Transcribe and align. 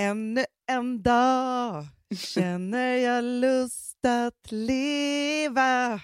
Ännu 0.00 0.44
en 0.70 1.02
dag 1.02 1.86
känner 2.16 2.96
jag 2.96 3.24
lust 3.24 4.06
att 4.06 4.52
leva. 4.52 6.00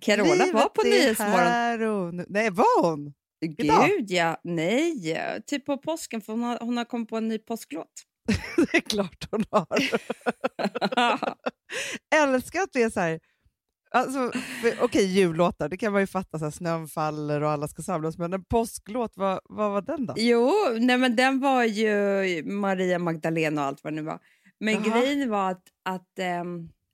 Carola 0.00 0.34
Livet 0.34 0.54
var 0.54 0.68
på 0.68 0.82
Nyhetsmorgon. 0.82 2.24
Nej, 2.28 2.50
var 2.50 2.82
hon? 2.82 3.12
idag? 3.58 3.88
Gud 3.88 4.10
ja, 4.10 4.40
nej. 4.44 5.42
Typ 5.46 5.66
på 5.66 5.78
påsken 5.78 6.20
för 6.20 6.32
hon 6.32 6.42
har, 6.42 6.58
hon 6.60 6.76
har 6.76 6.84
kommit 6.84 7.08
på 7.08 7.16
en 7.16 7.28
ny 7.28 7.38
påsklåt. 7.38 7.92
Det 8.56 8.76
är 8.76 8.80
klart 8.80 9.28
hon 9.30 9.44
har. 9.50 9.78
Älskar 12.24 12.60
att 12.60 12.72
det 12.72 12.82
är 12.82 12.90
så 12.90 13.00
här... 13.00 13.20
Alltså, 13.94 14.32
Okej, 14.80 15.04
jullåtar, 15.04 15.68
det 15.68 15.76
kan 15.76 15.92
man 15.92 16.02
ju 16.02 16.06
fatta. 16.06 16.38
Så 16.38 16.44
här, 16.44 16.50
snön 16.52 16.88
faller 16.88 17.40
och 17.42 17.50
alla 17.50 17.68
ska 17.68 17.82
samlas. 17.82 18.18
Men 18.18 18.32
en 18.32 18.44
påsklåt, 18.44 19.12
vad, 19.16 19.40
vad 19.44 19.70
var 19.70 19.82
den 19.82 20.06
då? 20.06 20.14
jo, 20.16 20.52
nej 20.80 20.98
men 20.98 21.16
den 21.16 21.40
var 21.40 21.64
ju 21.64 22.42
Maria 22.44 22.98
Magdalena 22.98 23.60
och 23.60 23.66
allt 23.66 23.84
vad 23.84 23.92
det 23.92 23.94
nu 23.96 24.02
var. 24.02 24.18
Men 24.60 24.74
Jaha. 24.84 25.00
grejen 25.00 25.30
var 25.30 25.50
att, 25.50 25.62
att 25.84 26.08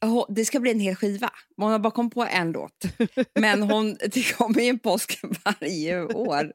hon- 0.04 0.24
det 0.28 0.44
ska 0.44 0.60
bli 0.60 0.70
en 0.70 0.80
hel 0.80 0.94
skiva. 0.96 1.30
Hon 1.56 1.70
har 1.72 1.78
bara 1.78 1.90
kommit 1.90 2.14
på 2.14 2.24
en 2.24 2.52
låt. 2.52 2.84
Men 3.40 3.62
hon, 3.62 3.94
det 4.12 4.36
kommer 4.36 4.60
ju 4.60 4.68
en 4.68 4.78
påsk 4.78 5.20
varje 5.44 6.02
år. 6.04 6.52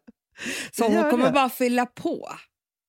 Så 0.71 0.83
hon 0.83 0.93
gör 0.93 1.11
kommer 1.11 1.25
det. 1.25 1.31
bara 1.31 1.49
fylla 1.49 1.85
på. 1.85 2.29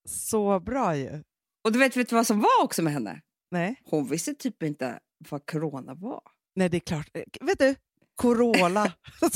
Så 0.08 0.60
bra 0.60 0.96
ju. 0.96 1.22
Och 1.64 1.72
du 1.72 1.78
vet, 1.78 1.96
vet 1.96 2.08
du 2.08 2.14
vad 2.16 2.26
som 2.26 2.40
var 2.40 2.64
också 2.64 2.82
med 2.82 2.92
henne? 2.92 3.20
Nej, 3.50 3.80
Hon 3.84 4.06
visste 4.08 4.34
typ 4.34 4.62
inte 4.62 4.98
vad 5.30 5.46
corona 5.46 5.94
var. 5.94 6.20
Nej 6.56 6.68
det 6.68 6.76
är 6.76 6.80
klart. 6.80 7.08
Eh, 7.14 7.22
Vet 7.46 7.58
du? 7.58 7.74
Corolla. 8.14 8.92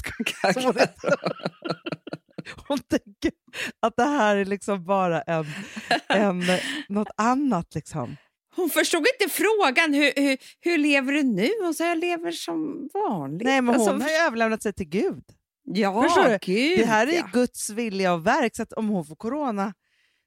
Hon 2.68 2.78
tänker 2.78 3.32
att 3.80 3.96
det 3.96 4.04
här 4.04 4.36
är 4.36 4.44
liksom 4.44 4.84
bara 4.84 5.22
en, 5.22 5.44
en, 6.08 6.42
något 6.88 7.10
annat. 7.16 7.74
Liksom. 7.74 8.16
Hon 8.56 8.70
förstod 8.70 9.06
inte 9.20 9.34
frågan. 9.34 9.94
Hur, 9.94 10.12
hur, 10.16 10.38
hur 10.60 10.78
lever 10.78 11.12
du 11.12 11.22
nu? 11.22 11.50
Hon 11.62 11.74
sa 11.74 11.84
jag 11.84 11.98
lever 11.98 12.30
som 12.30 12.88
vanligt. 12.94 13.46
Nej, 13.46 13.62
men 13.62 13.74
hon 13.74 13.88
Alltså, 13.88 14.04
har 14.04 14.10
ju 14.10 14.16
överlämnat 14.16 14.62
sig 14.62 14.72
till 14.72 14.88
Gud. 14.88 15.24
Ja, 15.64 16.38
gud 16.42 16.78
Det 16.78 16.86
här 16.86 17.06
är 17.06 17.16
ja. 17.16 17.28
Guds 17.32 17.70
vilja 17.70 18.14
och 18.14 18.26
verk, 18.26 18.56
så 18.56 18.64
om 18.76 18.88
hon 18.88 19.06
får 19.06 19.16
corona 19.16 19.74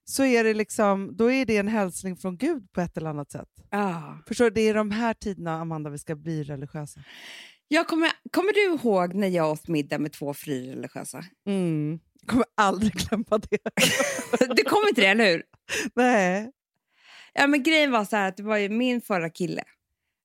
så 0.05 0.23
är 0.25 0.43
det 0.43 0.53
liksom, 0.53 1.15
då 1.17 1.31
är 1.31 1.45
det 1.45 1.57
en 1.57 1.67
hälsning 1.67 2.17
från 2.17 2.37
Gud 2.37 2.71
på 2.71 2.81
ett 2.81 2.97
eller 2.97 3.09
annat 3.09 3.31
sätt. 3.31 3.49
Ja. 3.69 4.17
Förstår 4.27 4.45
du? 4.45 4.51
Det 4.51 4.61
är 4.61 4.73
de 4.73 4.91
här 4.91 5.13
tiderna, 5.13 5.53
Amanda, 5.61 5.89
vi 5.89 5.97
ska 5.97 6.15
bli 6.15 6.43
religiösa. 6.43 6.99
Jag 7.67 7.87
kommer, 7.87 8.09
kommer 8.31 8.53
du 8.53 8.63
ihåg 8.63 9.13
när 9.13 9.27
jag 9.27 9.51
åt 9.51 9.67
middag 9.67 9.97
med 9.99 10.11
två 10.13 10.33
frireligiösa? 10.33 11.23
Mm. 11.47 11.99
Jag 12.21 12.29
kommer 12.29 12.45
aldrig 12.57 12.93
glömma 12.93 13.37
det. 13.49 13.57
Du 14.55 14.63
kommer 14.63 14.89
inte 14.89 15.01
det, 15.01 15.07
eller 15.07 15.31
hur? 15.31 15.43
Nej. 15.95 16.51
Ja, 17.33 17.47
men 17.47 17.63
grejen 17.63 17.91
var 17.91 18.05
så 18.05 18.15
här 18.15 18.27
att 18.27 18.38
det 18.38 18.43
var 18.43 18.57
ju 18.57 18.69
min 18.69 19.01
förra 19.01 19.29
kille 19.29 19.63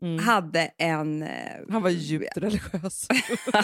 Mm. 0.02 0.18
hade 0.24 0.60
en... 0.78 1.22
eh, 1.22 1.28
Han 1.70 1.82
var 1.82 1.90
djupt 1.90 2.36
religiös. 2.36 3.06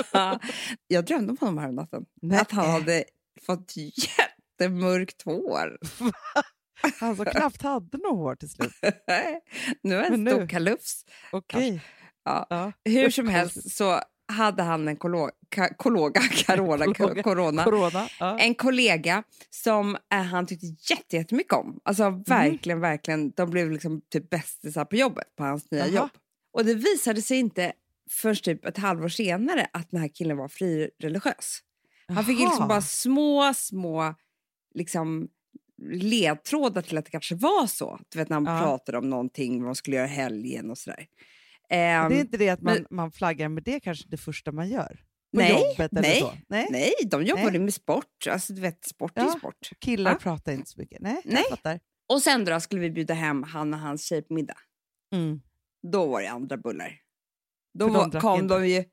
jag 0.88 1.04
drömde 1.06 1.30
om 1.30 1.38
honom 1.38 1.58
här 1.58 1.68
om 1.68 1.74
natten. 1.74 2.04
Nej. 2.22 2.38
Att 2.40 2.50
han 2.50 2.70
hade 2.70 3.04
fått 3.46 3.72
jättemörkt 4.60 5.22
hår. 5.22 5.78
Han 7.00 7.16
som 7.16 7.24
knappt 7.24 7.62
hade 7.62 7.98
något 7.98 8.16
hår 8.16 8.34
till 8.34 8.48
slut. 8.50 8.72
nu 9.82 9.94
är 9.96 10.16
nu- 10.16 10.30
stor 10.30 10.46
kalufs. 10.48 11.04
Okej. 11.32 11.80
Ja. 12.24 12.46
Ja. 12.50 12.72
Hur 12.84 13.10
som 13.10 13.28
helst 13.28 13.70
så 13.76 14.00
hade 14.32 14.62
han 14.62 14.88
en 14.88 14.96
kollega, 14.96 15.30
corona, 15.76 16.20
Kollega. 16.94 17.22
corona, 17.22 17.64
Corona. 17.64 18.08
Ja. 18.20 18.38
en 18.38 18.54
kollega 18.54 19.22
som 19.50 19.96
eh, 20.14 20.22
han 20.22 20.46
tyckte 20.46 20.66
jätte- 20.66 21.16
jättemycket 21.16 21.52
om. 21.52 21.80
Alltså 21.84 22.10
Mhm. 22.10 22.22
verkligen, 22.26 22.80
verkligen. 22.80 23.30
De 23.30 23.50
blev 23.50 23.70
liksom 23.70 24.00
typ 24.10 24.30
bästisar 24.30 24.84
på 24.84 24.96
jobbet, 24.96 25.36
på 25.36 25.44
hans 25.44 25.70
nya 25.70 25.86
Jaha. 25.86 25.94
jobb. 25.96 26.10
Och 26.52 26.64
det 26.64 26.74
visade 26.74 27.22
sig 27.22 27.38
inte 27.38 27.72
först 28.10 28.44
typ 28.44 28.64
ett 28.64 28.78
halvår 28.78 29.08
senare 29.08 29.66
att 29.72 29.90
den 29.90 30.00
här 30.00 30.08
killen 30.14 30.36
var 30.36 30.48
frireligiös. 30.48 31.58
Han 32.08 32.24
fick 32.24 32.38
liksom 32.38 32.68
bara 32.68 32.82
små, 32.82 33.52
små 33.56 34.14
liksom, 34.74 35.28
ledtrådar 35.92 36.82
till 36.82 36.98
att 36.98 37.04
det 37.04 37.10
kanske 37.10 37.34
var 37.34 37.66
så. 37.66 37.98
Du 38.08 38.18
vet 38.18 38.28
när 38.28 38.34
han 38.36 38.44
Ja. 38.44 38.60
pratade 38.62 38.98
om 38.98 39.10
någonting, 39.10 39.58
vad 39.58 39.66
man 39.66 39.74
skulle 39.74 39.96
göra 39.96 40.06
helgen 40.06 40.70
och 40.70 40.78
sådär. 40.78 41.06
det 41.68 41.74
är 41.76 42.06
Ehm, 42.06 42.12
inte 42.12 42.36
det 42.36 42.48
att 42.48 42.62
man, 42.62 42.74
men- 42.74 42.86
man 42.90 43.12
flaggar 43.12 43.48
med 43.48 43.62
det 43.62 43.80
kanske 43.80 44.08
det 44.08 44.16
första 44.16 44.52
man 44.52 44.68
gör? 44.68 45.00
På 45.34 45.40
Nej, 45.40 45.52
jobbet 45.52 45.92
eller 45.92 46.02
nej, 46.02 46.20
så? 46.20 46.32
Nej. 46.48 46.66
Nej, 46.70 46.92
de 47.06 47.22
jobbade 47.24 47.50
Nej. 47.50 47.60
med 47.60 47.74
sport. 47.74 48.26
Alltså, 48.30 48.52
du 48.52 48.60
vet, 48.60 48.84
sport 48.84 49.18
är 49.18 49.22
Ja. 49.22 49.34
sport. 49.38 49.70
Killar 49.78 50.10
Ja. 50.12 50.18
pratar 50.18 50.52
inte 50.52 50.70
så 50.70 50.80
mycket. 50.80 51.00
Nej, 51.00 51.20
Nej. 51.24 51.80
Och 52.08 52.22
sen 52.22 52.44
då 52.44 52.60
skulle 52.60 52.80
vi 52.80 52.90
bjuda 52.90 53.14
hem 53.14 53.42
han 53.42 53.74
och 53.74 53.80
hans 53.80 54.04
tjej 54.06 54.22
på 54.22 54.34
middag. 54.34 54.56
Mm. 55.14 55.40
Då 55.92 56.06
var 56.06 56.20
det 56.22 56.28
andra 56.30 56.56
bullar. 56.56 57.00
Då 57.78 57.86
de 57.86 57.94
var, 57.94 58.20
kom 58.20 58.40
inte. 58.40 58.54
de 58.58 58.68
ju 58.68 58.84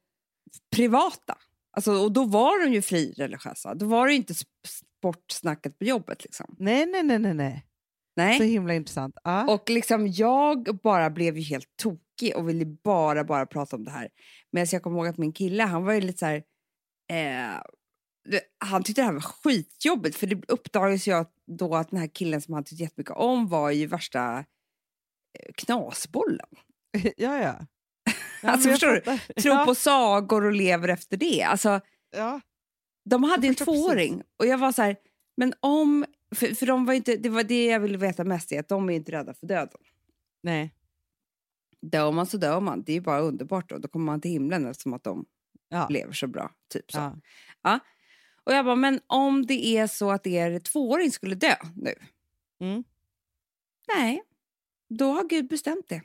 privata. 0.76 1.38
Alltså, 1.72 1.92
och 1.94 2.12
då 2.12 2.26
var 2.26 2.66
de 2.66 2.74
ju 2.74 2.82
frireligiösa. 2.82 3.76
Då 3.76 3.86
var 3.86 4.08
det 4.08 4.14
inte 4.14 4.34
sp- 5.02 5.08
sportsnacket 5.08 5.80
på 5.80 5.86
jobbet. 5.86 6.24
Liksom. 6.24 6.56
Nej, 6.60 6.86
nej, 6.86 7.04
nej, 7.04 7.20
nej, 7.20 7.34
nej. 7.34 7.66
Nej. 8.16 8.38
Så 8.38 8.44
himla 8.44 8.74
intressant. 8.74 9.18
Ja. 9.24 9.54
Och 9.54 9.70
liksom 9.70 10.08
jag 10.08 10.80
bara 10.84 11.10
blev 11.10 11.38
ju 11.38 11.44
helt 11.44 11.78
tokig 11.82 12.36
och 12.36 12.50
ville 12.50 12.66
bara, 12.66 13.24
bara 13.24 13.46
prata 13.46 13.76
om 13.76 13.84
det 13.84 13.92
här. 13.92 14.10
Men 14.52 14.68
jag 14.72 14.84
kommer 14.84 14.98
ihåg 14.98 15.08
att 15.08 15.18
min 15.18 15.34
kille, 15.34 15.64
han 15.64 15.86
var 15.86 15.94
ju 15.94 16.02
lite 16.02 16.20
så 16.20 16.26
här... 16.26 16.44
Eh, 17.12 17.62
han 18.66 18.84
tyckte 18.84 19.02
det 19.02 19.06
här 19.06 19.14
var 19.14 19.22
skitjobbigt 19.22 20.16
för 20.16 20.28
det 20.28 20.42
uppdagades 20.48 21.08
ju 21.08 21.26
då 21.58 21.76
att 21.76 21.90
den 21.90 22.00
här 22.00 22.08
killen 22.08 22.42
som 22.42 22.54
han 22.54 22.64
tyckte 22.64 22.84
jättemycket 22.84 23.16
om 23.16 23.48
var 23.48 23.72
ju 23.72 23.86
värsta 23.86 24.38
eh, 25.40 25.54
knasbollen. 25.56 26.50
ja, 27.18 27.38
ja. 27.38 27.66
ja 28.42 28.50
Alltså, 28.50 28.70
förstår 28.70 28.88
du? 28.92 29.02
Tror 29.42 29.56
ja. 29.56 29.66
på 29.66 29.76
sagor 29.76 30.46
och 30.46 30.54
lever 30.54 30.88
efter 30.88 31.18
det. 31.18 31.44
Alltså, 31.44 31.82
Ja. 32.16 32.42
De 33.12 33.24
hade 33.24 33.48
en 33.48 33.56
förstår 33.56 33.74
precis. 33.74 33.86
tvååring 33.86 34.24
och 34.38 34.46
jag 34.46 34.58
var 34.58 34.72
så 34.72 34.82
här, 34.82 34.96
men 35.38 35.54
om... 35.60 36.06
För, 36.36 36.48
för 36.48 36.66
de 36.66 36.86
var 36.86 36.94
inte, 36.94 37.16
det 37.16 37.30
var 37.30 37.44
det 37.44 37.66
jag 37.66 37.80
ville 37.80 37.98
veta 37.98 38.24
mest, 38.24 38.52
är 38.52 38.60
att 38.60 38.68
de 38.68 38.90
är 38.90 38.94
inte 38.94 39.12
rädda 39.12 39.34
för 39.34 39.48
döden. 39.48 39.82
Nej. 40.44 40.76
Dör 41.82 42.12
man 42.12 42.26
så 42.26 42.38
dör 42.38 42.60
man. 42.60 42.84
Det 42.84 42.94
är 42.94 43.02
bara 43.02 43.20
underbart. 43.20 43.70
Då, 43.70 43.78
då 43.78 43.88
kommer 43.88 44.06
man 44.06 44.22
till 44.22 44.32
himlen 44.32 44.66
eftersom 44.66 44.94
att 44.94 45.04
de 45.04 45.26
Ja. 45.70 45.88
lever 45.90 46.14
så 46.14 46.28
bra. 46.28 46.52
Typ 46.70 46.92
så. 46.92 47.20
Ja. 47.62 47.80
Och 48.44 48.54
jag 48.54 48.66
bara, 48.66 48.76
men 48.76 49.00
om 49.08 49.46
det 49.46 49.66
är 49.78 49.88
så 49.88 50.12
att 50.12 50.28
er 50.28 50.60
tvååring 50.60 51.12
skulle 51.12 51.36
dö 51.36 51.56
nu? 51.76 51.94
Mm. 52.62 52.84
Nej, 53.96 54.24
då 54.90 55.12
har 55.12 55.24
Gud 55.24 55.48
bestämt 55.48 55.88
det. 55.88 56.02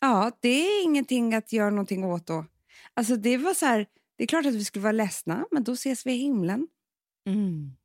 Ja, 0.00 0.32
det 0.40 0.48
är 0.48 0.84
ingenting 0.84 1.34
att 1.34 1.52
göra 1.52 1.70
någonting 1.70 2.04
åt 2.04 2.26
då. 2.26 2.44
Alltså 2.94 3.16
det 3.16 3.36
var 3.36 3.54
så 3.54 3.66
här, 3.66 3.86
det 4.22 4.24
är 4.24 4.26
klart 4.26 4.46
att 4.46 4.54
vi 4.54 4.64
skulle 4.64 4.82
vara 4.82 4.92
ledsna, 4.92 5.46
men 5.50 5.64
då 5.64 5.72
ses 5.72 6.06
vi 6.06 6.12
i 6.12 6.16
himlen. 6.16 6.68
Mm. 7.28 7.76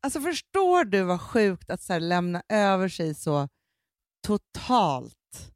Alltså 0.00 0.20
förstår 0.20 0.84
du 0.84 1.02
vad 1.02 1.20
sjukt 1.20 1.70
att 1.70 1.82
så 1.82 1.92
här, 1.92 2.00
lämna 2.00 2.42
över 2.48 2.88
sig 2.88 3.14
så 3.14 3.48
totalt 4.26 5.52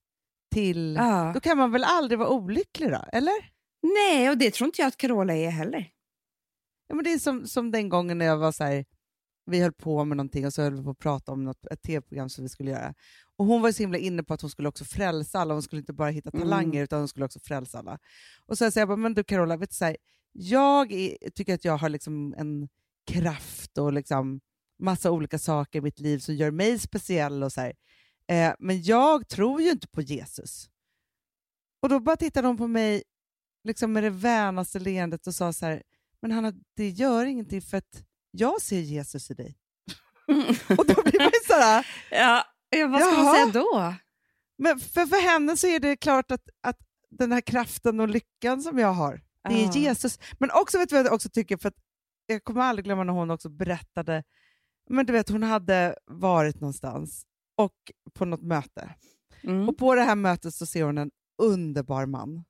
till... 0.55 0.95
Ja. 0.99 1.31
Då 1.35 1.41
kan 1.41 1.59
man 1.59 1.71
väl 1.73 1.85
aldrig 1.85 2.19
vara 2.19 2.29
olycklig 2.29 2.91
då, 2.91 3.05
eller? 3.13 3.33
Nej, 3.83 4.31
och 4.31 4.39
det 4.39 4.55
tror 4.55 4.67
inte 4.67 4.83
jag 4.83 4.89
att 4.89 4.97
Carola 4.97 5.35
är 5.35 5.51
heller. 5.51 5.91
Ja, 6.89 6.95
men 6.95 7.05
det 7.05 7.13
är 7.13 7.19
som, 7.19 7.47
som 7.47 7.71
den 7.71 7.89
gången 7.89 8.19
när 8.19 8.27
jag 8.27 8.37
var 8.37 8.53
så 8.53 8.65
här, 8.65 8.85
vi 9.47 9.61
höll 9.61 9.73
på 9.73 10.05
med 10.05 10.17
någonting 10.17 10.47
och 10.47 10.55
så 10.55 10.63
höll 10.63 10.75
vi 10.77 10.85
på 10.85 10.91
att 10.91 10.99
prata 10.99 11.33
om 11.33 11.45
något, 11.45 11.67
ett 11.67 11.83
tv-program 11.83 12.29
som 12.29 12.45
vi 12.45 12.49
skulle 12.49 12.71
göra. 12.71 12.95
Och 13.37 13.47
Hon 13.47 13.63
var 13.63 13.73
så 13.73 13.83
himla 13.83 13.99
inne 13.99 14.23
på 14.23 14.35
att 14.35 14.41
hon 14.41 14.51
skulle 14.51 14.69
också 14.69 14.85
frälsa 14.85 15.39
alla, 15.39 15.55
hon 15.55 15.63
skulle 15.63 15.81
inte 15.81 15.93
bara 15.93 16.11
hitta 16.11 16.31
Mm. 16.31 16.43
talanger 16.43 16.83
utan 16.83 16.99
hon 16.99 17.09
skulle 17.09 17.25
också 17.25 17.41
frälsa 17.41 17.79
alla. 17.79 17.99
Och 18.47 18.59
så 18.59 18.71
sa 18.71 18.81
jag 18.81 18.89
bara, 18.89 18.97
men 18.97 19.15
du 19.15 19.25
Carola, 19.25 19.57
vet 19.57 19.71
du, 19.71 19.75
så 19.77 19.85
här, 19.85 19.97
jag 20.33 20.93
är, 20.93 21.31
tycker 21.31 21.55
att 21.55 21.65
jag 21.65 21.77
har 21.77 21.89
liksom 21.89 22.35
en 22.39 22.69
kraft 23.07 23.79
och 23.79 23.93
liksom 23.93 24.41
massa 24.79 25.11
olika 25.11 25.39
saker 25.39 25.79
i 25.79 25.83
mitt 25.83 26.01
liv 26.01 26.19
som 26.19 26.35
gör 26.35 26.51
mig 26.51 26.79
speciell. 26.79 27.43
och 27.43 27.53
så 27.53 27.61
här. 27.61 27.73
Eh, 28.29 28.55
Men 28.59 28.83
jag 28.83 29.29
tror 29.29 29.63
ju 29.63 29.71
inte 29.71 29.89
på 29.89 30.01
Jesus. 30.03 30.69
Och 31.83 31.89
då 31.89 32.01
bara 32.01 32.17
tittade 32.17 32.47
hon 32.49 32.57
på 32.57 32.67
mig 32.67 33.03
liksom 33.65 33.93
med 33.93 34.03
det 34.03 34.11
vänaste 34.11 34.79
leendet 34.79 35.27
och 35.27 35.35
sa 35.35 35.53
så 35.53 35.67
här, 35.67 35.83
men 36.23 36.31
Hanna, 36.33 36.53
det 36.77 36.89
gör 36.89 37.25
ingenting 37.25 37.63
för 37.63 37.77
att 37.77 38.05
jag 38.31 38.63
ser 38.63 38.81
Jesus 38.81 39.31
i 39.31 39.35
dig. 39.35 39.57
Och 40.79 40.87
då 40.87 41.03
blir 41.03 41.19
man 41.21 41.27
ju 41.33 41.47
så 41.47 41.55
här, 41.55 41.87
Ja, 42.11 42.45
ja 42.71 42.87
vad 42.87 43.01
ska 43.01 43.11
man 43.11 43.25
Jaha. 43.27 43.35
säga 43.35 43.63
då? 43.63 43.95
men 44.59 44.81
för, 44.81 45.07
för 45.07 45.23
henne 45.33 45.57
så 45.57 45.67
är 45.67 45.81
det 45.81 45.97
klart 45.97 46.31
att, 46.31 46.49
att 46.61 46.79
den 47.11 47.33
här 47.33 47.41
kraften 47.41 48.01
och 48.01 48.09
lyckan 48.09 48.63
som 48.63 48.79
jag 48.79 48.93
har, 48.93 49.21
det 49.49 49.65
är. 49.65 49.77
Jesus. 49.77 50.19
Men 50.39 50.51
också 50.51 50.79
vet 50.79 50.89
du 50.89 50.97
vad 50.97 51.07
jag 51.07 51.13
också 51.13 51.29
tycker, 51.29 51.57
för 51.57 51.69
att 51.69 51.75
jag 52.27 52.45
kommer 52.45 52.61
aldrig 52.61 52.85
glömma 52.85 53.05
när 53.05 53.13
hon 53.13 53.31
också 53.31 53.49
berättade, 53.49 54.25
men 54.91 55.07
du 55.07 55.13
vet 55.13 55.29
hon 55.29 55.43
hade 55.43 55.97
varit 56.07 56.61
någonstans 56.61 57.27
och 57.57 57.75
på 58.15 58.25
något 58.25 58.43
möte. 58.43 58.95
Mm. 59.43 59.69
Och 59.69 59.79
på 59.79 59.95
det 59.95 60.03
här 60.03 60.15
mötet 60.15 60.55
så 60.55 60.67
ser 60.67 60.85
hon 60.85 60.99
en 60.99 61.11
underbar 61.43 62.07
man. 62.07 62.45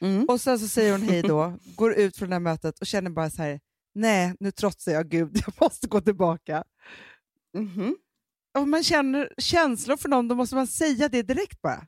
Mm. 0.00 0.24
Och 0.28 0.40
sen 0.40 0.58
så 0.58 0.68
säger 0.68 0.92
hon 0.92 1.02
hej 1.02 1.22
då, 1.22 1.58
går 1.76 1.94
ut 1.94 2.16
från 2.16 2.28
det 2.28 2.34
här 2.34 2.40
mötet 2.40 2.78
och 2.78 2.86
känner 2.86 3.10
bara 3.10 3.30
så 3.30 3.42
här, 3.42 3.60
nej 3.94 4.34
nu 4.40 4.50
trotsar 4.50 4.92
jag 4.92 5.08
Gud, 5.08 5.42
jag 5.46 5.54
måste 5.60 5.88
gå 5.88 6.00
tillbaka. 6.00 6.64
Mhm. 7.56 7.96
om 8.58 8.70
man 8.70 8.82
känner 8.82 9.34
känslor 9.38 9.96
för 9.96 10.08
någon, 10.08 10.28
då 10.28 10.34
måste 10.34 10.54
man 10.54 10.66
säga 10.66 11.08
det 11.08 11.22
direkt 11.22 11.62
bara. 11.62 11.86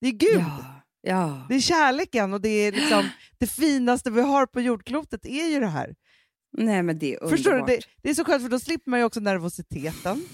Det 0.00 0.08
är 0.08 0.12
Gud. 0.12 0.40
Ja. 0.40 0.77
Ja. 1.08 1.46
Det 1.48 1.54
är 1.54 1.60
kärleken 1.60 2.32
och 2.32 2.40
det 2.40 2.48
är 2.48 2.72
liksom 2.72 3.08
det 3.38 3.46
finaste 3.46 4.10
vi 4.10 4.20
har 4.20 4.46
på 4.46 4.60
jordklotet 4.60 5.26
är 5.26 5.48
ju 5.48 5.60
det 5.60 5.66
här. 5.66 5.94
Nej, 6.52 6.82
men 6.82 6.98
det 6.98 7.14
är 7.14 7.22
underbart. 7.22 7.30
Förstår 7.30 7.52
du? 7.52 7.64
Det, 7.66 7.80
det 8.02 8.10
är 8.10 8.14
så 8.14 8.24
skönt 8.24 8.42
för 8.42 8.50
då 8.50 8.58
slipper 8.58 8.90
man 8.90 9.00
ju 9.00 9.04
också 9.04 9.20
nervositeten. 9.20 10.24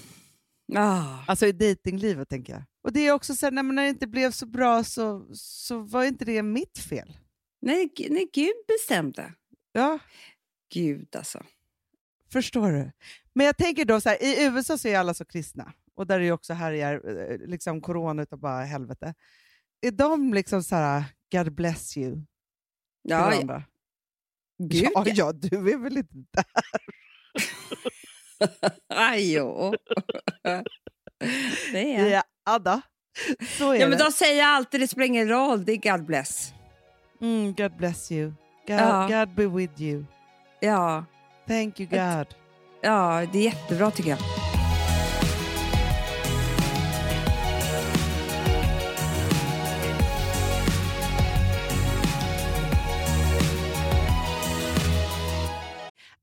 Ah. 0.75 1.23
Alltså 1.27 1.45
i 1.45 1.51
dejtinglivet 1.51 2.29
tänker 2.29 2.53
jag. 2.53 2.63
Och 2.83 2.93
det 2.93 3.07
är 3.07 3.11
också 3.11 3.35
så 3.35 3.45
här, 3.45 3.51
när, 3.51 3.83
det 3.83 3.89
inte 3.89 4.07
blev 4.07 4.31
så 4.31 4.45
bra 4.45 4.83
så, 4.83 5.27
så 5.33 5.79
var 5.79 6.03
inte 6.03 6.25
det 6.25 6.43
mitt 6.43 6.77
fel. 6.77 7.17
Nej, 7.61 7.91
nej, 8.09 8.29
Gud 8.33 8.55
bestämde. 8.67 9.33
Ja, 9.71 9.99
Gud 10.73 11.15
alltså. 11.15 11.43
förstår 12.31 12.71
du? 12.71 12.91
Men 13.33 13.45
jag 13.45 13.57
tänker 13.57 13.85
då 13.85 14.01
så 14.01 14.09
här, 14.09 14.23
i 14.23 14.45
USA 14.45 14.77
så 14.77 14.87
är 14.87 14.97
alla 14.97 15.13
så 15.13 15.25
kristna 15.25 15.73
och 15.95 16.07
där 16.07 16.19
är 16.19 16.23
ju 16.23 16.31
också 16.31 16.53
härjar 16.53 17.01
eh, 17.31 17.37
liksom 17.47 17.81
corona 17.81 18.23
utav 18.23 18.39
bara 18.39 18.63
helvete. 18.63 19.13
Är 19.81 19.91
de 19.91 20.33
liksom 20.33 20.63
så 20.63 20.75
här, 20.75 21.03
God 21.31 21.55
bless 21.55 21.97
you? 21.97 22.17
Ja, 23.01 23.33
ja. 23.33 23.61
Gud 24.63 24.89
ja, 24.95 25.03
ja, 25.07 25.31
du 25.31 25.71
är 25.73 25.77
väl 25.77 25.97
inte 25.97 26.13
där? 26.33 26.45
Aj, 28.95 29.33
jo. 29.33 29.73
det 31.71 31.95
är 31.95 32.09
jag. 32.09 32.23
Ja. 32.45 32.81
Så 33.57 33.71
är 33.71 33.75
Ja, 33.79 33.87
men 33.89 33.97
det. 33.97 34.03
de 34.05 34.11
säger 34.11 34.43
alltid 34.45 34.79
det 34.79 34.87
spelar 34.87 35.05
ingen 35.05 35.27
roll, 35.29 35.65
det 35.65 35.71
är 35.71 35.91
God 35.97 36.05
bless. 36.05 36.53
Mm, 37.21 37.53
God 37.53 37.77
bless 37.77 38.11
you. 38.11 38.25
God, 38.67 38.79
Ja. 38.79 39.07
God 39.11 39.35
be 39.35 39.47
with 39.47 39.81
you. 39.81 40.05
Ja, 40.59 41.05
Thank 41.47 41.79
you 41.79 41.89
God. 41.89 42.27
ja, 42.81 43.25
det 43.33 43.39
är 43.39 43.43
jättebra 43.43 43.91
tycker 43.91 44.09
jag. 44.09 44.19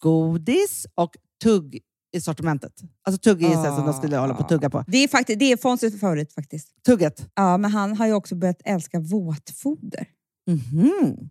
godis 0.00 0.86
och 0.94 1.16
tugg 1.42 1.80
i 2.12 2.20
sortimentet. 2.20 2.72
Alltså 3.02 3.20
tugg 3.20 3.42
är 3.42 3.56
ah. 3.56 3.76
som 3.76 3.86
de 3.86 3.94
skulle 3.94 4.16
hålla 4.16 4.34
på 4.34 4.42
att 4.42 4.48
tugga 4.48 4.70
på. 4.70 4.84
Det 4.86 4.98
är, 4.98 5.08
faktiskt, 5.08 5.38
det 5.38 5.52
är 5.52 5.56
Fonzies 5.56 6.00
favorit 6.00 6.32
faktiskt. 6.32 6.68
Tugget. 6.86 7.26
Ja, 7.34 7.56
men 7.56 7.70
han 7.70 7.96
har 7.96 8.06
ju 8.06 8.12
också 8.12 8.34
börjat 8.34 8.60
älska 8.64 9.00
våtfoder. 9.00 10.06
Mhm. 10.46 11.30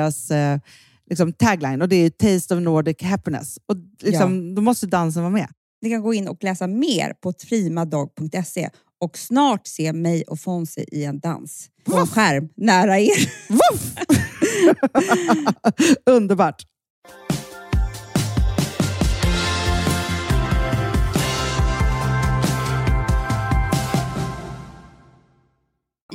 deras 0.01 0.31
eh, 0.31 0.59
liksom 1.09 1.33
tagline 1.33 1.81
och 1.81 1.89
det 1.89 1.95
är 1.95 2.09
Taste 2.09 2.55
of 2.55 2.61
Nordic 2.61 3.01
Happiness. 3.01 3.59
Och 3.65 3.75
liksom, 4.01 4.55
Då 4.55 4.61
måste 4.61 4.87
dansen 4.87 5.23
vara 5.23 5.33
med. 5.33 5.47
Ni 5.81 5.89
kan 5.89 6.01
gå 6.01 6.13
in 6.13 6.27
och 6.27 6.43
läsa 6.43 6.67
mer 6.67 7.13
på 7.13 7.33
primadog.se 7.33 8.69
och 8.99 9.17
snart 9.17 9.67
se 9.67 9.93
mig 9.93 10.23
och 10.23 10.39
Fonzie 10.39 10.85
i 10.91 11.03
en 11.05 11.19
dans 11.19 11.69
på 11.85 11.97
en 11.97 12.07
skärm 12.07 12.49
nära 12.55 12.99
er. 12.99 13.31
Underbart! 16.09 16.65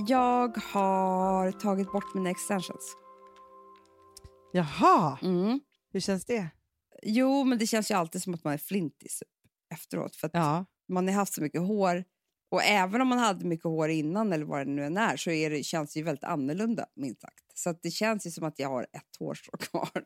jag 0.09 0.57
har 0.73 1.53
tagit 1.53 1.93
bort 1.93 2.15
mina 2.15 2.31
extensions. 2.31 2.97
Jaha, 4.57 5.19
Mm. 5.23 5.61
hur 5.93 6.01
känns 6.01 6.25
det? 6.25 6.49
Jo, 7.03 7.45
men 7.45 7.59
det 7.59 7.67
känns 7.67 7.91
ju 7.91 7.95
alltid 7.95 8.23
som 8.23 8.35
att 8.35 8.45
man 8.45 8.53
är 8.53 8.59
flintis 8.59 9.23
efteråt. 9.75 10.17
För 10.17 10.27
att 10.27 10.35
Ja. 10.35 10.65
man 10.89 11.09
har 11.09 11.15
haft 11.15 11.35
så 11.35 11.43
mycket 11.43 11.61
hår. 11.61 12.05
Och 12.49 12.63
även 12.63 13.01
om 13.01 13.09
man 13.09 13.19
hade 13.19 13.45
mycket 13.45 13.65
hår 13.65 13.89
innan 13.89 14.33
eller 14.33 14.45
vad 14.45 14.67
det 14.67 14.73
nu 14.73 14.85
än 14.85 14.97
är 14.97 15.17
så 15.17 15.31
är 15.31 15.51
det, 15.51 15.63
känns 15.63 15.93
det 15.93 15.99
ju 15.99 16.05
väldigt 16.05 16.25
annorlunda 16.25 16.87
minst 16.97 17.21
sagt. 17.21 17.45
Så 17.55 17.73
det 17.83 17.91
känns 17.91 18.27
ju 18.27 18.31
som 18.31 18.45
att 18.45 18.59
jag 18.59 18.69
har 18.69 18.83
ett 18.83 19.17
hårstrå 19.19 19.57
kvar. 19.59 20.05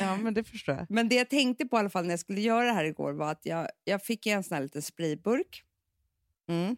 ja, 0.00 0.16
men 0.16 0.34
det 0.34 0.44
förstår 0.44 0.74
jag. 0.74 0.86
Men 0.90 1.08
det 1.08 1.14
jag 1.14 1.30
tänkte 1.30 1.64
på 1.66 1.76
i 1.76 1.80
alla 1.80 1.90
fall 1.90 2.04
när 2.04 2.10
jag 2.10 2.20
skulle 2.20 2.40
göra 2.40 2.66
det 2.66 2.72
här 2.72 2.84
igår 2.84 3.12
var 3.12 3.30
att 3.30 3.46
jag, 3.46 3.68
jag 3.84 4.02
fick 4.02 4.26
en 4.26 4.44
sån 4.44 4.54
här 4.54 4.62
liten 4.62 4.82
sprayburk 4.82 5.64
Mm. 6.48 6.76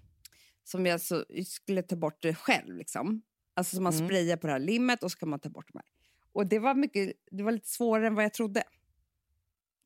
som 0.64 0.86
jag 0.86 1.00
så, 1.00 1.24
skulle 1.46 1.82
ta 1.82 1.96
bort 1.96 2.22
det 2.22 2.34
själv. 2.34 2.76
Liksom. 2.76 3.22
Alltså 3.56 3.76
som 3.76 3.84
man 3.84 3.92
Mm. 3.94 4.06
sprayar 4.06 4.36
på 4.36 4.46
det 4.46 4.52
här 4.52 4.60
limmet 4.60 5.02
och 5.02 5.12
så 5.12 5.18
kan 5.18 5.28
man 5.28 5.40
ta 5.40 5.48
bort 5.48 5.68
de 5.72 5.78
här. 5.78 5.86
Och 6.36 6.46
det 6.46 6.58
var, 6.58 6.74
mycket, 6.74 7.12
det 7.30 7.42
var 7.42 7.52
lite 7.52 7.68
svårare 7.68 8.06
än 8.06 8.14
vad 8.14 8.24
jag 8.24 8.32
trodde. 8.32 8.64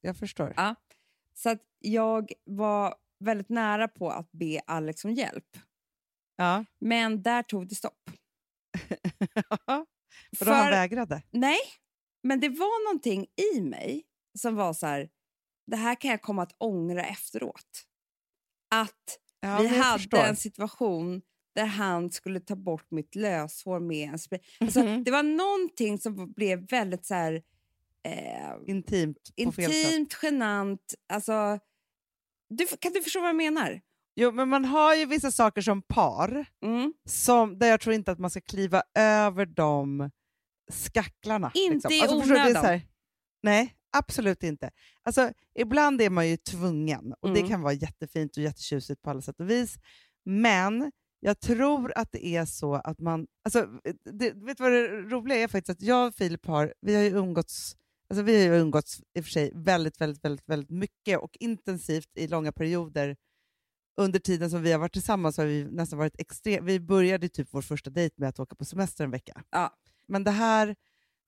Jag 0.01 0.17
förstår. 0.17 0.55
Ja. 0.57 0.75
Så 1.35 1.51
att 1.51 1.63
jag 1.79 2.33
var 2.45 2.95
väldigt 3.19 3.49
nära 3.49 3.89
på 3.89 4.11
att 4.11 4.33
be 4.33 4.61
Alex 4.67 5.05
om 5.05 5.15
hjälp. 5.15 5.57
Ja. 6.37 6.65
Men 6.79 7.23
där 7.23 7.43
tog 7.43 7.69
det 7.69 7.75
stopp. 7.75 8.11
För 10.39 10.45
då 10.45 10.53
han 10.53 10.71
vägrade? 10.71 11.23
nej, 11.31 11.59
men 12.23 12.41
det 12.41 12.49
var 12.49 12.85
någonting 12.89 13.27
i 13.57 13.61
mig 13.61 14.05
som 14.39 14.57
var 14.57 14.73
så 14.73 14.87
här, 14.87 15.11
det 15.67 15.77
här 15.77 15.95
kan 15.95 16.11
jag 16.11 16.23
komma 16.23 16.43
att 16.43 16.55
ångra 16.59 17.05
efteråt. 17.05 17.87
Att 18.75 19.19
Ja, 19.41 19.59
vi 19.59 19.69
hade 19.69 19.99
förstår. 19.99 20.19
en 20.19 20.37
situation 20.37 21.23
där 21.61 21.67
han 21.67 22.11
skulle 22.11 22.41
ta 22.41 22.57
bort 22.57 22.91
mitt 22.91 23.15
löshår 23.15 23.81
med 23.81 24.09
en 24.13 24.19
spray. 24.19 24.41
Alltså, 24.61 24.81
Mhm. 24.83 25.05
Det 25.05 25.11
var 25.11 25.23
någonting 25.23 25.99
som 25.99 26.33
blev 26.33 26.67
väldigt 26.71 27.07
så 27.07 27.15
här, 27.15 27.43
eh, 28.03 28.51
Intimt 28.67 29.33
intimt, 29.37 30.19
genant. 30.23 30.95
Alltså, 31.13 31.59
du, 32.51 32.67
kan 32.67 32.93
du 32.93 33.03
förstå 33.03 33.21
vad 33.21 33.29
jag 33.29 33.37
menar? 33.37 33.81
Jo, 34.15 34.33
men 34.33 34.49
man 34.49 34.65
har 34.65 34.95
ju 34.95 35.07
vissa 35.07 35.31
saker 35.31 35.61
som 35.63 35.83
par 35.83 36.45
Mm. 36.63 36.93
som, 37.09 37.59
där 37.59 37.67
jag 37.69 37.81
tror 37.81 37.95
inte 37.95 38.13
att 38.13 38.19
man 38.19 38.31
ska 38.31 38.41
kliva 38.41 38.83
över 38.95 39.47
de 39.47 40.11
skacklarna. 40.73 41.51
Inte 41.55 41.89
i 41.95 42.01
du, 42.01 42.07
det 42.07 42.13
är 42.13 42.17
onödan. 42.17 42.81
nej, 43.43 43.75
absolut 43.93 44.43
inte. 44.43 44.71
Alltså, 45.03 45.33
ibland 45.55 46.01
är 46.03 46.11
man 46.11 46.29
ju 46.29 46.37
tvungen 46.37 47.15
och 47.21 47.29
det 47.33 47.39
Mm. 47.39 47.51
kan 47.51 47.63
vara 47.63 47.73
jättefint 47.73 48.37
och 48.37 48.43
jättetjusigt 48.43 49.03
på 49.03 49.11
alla 49.11 49.23
sätt 49.23 49.41
och 49.41 49.51
vis. 49.51 49.77
Men 50.25 50.93
jag 51.21 51.41
tror 51.41 51.93
att 51.97 52.13
det 52.13 52.27
är 52.27 52.45
så 52.45 52.75
att 52.75 53.01
man... 53.01 53.27
Alltså, 53.45 53.69
det, 54.05 54.33
vet 54.33 54.57
du 54.57 54.63
vad 54.63 54.73
det 54.73 54.89
roliga 54.89 55.39
är 55.39 55.49
faktiskt? 55.49 55.71
Att 55.79 55.83
jag 55.83 56.09
och 56.09 56.15
Filip 56.15 56.47
har, 56.47 56.75
vi 56.81 56.95
har 56.95 57.03
ju 57.03 57.11
umgåtts, 57.11 57.77
alltså 58.09 58.23
vi 58.23 58.47
har 58.47 58.55
ju 58.55 58.61
umgåtts 58.61 59.01
i 59.15 59.21
och 59.21 59.25
för 59.25 59.31
sig 59.31 59.53
väldigt, 59.55 60.01
väldigt, 60.01 60.25
väldigt, 60.25 60.49
väldigt 60.49 60.71
mycket 60.71 61.19
och 61.19 61.37
intensivt 61.41 62.09
i 62.15 62.29
långa 62.29 62.53
perioder 62.53 63.17
under 63.97 64.19
tiden 64.19 64.51
som 64.51 64.63
vi 64.63 64.73
har 64.73 64.79
varit 64.79 64.93
tillsammans 64.93 65.37
har 65.37 65.45
vi 65.45 65.65
nästan 65.65 65.99
varit 65.99 66.21
extremt... 66.21 66.67
Vi 66.67 66.81
började 66.81 67.29
typ 67.29 67.49
vår 67.51 67.63
första 67.63 67.91
dejt 67.91 68.15
med 68.19 68.29
att 68.29 68.41
åka 68.41 68.55
på 68.57 68.65
semester 68.65 69.05
en 69.05 69.11
vecka. 69.11 69.43
Ja. 69.51 69.75
Men 70.07 70.25
det 70.25 70.31
här 70.31 70.77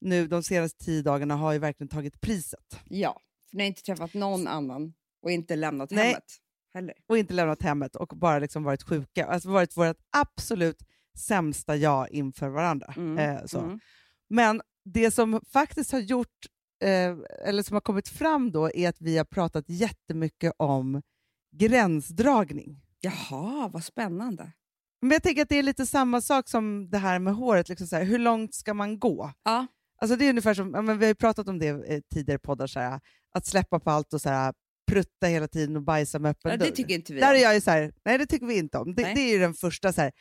nu 0.00 0.26
de 0.26 0.42
senaste 0.42 0.84
tio 0.84 1.02
dagarna 1.02 1.36
har 1.36 1.52
ju 1.52 1.58
verkligen 1.58 1.88
tagit 1.88 2.20
priset. 2.20 2.80
Ja, 2.84 3.20
för 3.50 3.56
ni 3.56 3.62
har 3.62 3.68
inte 3.68 3.82
träffat 3.82 4.14
någon 4.14 4.46
annan 4.46 4.94
och 5.22 5.30
inte 5.30 5.56
lämnat 5.56 5.90
Nej. 5.90 6.06
hemmet 6.06 6.41
heller. 6.74 6.94
Och 7.06 7.18
inte 7.18 7.34
lämnat 7.34 7.62
hemmet 7.62 7.96
och 7.96 8.08
bara 8.08 8.38
liksom 8.38 8.62
varit 8.62 8.82
sjuka. 8.82 9.26
Alltså 9.26 9.50
varit 9.50 9.76
vårt 9.76 9.96
absolut 10.10 10.82
sämsta 11.18 11.76
jag 11.76 12.10
inför 12.10 12.48
varandra. 12.48 12.94
Mm, 12.96 13.18
Eh, 13.18 13.44
så. 13.46 13.58
mm. 13.60 13.80
Men 14.28 14.62
det 14.84 15.10
som 15.10 15.40
faktiskt 15.52 15.92
har 15.92 15.98
gjort, 16.00 16.46
eh, 16.84 17.16
eller 17.48 17.62
som 17.62 17.74
har 17.74 17.80
kommit 17.80 18.08
fram 18.08 18.52
då, 18.52 18.70
är 18.74 18.88
att 18.88 19.00
vi 19.00 19.18
har 19.18 19.24
pratat 19.24 19.64
jättemycket 19.68 20.52
om 20.56 21.02
gränsdragning. 21.56 22.80
Jaha, 23.00 23.68
vad 23.68 23.84
spännande. 23.84 24.52
Men 25.00 25.10
jag 25.10 25.22
tänker 25.22 25.42
att 25.42 25.48
det 25.48 25.58
är 25.58 25.62
lite 25.62 25.86
samma 25.86 26.20
sak 26.20 26.48
som 26.48 26.90
det 26.90 26.98
här 26.98 27.18
med 27.18 27.34
håret. 27.34 27.68
Liksom 27.68 27.86
så 27.86 27.96
här, 27.96 28.04
hur 28.04 28.18
långt 28.18 28.54
ska 28.54 28.74
man 28.74 28.98
gå? 28.98 29.32
Ja. 29.42 29.66
Alltså 29.98 30.16
det 30.16 30.24
är 30.24 30.30
ungefär 30.30 30.54
som, 30.54 30.74
ja, 30.74 30.82
men 30.82 30.98
vi 30.98 31.04
har 31.04 31.08
ju 31.08 31.14
pratat 31.14 31.48
om 31.48 31.58
det 31.58 31.66
i 31.66 32.02
tidigare 32.14 32.38
poddar, 32.38 32.66
så 32.66 32.80
här, 32.80 33.00
att 33.34 33.46
släppa 33.46 33.80
på 33.80 33.90
allt 33.90 34.12
och 34.12 34.20
så 34.20 34.28
här, 34.28 34.54
prutta 34.92 35.26
hela 35.26 35.48
tiden 35.48 35.76
och 35.76 35.82
bajsa 35.82 36.18
med 36.18 36.30
öppen 36.30 36.50
Ja, 36.50 36.56
dörr. 36.56 36.66
det 36.66 36.72
tycker 36.76 36.94
inte 36.94 37.12
vi 37.12 37.20
Där 37.20 37.34
är 37.34 37.38
jag 37.38 37.54
ju 37.54 37.60
så 37.60 37.70
här, 37.70 37.92
nej 38.04 38.18
det 38.18 38.26
tycker 38.26 38.46
vi 38.46 38.58
inte 38.58 38.78
om. 38.78 38.94
Det, 38.94 39.02
det 39.02 39.20
är 39.20 39.32
ju 39.32 39.38
den 39.38 39.54
första, 39.54 39.92
så 39.92 40.00
här, 40.00 40.12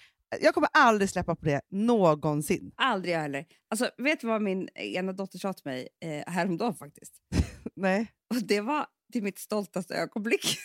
jag 0.42 0.54
kommer 0.54 0.70
aldrig 0.74 1.10
släppa 1.10 1.36
på 1.36 1.46
det 1.46 1.62
någonsin. 1.70 2.72
Aldrig 2.76 3.14
jag 3.16 3.20
heller. 3.20 3.46
Alltså, 3.70 3.90
vet 3.98 4.20
du 4.22 4.28
vad 4.28 4.42
min 4.42 4.70
ena 4.76 5.14
dotter 5.14 5.40
sa 5.40 5.54
till 5.54 5.66
mig 5.66 5.88
eh, 6.02 6.32
häromdagen 6.34 6.76
faktiskt? 6.76 7.14
Nej. 7.76 8.12
Och 8.30 8.44
det 8.44 8.62
var 8.62 8.86
till 9.14 9.24
mitt 9.24 9.40
stoltaste 9.40 9.96
ögonblick. 9.96 10.58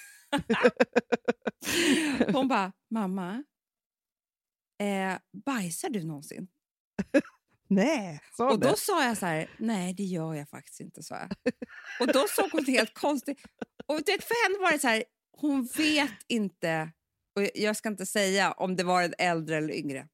Hon 2.33 2.49
bara, 2.49 2.73
mamma, 2.91 3.45
eh, 4.83 5.19
bajsar 5.47 5.91
du 5.91 6.05
någonsin? 6.05 6.49
Nej, 7.69 8.21
sa 8.37 8.51
Och 8.51 8.61
det. 8.61 8.69
då 8.69 8.77
sa 8.77 9.05
jag 9.05 9.17
så 9.19 9.27
här, 9.27 9.51
nej 9.59 9.95
det 9.95 10.03
gör 10.03 10.35
jag 10.35 10.49
faktiskt 10.49 10.81
inte, 10.81 11.03
sa 11.03 11.15
jag. 11.19 11.31
Och 12.01 12.07
då 12.13 12.27
såg 12.29 12.51
hon 12.53 12.65
helt 12.65 12.95
konstigt. 12.95 13.39
Och 13.87 13.97
du 14.05 14.13
vet, 14.13 14.25
för 14.25 14.49
henne 14.49 14.63
var 14.65 14.73
det 14.73 14.79
så 14.79 14.89
här, 14.89 15.05
hon 15.39 15.65
vet 15.77 16.11
inte, 16.29 16.93
och 17.37 17.43
jag- 17.55 17.77
ska 17.77 17.89
inte 17.89 18.07
säga 18.07 18.53
om 18.53 18.77
det 18.77 18.85
var 18.85 19.03
en 19.03 19.15
äldre 19.19 19.57
eller 19.57 19.75
yngre. 19.75 20.09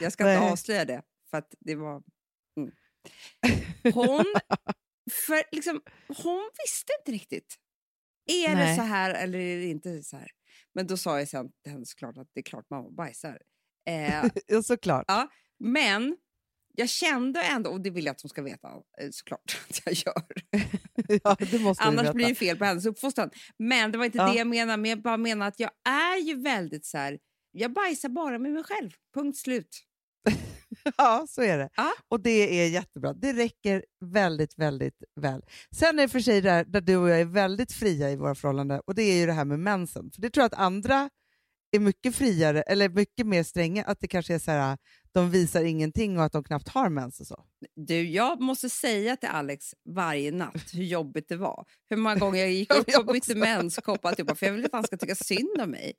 Jag 0.00 0.12
ska 0.12 0.24
inte 0.24 0.40
Nej. 0.40 0.50
avslöja 0.52 0.84
det, 0.84 1.02
för 1.30 1.38
att 1.38 1.54
det 1.60 1.74
var... 1.74 2.02
Mm. 2.56 2.72
Hon, 3.94 4.24
för 5.26 5.54
liksom, 5.54 5.82
hon 6.08 6.50
visste 6.64 6.92
inte 7.00 7.12
riktigt. 7.12 7.56
Är 8.30 8.48
det 8.48 8.54
Nej. 8.54 8.76
så 8.76 8.82
här 8.82 9.14
eller 9.14 9.38
är 9.38 9.56
det 9.56 9.66
inte 9.66 10.02
så 10.02 10.16
här? 10.16 10.30
Men 10.74 10.86
då 10.86 10.96
sa 10.96 11.18
jag 11.18 11.28
sen 11.28 11.50
till 11.62 11.72
henne 11.72 11.86
såklart 11.86 12.16
att 12.18 12.28
det 12.34 12.40
är 12.40 12.44
klart 12.44 12.70
mamma 12.70 12.90
bajsar. 12.90 13.38
Eh, 13.88 14.24
Ja, 14.46 14.62
såklart. 14.62 15.04
Ja, 15.08 15.28
men 15.58 16.16
jag 16.74 16.88
kände 16.88 17.42
ändå, 17.42 17.70
och 17.70 17.80
det 17.80 17.90
vill 17.90 18.04
jag 18.04 18.12
att 18.12 18.22
hon 18.22 18.28
ska 18.28 18.42
veta 18.42 18.68
eh, 18.68 19.08
såklart 19.10 19.60
att 19.70 19.80
jag 19.84 19.94
gör. 19.94 20.22
Ja, 21.24 21.36
Annars 21.78 22.12
blir 22.12 22.28
det 22.28 22.34
fel 22.34 22.56
på 22.56 22.64
hennes 22.64 22.86
uppfostran. 22.86 23.30
Men 23.58 23.92
det 23.92 23.98
var 23.98 24.04
inte 24.04 24.18
Ja. 24.18 24.26
det 24.32 24.38
jag 24.38 24.46
menade, 24.46 24.76
men 24.82 24.88
jag 24.90 25.02
bara 25.02 25.16
menar 25.16 25.48
att 25.48 25.60
jag 25.60 25.70
är 25.88 26.16
ju 26.26 26.42
väldigt 26.42 26.86
så 26.86 26.98
här, 26.98 27.18
jag 27.52 27.72
bajsar 27.72 28.08
bara 28.08 28.38
med 28.38 28.52
mig 28.52 28.64
själv. 28.64 28.90
Punkt 29.14 29.38
slut. 29.38 29.82
Ja, 30.96 31.26
så 31.28 31.42
är 31.42 31.58
det. 31.58 31.68
Ja. 31.76 31.92
Och 32.08 32.20
det 32.20 32.60
är 32.60 32.68
jättebra. 32.68 33.12
Det 33.12 33.32
räcker 33.32 33.84
väldigt, 34.04 34.58
väldigt 34.58 35.02
väl. 35.20 35.42
Sen 35.76 35.98
är 35.98 36.02
det 36.02 36.08
för 36.08 36.20
sig 36.20 36.40
där, 36.40 36.64
där 36.64 36.80
du 36.80 36.96
och 36.96 37.08
jag 37.10 37.20
är 37.20 37.24
väldigt 37.24 37.72
fria 37.72 38.10
i 38.10 38.16
våra 38.16 38.34
förhållanden 38.34 38.80
och 38.86 38.94
det 38.94 39.02
är 39.02 39.16
ju 39.20 39.26
det 39.26 39.32
här 39.32 39.44
med 39.44 39.58
mensen. 39.58 40.10
För 40.10 40.22
det 40.22 40.30
tror 40.30 40.42
jag 40.42 40.46
att 40.46 40.58
andra 40.58 41.10
är 41.76 41.80
mycket 41.80 42.16
friare, 42.16 42.62
eller 42.62 42.88
mycket 42.88 43.26
mer 43.26 43.42
stränga, 43.42 43.84
att 43.84 44.00
det 44.00 44.08
kanske 44.08 44.34
är 44.34 44.38
så 44.38 44.50
här, 44.50 44.78
de 45.12 45.30
visar 45.30 45.64
ingenting 45.64 46.18
och 46.18 46.24
att 46.24 46.32
de 46.32 46.44
knappt 46.44 46.68
har 46.68 46.88
mens 46.88 47.20
och 47.20 47.26
så. 47.26 47.44
Du, 47.76 48.10
jag 48.10 48.40
måste 48.40 48.70
säga 48.70 49.16
till 49.16 49.28
Alex 49.28 49.74
varje 49.88 50.30
natt 50.30 50.74
hur 50.74 50.84
jobbigt 50.84 51.28
det 51.28 51.36
var. 51.36 51.64
Hur 51.90 51.96
många 51.96 52.16
gånger 52.16 52.40
jag 52.40 52.52
gick 52.52 52.74
upp 52.74 52.98
och 52.98 53.12
bytte 53.12 53.34
menskopp 53.34 54.04
och 54.04 54.08
alltihopa, 54.10 54.34
för 54.34 54.46
jag 54.46 54.52
vill 54.52 54.64
att 54.64 54.72
han 54.72 54.84
ska 54.84 54.96
tycka 54.96 55.14
synd 55.14 55.60
om 55.60 55.70
mig. 55.70 55.92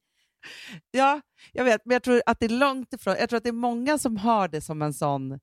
Ja, 0.91 1.21
jag 1.51 1.65
vet, 1.65 1.85
men 1.85 1.93
jag 1.93 2.03
tror 2.03 2.21
att 2.25 2.39
det 2.39 2.45
är 2.45 2.49
långt 2.49 2.93
ifrån. 2.93 3.15
Jag 3.19 3.29
tror 3.29 3.37
att 3.37 3.43
det 3.43 3.49
är 3.49 3.53
många 3.53 3.97
som 3.97 4.17
har 4.17 4.47
det 4.47 4.61
som 4.61 4.81
en 4.81 4.93
sån 4.93 5.39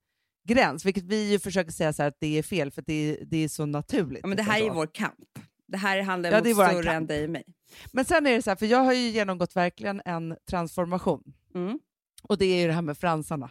gräns, 0.48 0.84
vilket 0.84 1.04
vi 1.04 1.30
ju 1.30 1.38
försöker 1.38 1.70
säga 1.70 1.92
så 1.92 2.02
här 2.02 2.08
att 2.08 2.20
det 2.20 2.38
är 2.38 2.42
fel, 2.42 2.70
för 2.70 2.82
det 2.86 2.92
är, 2.92 3.24
det 3.24 3.44
är 3.44 3.48
så 3.48 3.66
naturligt. 3.66 4.20
Ja, 4.22 4.28
men 4.28 4.36
det 4.36 4.42
liksom 4.42 4.52
här 4.52 4.62
är 4.62 4.68
så. 4.68 4.74
vår 4.74 4.86
kamp. 4.94 5.28
Det 5.70 5.76
här 5.78 6.02
handlar 6.02 6.30
Ja, 6.30 6.38
om 6.38 6.44
det 6.44 6.50
något 6.54 6.68
större 6.68 6.92
än 6.92 7.06
dig 7.06 7.24
och 7.24 7.30
mig. 7.30 7.44
Men 7.92 8.04
sen 8.04 8.26
är 8.26 8.32
det 8.32 8.42
så 8.42 8.50
här, 8.50 8.56
för 8.56 8.66
jag 8.66 8.78
har 8.78 8.92
ju 8.92 9.08
genomgått 9.08 9.56
verkligen 9.56 10.02
en 10.04 10.36
transformation. 10.50 11.22
Mm. 11.54 11.78
Och 12.22 12.38
det 12.38 12.44
är 12.44 12.60
ju 12.60 12.66
det 12.66 12.72
här 12.72 12.82
med 12.82 12.98
fransarna. 12.98 13.50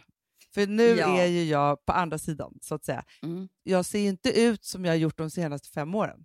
För 0.54 0.66
nu 0.66 0.82
Ja. 0.88 1.18
är 1.20 1.26
ju 1.26 1.44
jag 1.44 1.84
på 1.86 1.92
andra 1.92 2.18
sidan, 2.18 2.58
så 2.62 2.74
att 2.74 2.84
säga. 2.84 3.04
Mm. 3.22 3.48
Jag 3.62 3.84
ser 3.84 3.98
ju 3.98 4.08
inte 4.08 4.40
ut 4.40 4.64
som 4.64 4.84
jag 4.84 4.92
har 4.92 4.96
gjort 4.96 5.18
de 5.18 5.30
senaste 5.30 5.68
fem 5.68 5.94
åren. 5.94 6.24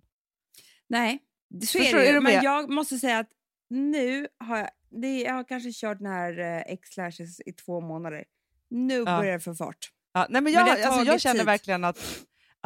Nej, 0.88 1.18
det- 1.50 1.66
så 1.66 1.78
är 1.78 1.82
Förstår 1.82 1.98
det 1.98 2.04
är 2.04 2.08
ju. 2.08 2.14
du 2.14 2.20
Men 2.20 2.42
jag 2.44 2.70
måste 2.70 2.98
säga 2.98 3.18
att 3.18 3.28
nu 3.70 4.28
har 4.38 4.58
jag, 4.58 4.68
det, 4.90 5.20
jag 5.22 5.32
har 5.34 5.44
kanske 5.48 5.70
kört 5.72 5.98
den 5.98 6.06
här 6.12 6.38
eh, 6.38 6.72
X-lashes 6.72 7.40
i 7.46 7.52
två 7.52 7.80
månader. 7.80 8.24
Nu 8.70 9.04
börjar 9.04 9.32
det 9.32 9.40
få 9.40 9.54
fart. 9.54 9.90
Ja, 10.12 10.20
nej 10.20 10.42
men 10.42 10.44
Men 10.44 10.52
jag, 10.52 10.66
det 10.66 10.70
har 10.84 10.92
alltså, 10.92 11.12
jag 11.12 11.20
känner 11.20 11.38
tid. 11.40 11.46
verkligen 11.46 11.84
att, 11.84 11.98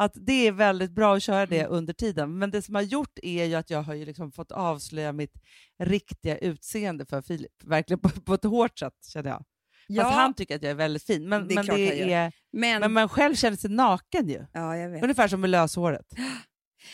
att 0.03 0.11
det 0.15 0.47
är 0.47 0.51
väldigt 0.51 0.91
bra 0.91 1.15
att 1.15 1.23
köra 1.23 1.45
det 1.45 1.59
Mm. 1.59 1.71
under 1.71 1.93
tiden. 1.93 2.37
Men 2.37 2.51
det 2.51 2.61
som 2.61 2.75
har 2.75 2.81
gjort 2.81 3.19
är 3.23 3.45
ju 3.45 3.55
att 3.55 3.69
jag 3.69 3.81
har 3.83 3.93
ju 3.93 4.05
liksom 4.05 4.31
fått 4.31 4.51
avslöja 4.51 5.13
mitt 5.13 5.33
riktiga 5.79 6.37
utseende 6.37 7.05
för 7.05 7.21
Filip. 7.21 7.63
Verkligen 7.63 7.99
på, 7.99 8.09
på 8.09 8.33
ett 8.33 8.43
hårt 8.43 8.79
sätt, 8.79 9.05
känner 9.13 9.29
jag. 9.29 9.45
Ja, 9.87 10.03
Fast 10.03 10.15
han 10.15 10.33
tycker 10.33 10.55
att 10.55 10.63
jag 10.63 10.71
är 10.71 10.75
väldigt 10.75 11.03
fin. 11.03 11.29
Men, 11.29 11.47
Det 11.47 11.53
är 11.53 11.55
men, 11.55 11.65
det 11.65 12.13
är, 12.13 12.31
men, 12.51 12.79
men 12.81 12.91
man 12.93 13.09
själv 13.09 13.35
känner 13.35 13.57
sig 13.57 13.69
naken 13.69 14.29
ju. 14.29 14.45
ja, 14.53 14.77
jag 14.77 14.89
vet. 14.89 15.03
Ungefär 15.03 15.27
som 15.27 15.41
med 15.41 15.49
löshåret. 15.49 16.05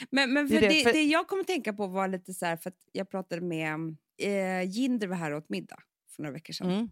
Men, 0.09 0.33
men 0.33 0.47
för 0.47 0.61
det, 0.61 0.67
det, 0.67 0.83
för- 0.83 0.93
det 0.93 1.03
jag 1.03 1.27
kommer 1.27 1.43
tänka 1.43 1.73
på 1.73 1.87
var 1.87 2.07
lite 2.07 2.33
så 2.33 2.45
här, 2.45 2.57
för 2.57 2.69
att 2.69 2.77
jag 2.91 3.09
pratade 3.11 3.41
med 3.41 3.97
eh, 4.21 4.63
Jinder 4.69 5.07
var 5.07 5.15
här 5.15 5.33
åt 5.33 5.49
middag 5.49 5.79
för 6.15 6.23
några 6.23 6.33
veckor 6.33 6.53
sedan. 6.53 6.71
Mm. 6.71 6.89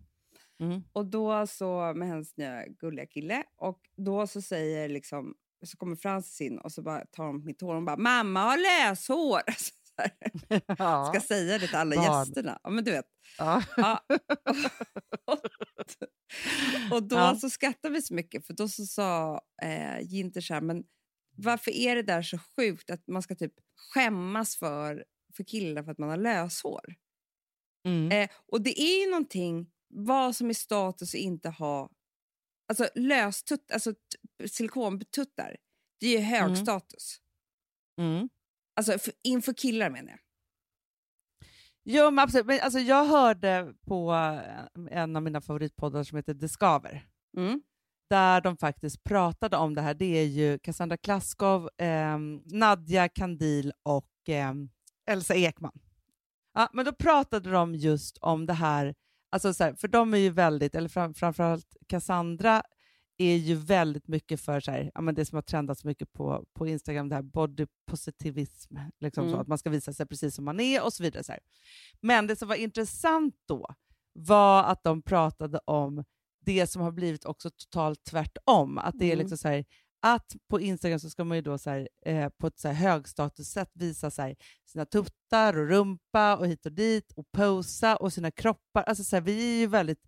Mm. 0.59 0.83
Och 0.93 1.05
då 1.05 1.47
så 1.47 1.93
med 1.95 2.07
hennes 2.07 2.37
nya 2.37 2.67
gulliga 2.67 3.05
kille 3.05 3.43
och 3.57 3.79
då 3.97 4.27
så 4.27 4.41
säger 4.41 4.89
liksom 4.89 5.35
så 5.65 5.77
kommer 5.77 5.95
Frances 5.95 6.41
in 6.41 6.57
och 6.59 6.71
så 6.71 6.81
bara 6.81 7.05
tar 7.05 7.25
hon 7.25 7.45
mitt 7.45 7.61
hår 7.61 7.75
och 7.75 7.83
bara 7.83 7.97
“mamma 7.97 8.39
har 8.39 8.57
löshår”. 8.57 9.41
Alltså. 9.47 9.71
Ja. 10.77 11.11
Ska 11.13 11.21
säga 11.21 11.57
det 11.57 11.67
till 11.67 11.75
alla 11.75 11.95
Barn. 11.95 12.19
gästerna. 12.27 12.59
Ja, 12.63 12.69
men 12.69 12.83
du 12.83 12.91
vet. 12.91 13.05
Ja. 13.37 13.63
Ja. 13.77 14.05
och 16.91 17.03
då 17.03 17.15
Ja. 17.15 17.35
så 17.35 17.49
skrattar 17.49 17.89
vi 17.89 18.01
så 18.01 18.13
mycket 18.13 18.47
för 18.47 18.53
då 18.53 18.67
så 18.67 18.85
sa 18.85 19.41
eh, 19.61 19.99
Ginter 20.01 20.41
så 20.41 20.53
här, 20.53 20.61
men 20.61 20.83
varför 21.37 21.71
är 21.71 21.95
det 21.95 22.01
där 22.03 22.21
så 22.21 22.37
sjukt 22.37 22.89
att 22.89 23.07
man 23.07 23.21
ska 23.21 23.35
typ 23.35 23.53
skämmas 23.93 24.55
för, 24.57 25.05
för 25.35 25.43
killar 25.43 25.83
för 25.83 25.91
att 25.91 25.97
man 25.97 26.09
har 26.09 26.17
löshår? 26.17 26.95
Mm. 27.87 28.11
Eh, 28.11 28.29
och 28.51 28.61
det 28.61 28.81
är 28.81 29.05
ju 29.05 29.11
någonting, 29.11 29.71
vad 29.89 30.35
som 30.35 30.49
är 30.49 30.53
status 30.53 31.13
och 31.13 31.19
inte 31.19 31.49
ha, 31.49 31.89
alltså 32.69 32.87
löstutt, 32.95 33.71
alltså 33.71 33.93
silikontuttar, 34.47 35.57
det 35.99 36.07
är 36.07 36.11
ju 36.19 36.25
hög 36.25 36.43
Mm. 36.43 36.55
status. 36.55 37.17
Mm. 38.01 38.29
Alltså 38.75 38.97
för, 38.99 39.13
inför 39.23 39.53
killar 39.53 39.89
menar 39.89 40.09
jag. 40.11 40.19
Jo, 41.83 42.11
men 42.11 42.19
absolut. 42.23 42.45
Men 42.45 42.59
alltså, 42.61 42.79
jag 42.79 43.05
hörde 43.05 43.73
på 43.87 44.13
eh, 44.13 44.97
en 44.99 45.15
av 45.15 45.23
mina 45.23 45.41
favoritpoddar 45.41 46.03
som 46.03 46.15
heter 46.15 46.33
Discover, 46.33 47.07
Mm. 47.37 47.61
där 48.09 48.41
de 48.41 48.57
faktiskt 48.57 49.03
pratade 49.03 49.57
om 49.57 49.75
det 49.75 49.81
här. 49.81 49.93
Det 49.93 50.05
är 50.19 50.25
ju 50.25 50.59
Cassandra 50.59 50.97
Klaskov, 50.97 51.69
eh, 51.77 52.17
Nadja 52.45 53.09
Kandil 53.09 53.73
och 53.83 54.29
eh, 54.29 54.53
Elsa 55.09 55.35
Ekman. 55.35 55.79
Ja, 56.53 56.69
men 56.73 56.85
då 56.85 56.93
pratade 56.93 57.51
de 57.51 57.75
just 57.75 58.17
om 58.17 58.45
det 58.45 58.53
här, 58.53 58.95
alltså 59.31 59.53
så 59.53 59.63
här, 59.63 59.73
för 59.75 59.87
de 59.87 60.13
är 60.13 60.17
ju 60.17 60.29
väldigt, 60.29 60.75
eller 60.75 60.89
fram, 60.89 61.13
framförallt 61.13 61.75
Cassandra 61.87 62.63
är 63.17 63.35
ju 63.35 63.55
väldigt 63.55 64.07
mycket 64.07 64.41
för 64.41 64.59
så 64.59 64.71
här, 64.71 64.91
ja, 64.95 65.01
men 65.01 65.15
det 65.15 65.25
som 65.25 65.35
har 65.35 65.41
trendats 65.41 65.83
mycket 65.85 66.13
på, 66.13 66.45
på 66.53 66.67
Instagram, 66.67 67.09
det 67.09 67.15
här 67.15 67.21
body 67.21 67.65
positivism, 67.87 68.75
liksom 68.99 69.23
så, 69.23 69.27
Mm. 69.29 69.39
att 69.39 69.47
man 69.47 69.57
ska 69.57 69.69
visa 69.69 69.93
sig 69.93 70.05
precis 70.05 70.35
som 70.35 70.45
man 70.45 70.59
är 70.59 70.83
och 70.85 70.93
så 70.93 71.03
vidare. 71.03 71.23
Så 71.23 71.31
här. 71.31 71.41
Men 72.01 72.27
det 72.27 72.35
som 72.35 72.47
var 72.47 72.55
intressant 72.55 73.35
då 73.47 73.67
var 74.13 74.63
att 74.63 74.83
de 74.83 75.01
pratade 75.01 75.59
om 75.65 76.03
det 76.45 76.67
som 76.67 76.81
har 76.81 76.91
blivit 76.91 77.25
också 77.25 77.49
totalt 77.49 78.03
tvärtom. 78.03 78.77
Att 78.77 78.99
det 78.99 79.05
är 79.05 79.13
Mm. 79.13 79.19
liksom 79.19 79.37
så 79.37 79.47
här, 79.47 79.65
att 80.01 80.35
på 80.49 80.61
Instagram 80.61 80.99
så 80.99 81.09
ska 81.09 81.23
man 81.23 81.37
ju 81.37 81.41
då 81.41 81.57
så 81.57 81.69
här, 81.69 81.89
eh, 82.05 82.29
på 82.29 82.47
ett 82.47 82.59
så 82.59 82.67
här 82.67 82.75
högstatussätt 82.75 83.71
visa 83.73 84.11
så 84.11 84.21
här, 84.21 84.35
sina 84.65 84.85
tuttar 84.85 85.57
och 85.57 85.67
rumpa 85.69 86.37
och 86.37 86.47
hit 86.47 86.65
och 86.65 86.71
dit 86.71 87.11
och 87.15 87.31
posa 87.31 87.95
och 87.95 88.13
sina 88.13 88.31
kroppar. 88.31 88.83
Alltså 88.83 89.03
så 89.03 89.15
här, 89.15 89.21
vi 89.21 89.55
är 89.55 89.59
ju 89.59 89.67
väldigt 89.67 90.03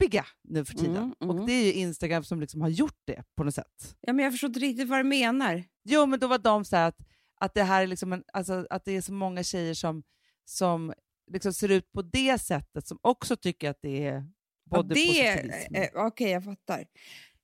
kroppiga 0.00 0.26
nu 0.42 0.64
för 0.64 0.74
tiden. 0.74 0.96
Mm, 0.96 1.12
mm. 1.22 1.36
Och 1.40 1.46
det 1.46 1.52
är 1.52 1.64
ju 1.66 1.72
Instagram 1.72 2.24
som 2.24 2.40
liksom 2.40 2.60
har 2.60 2.68
gjort 2.68 3.00
det 3.06 3.24
på 3.36 3.44
något 3.44 3.54
sätt. 3.54 3.96
Ja, 4.00 4.12
men 4.12 4.24
jag 4.24 4.32
förstår 4.32 4.48
inte 4.48 4.60
riktigt 4.60 4.88
vad 4.88 4.98
du 4.98 5.02
menar. 5.04 5.64
Jo, 5.84 6.06
men 6.06 6.20
då 6.20 6.26
var 6.26 6.38
de 6.38 6.64
så 6.64 6.76
här 6.76 6.88
att, 6.88 6.98
att 7.40 7.54
det 7.54 7.62
här 7.62 7.82
är 7.82 7.86
liksom 7.86 8.12
en, 8.12 8.24
alltså, 8.32 8.66
att 8.70 8.84
det 8.84 8.92
är 8.96 9.00
så 9.00 9.12
många 9.12 9.42
tjejer 9.42 9.74
som, 9.74 10.02
som 10.44 10.92
liksom 11.32 11.52
ser 11.52 11.68
ut 11.70 11.92
på 11.92 12.02
det 12.02 12.38
sättet 12.40 12.86
som 12.86 12.98
också 13.02 13.36
tycker 13.36 13.70
att 13.70 13.78
det 13.82 14.06
är 14.06 14.24
Ja, 14.70 14.76
body 14.82 14.94
det, 14.94 15.06
positivism. 15.06 15.74
eh, 15.74 15.88
Okej, 16.06 16.30
jag 16.30 16.44
fattar. 16.44 16.84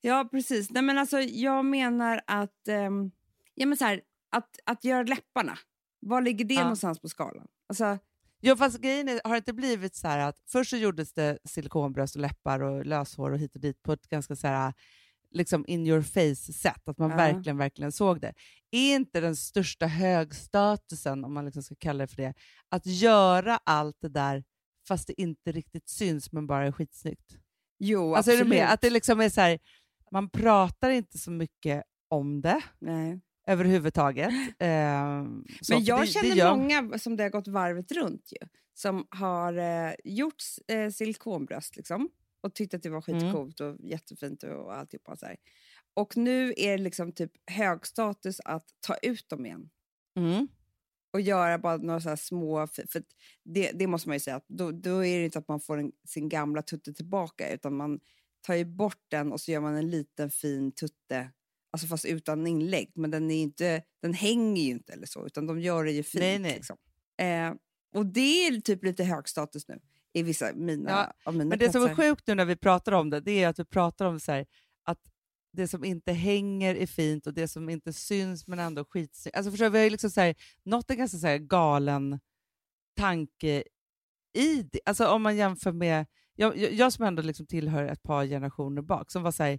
Ja, 0.00 0.28
precis. 0.30 0.70
Nej, 0.70 0.82
men 0.82 0.98
alltså, 0.98 1.20
jag 1.20 1.64
menar 1.64 2.20
att, 2.26 2.68
ehm, 2.68 3.10
ja, 3.54 3.66
men 3.66 3.76
så 3.78 3.84
här, 3.84 4.00
att, 4.36 4.50
att 4.66 4.84
göra 4.84 5.02
läpparna, 5.02 5.58
var 6.00 6.22
ligger 6.22 6.44
det 6.44 6.54
Ja. 6.54 6.60
någonstans 6.62 7.00
på 7.00 7.08
skalan? 7.08 7.46
Alltså, 7.68 7.98
Jo, 8.40 8.56
fast 8.56 8.78
grejen 8.80 9.08
är, 9.08 9.20
har 9.24 9.30
det 9.32 9.36
inte 9.36 9.52
blivit 9.52 9.94
så 9.94 10.08
här 10.08 10.18
att 10.18 10.36
först 10.46 10.70
så 10.70 10.76
gjordes 10.76 11.12
det 11.12 11.38
silikonbröst 11.44 12.16
och 12.16 12.22
läppar 12.22 12.60
och 12.62 12.86
löshår 12.86 13.30
och 13.30 13.38
hit 13.38 13.54
och 13.54 13.60
dit 13.60 13.82
på 13.82 13.92
ett 13.92 14.08
ganska 14.08 14.36
så 14.36 14.46
här 14.46 14.72
liksom 15.30 15.64
in 15.68 15.86
your 15.86 16.02
face-sätt, 16.02 16.88
att 16.88 16.98
man 16.98 17.10
Ja. 17.10 17.16
verkligen, 17.16 17.56
verkligen 17.58 17.92
såg 17.92 18.20
det. 18.20 18.34
Är 18.70 18.94
inte 18.96 19.20
den 19.20 19.36
största 19.36 19.86
högstatusen, 19.86 21.24
om 21.24 21.34
man 21.34 21.44
liksom 21.44 21.62
ska 21.62 21.74
kalla 21.78 21.98
det 22.06 22.08
för 22.08 22.16
det, 22.22 22.34
att 22.68 22.86
göra 22.86 23.58
allt 23.64 23.96
det 24.00 24.08
där 24.08 24.44
fast 24.88 25.06
det 25.06 25.20
inte 25.20 25.52
riktigt 25.52 25.88
syns 25.88 26.32
men 26.32 26.46
bara 26.46 26.66
är 26.66 26.72
skitsnyggt? 26.72 27.38
jo, 27.78 28.14
Alltså 28.14 28.30
är 28.30 28.34
du 28.36 28.40
absolut. 28.42 28.58
med? 28.58 28.72
Att 28.72 28.80
det 28.80 28.90
liksom 28.90 29.20
är 29.20 29.28
så 29.28 29.40
här, 29.40 29.58
man 30.12 30.30
pratar 30.30 30.90
inte 30.90 31.18
så 31.18 31.30
mycket 31.30 31.82
om 32.08 32.40
det 32.40 32.62
Nej. 32.78 33.20
Överhuvudtaget. 33.48 34.30
Så, 35.60 35.74
Men 35.74 35.84
jag 35.84 36.00
det, 36.00 36.06
känner 36.06 36.28
det 36.28 36.34
gör, 36.36 36.56
många 36.56 36.98
som 36.98 37.16
det 37.16 37.22
har 37.22 37.30
gått 37.30 37.48
varvet 37.48 37.92
runt 37.92 38.32
ju, 38.32 38.48
som 38.74 39.06
har 39.10 39.56
eh, 39.58 39.92
gjort 40.04 40.42
eh, 40.68 40.90
silikonbröst 40.90 41.76
liksom, 41.76 42.08
och 42.40 42.54
tyckt 42.54 42.74
att 42.74 42.82
det 42.82 42.90
var 42.90 43.04
Mm. 43.08 43.20
skitcoolt 43.20 43.60
och 43.60 43.76
jättefint 43.80 44.42
och 44.42 44.74
alltihopa. 44.74 45.16
Så 45.16 45.26
här. 45.26 45.36
Och 45.94 46.16
nu 46.16 46.54
är 46.56 46.76
det 46.78 46.82
liksom 46.84 47.12
typ 47.12 47.32
högstatus 47.50 48.40
att 48.44 48.66
ta 48.80 48.94
ut 49.02 49.28
dem 49.28 49.46
igen. 49.46 49.70
Mm. 50.16 50.48
och 51.12 51.20
göra 51.20 51.58
bara 51.58 51.76
några 51.76 52.00
så 52.00 52.16
små... 52.16 52.66
För, 52.66 53.02
det, 53.44 53.70
det 53.74 53.86
måste 53.86 54.08
man 54.08 54.16
ju 54.16 54.20
säga, 54.20 54.36
att 54.36 54.48
då, 54.48 54.70
då 54.72 55.04
är 55.04 55.18
det 55.18 55.24
inte 55.24 55.38
att 55.38 55.48
man 55.48 55.60
får 55.60 55.78
en, 55.78 55.92
sin 56.06 56.28
gamla 56.28 56.62
tutte 56.62 56.94
tillbaka 56.94 57.52
utan 57.52 57.76
man 57.76 58.00
tar 58.40 58.54
ju 58.54 58.64
bort 58.64 59.02
den 59.08 59.32
och 59.32 59.40
så 59.40 59.50
gör 59.50 59.60
man 59.60 59.74
en 59.74 59.90
liten 59.90 60.30
fin 60.30 60.72
tutte, 60.72 61.30
alltså 61.78 61.86
fast 61.86 62.04
utan 62.04 62.46
inlägg. 62.46 62.92
Men 62.94 63.10
den, 63.10 63.30
är 63.30 63.42
inte, 63.42 63.82
den 64.02 64.14
hänger 64.14 64.62
ju 64.62 64.70
inte 64.70 64.92
eller 64.92 65.06
så, 65.06 65.26
utan 65.26 65.46
de 65.46 65.60
gör 65.60 65.84
det 65.84 65.92
ju 65.92 66.02
fint. 66.02 66.20
Nej, 66.20 66.38
nej. 66.38 66.54
Liksom. 66.54 66.76
Eh, 67.18 67.54
och 67.94 68.06
det 68.06 68.46
är 68.46 68.60
typ 68.60 68.84
lite 68.84 69.04
hög 69.04 69.28
status 69.28 69.68
nu 69.68 69.80
i 70.12 70.22
vissa 70.22 70.52
mina, 70.54 70.90
Ja, 70.90 71.12
av 71.24 71.34
mina 71.34 71.48
Men 71.48 71.58
det 71.58 71.72
som 71.72 71.82
är 71.82 71.94
sjukt 71.94 72.26
nu 72.26 72.34
när 72.34 72.44
vi 72.44 72.56
pratar 72.56 72.92
om 72.92 73.10
det, 73.10 73.20
det 73.20 73.42
är 73.42 73.48
att 73.48 73.58
vi 73.58 73.64
pratar 73.64 74.06
om 74.06 74.20
så 74.20 74.32
här, 74.32 74.46
att 74.84 74.98
det 75.52 75.68
som 75.68 75.84
inte 75.84 76.12
hänger 76.12 76.74
är 76.74 76.86
fint 76.86 77.26
och 77.26 77.34
det 77.34 77.48
som 77.48 77.68
inte 77.68 77.92
syns 77.92 78.46
men 78.46 78.58
ändå 78.58 78.84
skitsnyggt. 78.84 79.36
Alltså 79.36 79.50
förstår 79.50 79.70
vi 79.70 79.78
har 79.78 79.84
ju 79.84 79.90
liksom 79.90 80.10
så 80.10 80.20
här, 80.20 80.34
nått 80.62 80.90
en 80.90 80.98
ganska 80.98 81.18
så 81.18 81.26
här 81.26 81.38
galen 81.38 82.20
tanke 82.96 83.62
i 84.34 84.62
det. 84.62 84.80
Alltså 84.84 85.06
om 85.06 85.22
man 85.22 85.36
jämför 85.36 85.72
med, 85.72 86.06
jag, 86.34 86.56
jag, 86.56 86.72
jag 86.72 86.92
som 86.92 87.04
ändå 87.04 87.22
liksom 87.22 87.46
tillhör 87.46 87.84
ett 87.84 88.02
par 88.02 88.26
generationer 88.26 88.82
bak, 88.82 89.10
som 89.10 89.22
var 89.22 89.32
så 89.32 89.42
här, 89.42 89.58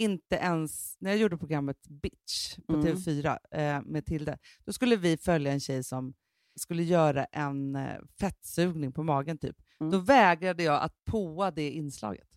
inte 0.00 0.36
ens, 0.36 0.96
när 1.00 1.10
jag 1.10 1.18
gjorde 1.18 1.38
programmet 1.38 1.76
Bitch 1.88 2.56
på 2.66 2.74
Mm. 2.74 2.86
TV4 2.86 3.38
eh, 3.50 3.82
med 3.82 4.06
Tilde, 4.06 4.38
då 4.64 4.72
skulle 4.72 4.96
vi 4.96 5.16
följa 5.16 5.52
en 5.52 5.60
tjej 5.60 5.84
som 5.84 6.14
skulle 6.60 6.82
göra 6.82 7.24
en 7.24 7.76
eh, 7.76 7.98
fettsugning 8.20 8.92
på 8.92 9.02
magen 9.02 9.38
typ. 9.38 9.56
Mm. 9.80 9.90
Då 9.90 9.98
vägrade 9.98 10.62
jag 10.62 10.82
att 10.82 11.04
påa 11.04 11.50
det 11.50 11.70
inslaget. 11.70 12.28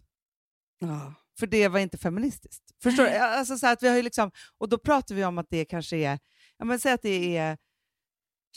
Ja. 0.79 1.13
För 1.39 1.47
det 1.47 1.67
var 1.67 1.79
inte 1.79 1.97
feministiskt. 1.97 2.63
Förstår 2.83 3.03
du? 3.03 3.09
Alltså 3.17 3.57
så 3.57 3.67
att 3.67 3.83
vi 3.83 3.87
har 3.87 3.95
ju 3.95 4.01
liksom, 4.01 4.31
och 4.57 4.69
då 4.69 4.77
pratar 4.77 5.15
vi 5.15 5.25
om 5.25 5.37
att 5.37 5.49
det 5.49 5.65
kanske 5.65 5.97
är, 5.97 6.19
ja 6.57 6.65
men 6.65 6.79
säg 6.79 6.93
att 6.93 7.01
det 7.01 7.37
är 7.37 7.57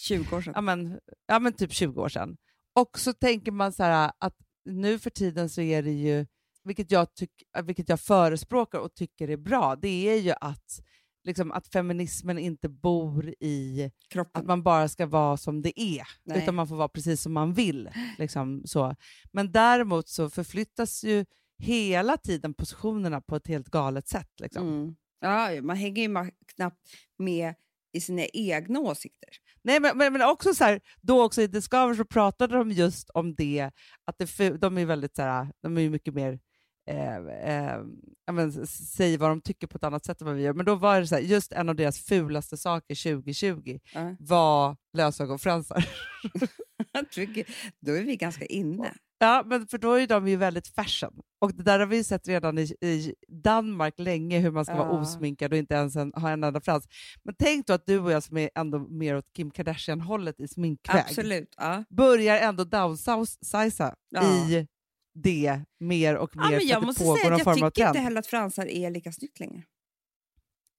20 0.00 0.36
år 0.36 0.40
sedan. 0.40 0.52
ja 0.56 0.60
men, 0.60 1.00
ja 1.26 1.38
men 1.38 1.52
typ 1.52 1.72
20 1.72 2.02
år 2.02 2.08
sedan. 2.08 2.36
Och 2.74 2.98
så 2.98 3.12
tänker 3.12 3.52
man 3.52 3.72
så 3.72 3.82
här 3.82 4.12
att 4.18 4.36
nu 4.64 4.98
för 4.98 5.10
tiden 5.10 5.50
så 5.50 5.60
är 5.60 5.82
det 5.82 5.92
ju, 5.92 6.26
vilket 6.66 6.90
jag, 6.90 7.14
tyck, 7.14 7.30
vilket 7.64 7.88
jag 7.88 8.00
förespråkar 8.00 8.78
och 8.78 8.94
tycker 8.94 9.30
är 9.30 9.36
bra, 9.36 9.76
det 9.76 10.08
är 10.08 10.16
ju 10.16 10.32
att, 10.40 10.80
liksom, 11.24 11.52
att 11.52 11.68
feminismen 11.68 12.38
inte 12.38 12.68
bor 12.68 13.34
i 13.40 13.90
Kroppen. 14.10 14.40
att 14.40 14.46
man 14.46 14.62
bara 14.62 14.88
ska 14.88 15.06
vara 15.06 15.36
som 15.36 15.62
det 15.62 15.80
är, 15.80 16.06
Nej. 16.24 16.42
utan 16.42 16.54
man 16.54 16.68
får 16.68 16.76
vara 16.76 16.88
precis 16.88 17.22
som 17.22 17.32
man 17.32 17.52
vill. 17.52 17.90
Liksom, 18.18 18.62
så. 18.64 18.96
Men 19.32 19.52
däremot 19.52 20.08
så 20.08 20.30
förflyttas 20.30 21.04
ju 21.04 21.24
hela 21.58 22.16
tiden 22.16 22.54
positionerna 22.54 23.20
på 23.20 23.36
ett 23.36 23.46
helt 23.46 23.68
galet 23.68 24.08
sätt. 24.08 24.40
Liksom. 24.40 24.68
Mm. 24.68 24.96
Ja, 25.20 25.62
man 25.62 25.76
hänger 25.76 26.02
ju 26.02 26.30
knappt 26.54 26.90
med 27.18 27.54
i 27.92 28.00
sina 28.00 28.22
egna 28.32 28.80
åsikter. 28.80 29.28
Nej, 29.62 29.80
men, 29.80 29.98
men, 29.98 30.12
men 30.12 30.22
också 30.22 30.54
så 30.54 30.64
här, 30.64 30.80
då 31.00 31.24
också 31.24 31.42
i 31.42 31.46
Discover 31.46 31.94
så 31.94 32.04
pratade 32.04 32.56
de 32.56 32.70
just 32.70 33.10
om 33.10 33.34
det, 33.34 33.70
att 34.04 34.18
det, 34.18 34.50
de 34.50 34.78
är 34.78 34.84
väldigt 34.84 35.16
så 35.16 35.22
här, 35.22 35.52
de 35.62 35.78
är 35.78 35.90
mycket 35.90 36.14
mer 36.14 36.38
eh, 36.86 37.16
eh, 37.16 37.80
men, 38.32 38.66
säger 38.66 39.18
vad 39.18 39.30
de 39.30 39.40
tycker 39.40 39.66
på 39.66 39.76
ett 39.76 39.84
annat 39.84 40.04
sätt 40.04 40.20
än 40.20 40.26
vad 40.26 40.36
vi 40.36 40.42
gör. 40.42 40.52
Men 40.52 40.66
då 40.66 40.74
var 40.74 41.00
det 41.00 41.06
så 41.06 41.14
här, 41.14 41.22
just 41.22 41.52
en 41.52 41.68
av 41.68 41.76
deras 41.76 41.98
fulaste 41.98 42.56
saker 42.56 42.94
2020 43.14 43.78
Ja. 43.94 44.16
var 44.18 44.76
lösögonfransar. 44.92 45.88
Då 47.80 47.92
är 47.92 48.02
vi 48.02 48.16
ganska 48.16 48.44
inne. 48.46 48.92
Ja, 49.18 49.42
men 49.46 49.66
för 49.66 49.78
då 49.78 49.92
är 49.94 50.06
de 50.06 50.28
ju 50.28 50.36
väldigt 50.36 50.68
fashion. 50.68 51.20
Och 51.40 51.54
det 51.54 51.62
där 51.62 51.78
har 51.78 51.86
vi 51.86 52.04
sett 52.04 52.28
redan 52.28 52.58
i, 52.58 52.62
i 52.80 53.14
Danmark 53.28 53.94
länge, 53.98 54.38
hur 54.38 54.50
man 54.50 54.64
ska 54.64 54.74
vara 54.76 54.88
Ja. 54.88 55.00
osminkad 55.00 55.52
och 55.52 55.58
inte 55.58 55.74
ens 55.74 55.96
en, 55.96 56.12
ha 56.16 56.30
en 56.30 56.44
enda 56.44 56.60
frans. 56.60 56.88
Men 57.24 57.34
tänk 57.38 57.66
då 57.66 57.72
att 57.72 57.86
du 57.86 57.98
och 57.98 58.12
jag 58.12 58.22
som 58.22 58.36
är 58.36 58.50
ändå 58.54 58.78
mer 58.78 59.16
åt 59.16 59.32
Kim 59.36 59.50
Kardashian-hållet 59.50 60.40
i 60.40 60.48
sminkväg, 60.48 61.00
Absolut. 61.08 61.54
Ja. 61.56 61.84
börjar 61.90 62.36
ändå 62.40 62.64
downsizea 62.64 63.94
Ja. 64.10 64.22
i 64.22 64.66
det 65.22 65.60
mer 65.80 66.16
och 66.16 66.36
mer 66.36 66.44
Ja, 66.44 66.50
men 66.50 66.66
jag 66.66 66.82
det 66.82 66.86
måste 66.86 67.04
säga 67.04 67.34
att 67.34 67.38
jag 67.44 67.54
tycker 67.54 67.70
trend. 67.70 67.88
inte 67.88 67.98
heller 67.98 68.18
att 68.20 68.26
fransar 68.26 68.66
är 68.66 68.90
lika 68.90 69.12
snyggt 69.12 69.40
längre. 69.40 69.62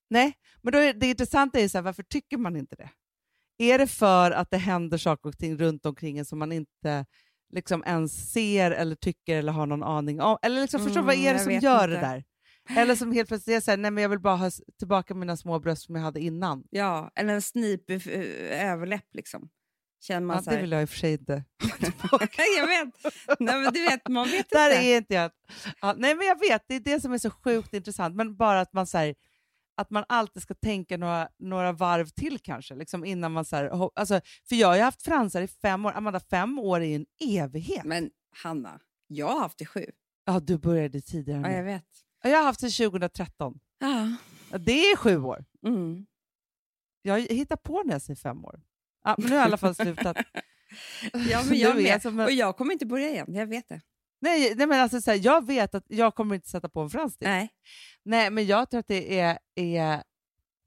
Nej, 0.09 0.33
men 0.61 0.73
då 0.73 0.79
är, 0.79 0.93
det 0.93 1.07
intressanta 1.07 1.59
är 1.59 1.67
så 1.67 1.77
här, 1.77 1.83
varför 1.83 2.03
tycker 2.03 2.37
man 2.37 2.55
inte 2.55 2.75
det? 2.75 2.89
Är 3.57 3.77
det 3.77 3.87
för 3.87 4.31
att 4.31 4.51
det 4.51 4.57
händer 4.57 4.97
saker 4.97 5.29
och 5.29 5.37
ting 5.37 5.57
runt 5.57 5.85
omkring 5.85 6.17
en 6.17 6.25
som 6.25 6.39
man 6.39 6.51
inte 6.51 7.05
liksom 7.53 7.83
ens 7.87 8.31
ser 8.31 8.71
eller 8.71 8.95
tycker 8.95 9.37
eller 9.37 9.51
har 9.51 9.65
någon 9.65 9.83
aning 9.83 10.21
om. 10.21 10.37
Eller 10.41 10.61
liksom, 10.61 10.79
förstår 10.83 10.99
Mm, 11.01 11.05
vad 11.05 11.15
är 11.15 11.19
det 11.33 11.39
jag 11.39 11.41
som 11.41 11.51
gör 11.53 11.83
inte. 11.87 11.95
det 11.95 12.01
där? 12.07 12.23
Eller 12.81 12.95
som 12.95 13.11
helt 13.11 13.27
plötsligt 13.27 13.57
är 13.57 13.61
så 13.61 13.71
här, 13.71 13.77
nej 13.77 13.91
men 13.91 14.01
jag 14.01 14.09
vill 14.09 14.19
bara 14.19 14.35
ha 14.35 14.51
tillbaka 14.79 15.13
mina 15.13 15.37
små 15.37 15.59
bröst 15.59 15.85
som 15.85 15.95
jag 15.95 16.01
hade 16.01 16.19
innan. 16.19 16.63
Ja, 16.69 17.11
eller 17.15 17.33
en 17.33 17.41
snipig 17.41 18.07
eh, 18.07 18.71
överläpp 18.71 19.05
liksom. 19.13 19.49
Känner 19.99 20.27
man 20.27 20.35
Ja, 20.35 20.41
så 20.43 20.49
det 20.49 20.55
här. 20.55 20.61
vill 20.61 20.71
jag 20.71 20.81
i 20.81 20.85
och 20.85 20.89
för 20.89 20.97
sig 20.97 21.13
inte. 21.13 21.43
jag 22.57 22.67
vet. 22.67 22.95
Nej, 23.39 23.61
men 23.61 23.73
du 23.73 23.81
vet, 23.81 24.07
man 24.07 24.27
vet 24.29 24.49
Där 24.51 24.69
inte. 24.71 24.83
är 24.85 24.97
inte 24.97 25.13
jag. 25.13 25.31
Ja, 25.81 25.93
nej 25.97 26.15
men 26.15 26.27
jag 26.27 26.39
vet, 26.39 26.63
det 26.67 26.75
är 26.75 26.79
det 26.79 27.01
som 27.01 27.13
är 27.13 27.17
så 27.17 27.29
sjukt 27.29 27.73
intressant. 27.73 28.15
Men 28.15 28.35
bara 28.35 28.61
att 28.61 28.73
man, 28.73 28.87
så 28.87 28.97
här, 28.97 29.15
att 29.77 29.89
man 29.89 30.03
alltid 30.09 30.41
ska 30.43 30.53
tänka 30.53 30.97
några, 30.97 31.29
några 31.39 31.71
varv 31.71 32.07
till 32.07 32.39
kanske, 32.39 32.75
liksom 32.75 33.05
innan 33.05 33.31
man... 33.31 33.45
Så 33.45 33.55
här, 33.55 33.89
alltså, 33.99 34.21
för 34.49 34.55
jag 34.55 34.67
har 34.67 34.75
ju 34.75 34.81
haft 34.81 35.01
fransar 35.03 35.41
i 35.41 35.47
fem 35.47 35.85
år. 35.85 35.91
Amanda, 35.95 36.19
fem 36.19 36.59
år 36.59 36.79
är 36.81 36.85
ju 36.85 36.95
en 36.95 37.05
evighet. 37.19 37.83
Men 37.85 38.09
Hanna, 38.43 38.79
jag 39.07 39.27
har 39.27 39.39
haft 39.39 39.57
det 39.57 39.65
sju. 39.65 39.85
Ja, 40.25 40.39
du 40.39 40.57
började 40.57 41.01
tidigare. 41.01 41.41
Ja, 41.41 41.57
jag 41.57 41.63
vet. 41.63 41.85
Ja, 42.23 42.29
jag 42.29 42.37
har 42.37 42.45
haft 42.45 42.59
sedan 42.59 42.91
2013. 42.91 43.59
Ja. 43.79 44.15
Ja, 44.51 44.57
det 44.57 44.71
är 44.91 44.95
sju 44.95 45.17
år. 45.21 45.45
Mm. 45.65 46.05
Jag 47.01 47.19
hittar 47.19 47.55
på 47.55 47.83
när 47.85 47.93
jag 47.93 48.01
säger 48.01 48.15
fem 48.17 48.45
år. 48.45 48.61
Ja, 49.07 49.15
men 49.17 49.29
nu 49.29 49.35
har 49.35 49.37
jag 49.41 49.45
i 49.45 49.49
alla 49.49 49.57
fall 49.57 49.75
slutat. 49.75 50.17
Ja, 51.29 51.43
men 51.49 51.57
jag 51.57 51.75
vet, 51.75 52.01
som 52.01 52.19
Och 52.19 52.31
jag 52.31 52.57
kommer 52.57 52.73
inte 52.73 52.85
börja 52.85 53.09
igen, 53.09 53.25
jag 53.35 53.47
vet 53.47 53.69
det. 53.69 53.81
Nej, 54.21 54.53
nej 54.55 54.67
men 54.67 54.79
alltså, 54.81 55.01
så 55.01 55.11
här, 55.11 55.19
jag 55.23 55.45
vet 55.47 55.75
att 55.75 55.83
jag 55.87 56.15
kommer 56.15 56.35
inte 56.35 56.49
sätta 56.49 56.69
på 56.69 56.81
en 56.81 56.89
fransk 56.89 57.19
till. 57.19 57.27
Nej. 57.27 57.49
Nej, 58.05 58.29
men 58.29 58.45
jag 58.45 58.69
tror 58.69 58.79
att 58.79 58.87
det 58.87 59.19
är, 59.19 59.39
är... 59.55 60.03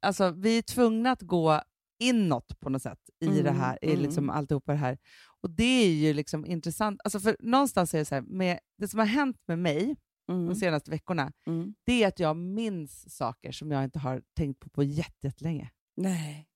Alltså, 0.03 0.31
vi 0.31 0.59
är 0.59 0.63
tvungna 0.63 1.11
att 1.11 1.23
gå 1.23 1.63
inåt 1.99 2.61
på 2.61 2.71
något 2.71 2.83
sätt 2.83 2.99
i 3.21 3.27
Mm, 3.27 3.45
det 3.45 3.51
här, 3.51 3.79
i 3.83 3.91
mm. 3.91 4.03
liksom 4.03 4.31
alltihopa 4.31 4.73
det 4.73 4.79
här. 4.79 4.99
Och 5.43 5.51
det 5.51 5.85
är 5.85 5.91
ju 5.93 6.13
liksom 6.13 6.47
intressant. 6.47 7.01
Alltså, 7.05 7.21
för 7.21 7.37
någonstans 7.41 7.95
är 7.95 7.99
det 7.99 8.05
så 8.05 8.15
här, 8.15 8.23
med, 8.23 8.59
det 8.79 8.89
som 8.89 8.99
har 8.99 9.07
hänt 9.07 9.37
med 9.47 9.59
mig 9.59 9.97
Mm. 10.31 10.47
de 10.49 10.55
senaste 10.55 10.91
veckorna, 10.91 11.33
Mm. 11.47 11.75
det 11.85 12.03
är 12.03 12.09
att 12.09 12.19
jag 12.19 12.37
minns 12.37 13.17
saker 13.17 13.53
som 13.53 13.71
jag 13.71 13.85
inte 13.85 13.99
har 13.99 14.23
tänkt 14.37 14.61
på 14.61 14.71
på 14.71 14.83
jätte- 14.83 15.27
jättelänge. 15.27 15.71
Nej. 15.97 16.47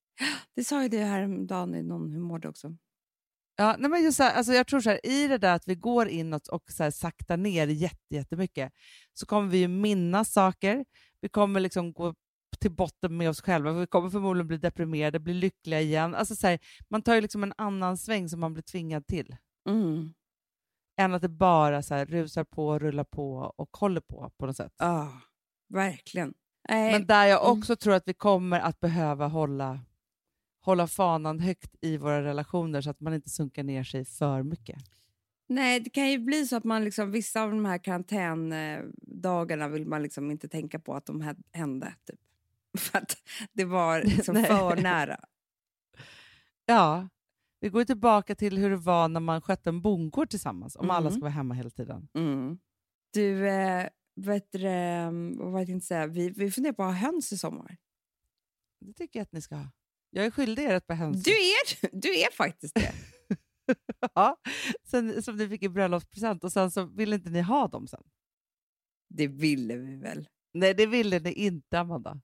Det 0.56 0.64
sa 0.64 0.82
ju 0.82 0.88
du 0.88 0.98
häromdagen 0.98 1.74
i 1.74 1.82
någon 1.82 2.10
Hur 2.12 2.20
mår 2.20 2.38
du 2.38 2.48
också. 2.48 2.76
Ja, 3.56 3.76
nej 3.78 3.90
men 3.90 4.02
just 4.02 4.16
så 4.16 4.22
här, 4.22 4.34
alltså 4.34 4.52
jag 4.52 4.66
tror 4.66 4.80
så 4.80 4.90
här, 4.90 5.06
i 5.06 5.28
det 5.28 5.38
där 5.38 5.54
att 5.54 5.68
vi 5.68 5.74
går 5.74 6.08
inåt 6.08 6.46
och 6.48 6.70
så 6.70 6.82
här, 6.82 6.90
saktar 6.90 7.36
ner 7.36 7.66
jätte, 7.66 8.14
jättemycket 8.14 8.72
så 9.12 9.26
kommer 9.26 9.48
vi 9.48 9.58
ju 9.58 9.68
minnas 9.68 10.32
saker. 10.32 10.84
Vi 11.20 11.28
kommer 11.28 11.60
liksom 11.60 11.92
gå 11.92 12.14
till 12.60 12.72
botten 12.72 13.16
med 13.16 13.30
oss 13.30 13.40
själva. 13.40 13.72
Vi 13.72 13.86
kommer 13.86 14.10
förmodligen 14.10 14.46
bli 14.46 14.56
deprimerade, 14.56 15.20
bli 15.20 15.34
lyckliga 15.34 15.80
igen. 15.80 16.14
Alltså 16.14 16.36
så 16.36 16.46
här, 16.46 16.58
man 16.88 17.02
tar 17.02 17.14
ju 17.14 17.20
liksom 17.20 17.42
en 17.42 17.52
annan 17.58 17.98
sväng 17.98 18.28
som 18.28 18.40
man 18.40 18.52
blir 18.54 18.62
tvingad 18.62 19.06
till. 19.06 19.36
Mm. 19.68 20.14
Än 21.00 21.14
att 21.14 21.22
det 21.22 21.28
bara 21.28 21.82
så 21.82 21.94
här, 21.94 22.06
rusar 22.06 22.44
på, 22.44 22.78
rullar 22.78 23.04
på 23.04 23.54
och 23.56 23.76
håller 23.76 24.00
på 24.00 24.30
på 24.38 24.46
något 24.46 24.56
sätt. 24.56 24.72
Ja, 24.78 25.20
verkligen. 25.68 26.34
Nej, 26.68 26.92
Men 26.92 27.06
där 27.06 27.26
jag 27.26 27.46
mm. 27.46 27.58
också 27.58 27.76
tror 27.76 27.94
att 27.94 28.08
vi 28.08 28.14
kommer 28.14 28.60
att 28.60 28.80
behöva 28.80 29.26
hålla, 29.26 29.80
hålla 30.64 30.86
fanan 30.86 31.40
högt 31.40 31.76
i 31.80 31.96
våra 31.96 32.22
relationer 32.24 32.80
så 32.80 32.90
att 32.90 33.00
man 33.00 33.14
inte 33.14 33.30
sunkar 33.30 33.62
ner 33.62 33.84
sig 33.84 34.04
för 34.04 34.42
mycket. 34.42 34.78
Nej, 35.46 35.80
det 35.80 35.90
kan 35.90 36.10
ju 36.10 36.18
bli 36.18 36.46
så 36.46 36.56
att 36.56 36.64
man 36.64 36.84
liksom, 36.84 37.10
vissa 37.10 37.42
av 37.42 37.50
de 37.50 37.64
här 37.64 37.78
karantändagarna 37.78 39.68
vill 39.68 39.86
man 39.86 40.02
liksom 40.02 40.30
inte 40.30 40.48
tänka 40.48 40.78
på 40.78 40.94
att 40.94 41.06
de 41.06 41.22
hä- 41.22 41.42
hände. 41.52 41.94
Typ. 42.06 42.20
För 42.78 42.98
att 42.98 43.16
det 43.52 43.64
var 43.64 44.02
liksom 44.02 44.34
för 44.44 44.76
nära. 44.82 45.20
Ja, 46.66 47.08
vi 47.60 47.68
går 47.68 47.84
tillbaka 47.84 48.34
till 48.34 48.58
hur 48.58 48.70
det 48.70 48.76
var 48.76 49.08
när 49.08 49.20
man 49.20 49.40
skötte 49.40 49.70
en 49.70 49.80
bondgård 49.80 50.30
tillsammans, 50.30 50.76
om 50.76 50.90
alla 50.90 51.00
Mm. 51.06 51.12
ska 51.12 51.20
vara 51.20 51.30
hemma 51.30 51.54
hela 51.54 51.70
tiden. 51.70 52.08
Mm. 52.14 52.58
Du, 53.10 53.48
eh, 53.48 53.86
vet 54.16 54.52
du, 54.52 54.58
vad 55.38 55.52
var 55.52 55.64
det 55.64 55.72
jag 55.72 55.82
säga? 55.82 56.06
Vi, 56.06 56.30
vi 56.30 56.50
funderar 56.50 56.72
på 56.74 56.82
att 56.82 56.88
ha 56.88 56.96
höns 57.10 57.32
i 57.32 57.38
sommar. 57.38 57.76
Det 58.80 58.92
tycker 58.92 59.18
jag 59.18 59.22
att 59.24 59.32
ni 59.32 59.40
ska 59.42 59.54
ha. 59.56 59.68
Jag 60.14 60.26
är 60.26 60.30
skyldig 60.30 60.62
er 60.64 60.74
ett 60.74 60.86
par 60.86 60.94
höns. 60.94 61.22
Du 61.22 61.30
är, 61.30 62.00
du 62.00 62.08
är 62.20 62.32
faktiskt 62.32 62.74
det. 62.74 62.92
ja, 64.14 64.36
sen, 64.90 65.22
som 65.22 65.36
ni 65.36 65.48
fick 65.48 65.62
i 65.62 65.68
bröllopspresent 65.68 66.44
och 66.44 66.52
sen 66.52 66.70
så 66.70 66.84
ville 66.84 67.16
inte 67.16 67.30
ni 67.30 67.40
ha 67.40 67.68
dem 67.68 67.86
sen. 67.86 68.02
Det 69.08 69.26
ville 69.26 69.76
vi 69.76 69.96
väl? 69.96 70.28
Nej, 70.54 70.74
det 70.74 70.86
ville 70.86 71.18
ni 71.18 71.32
inte, 71.32 71.80
Amanda. 71.80 72.20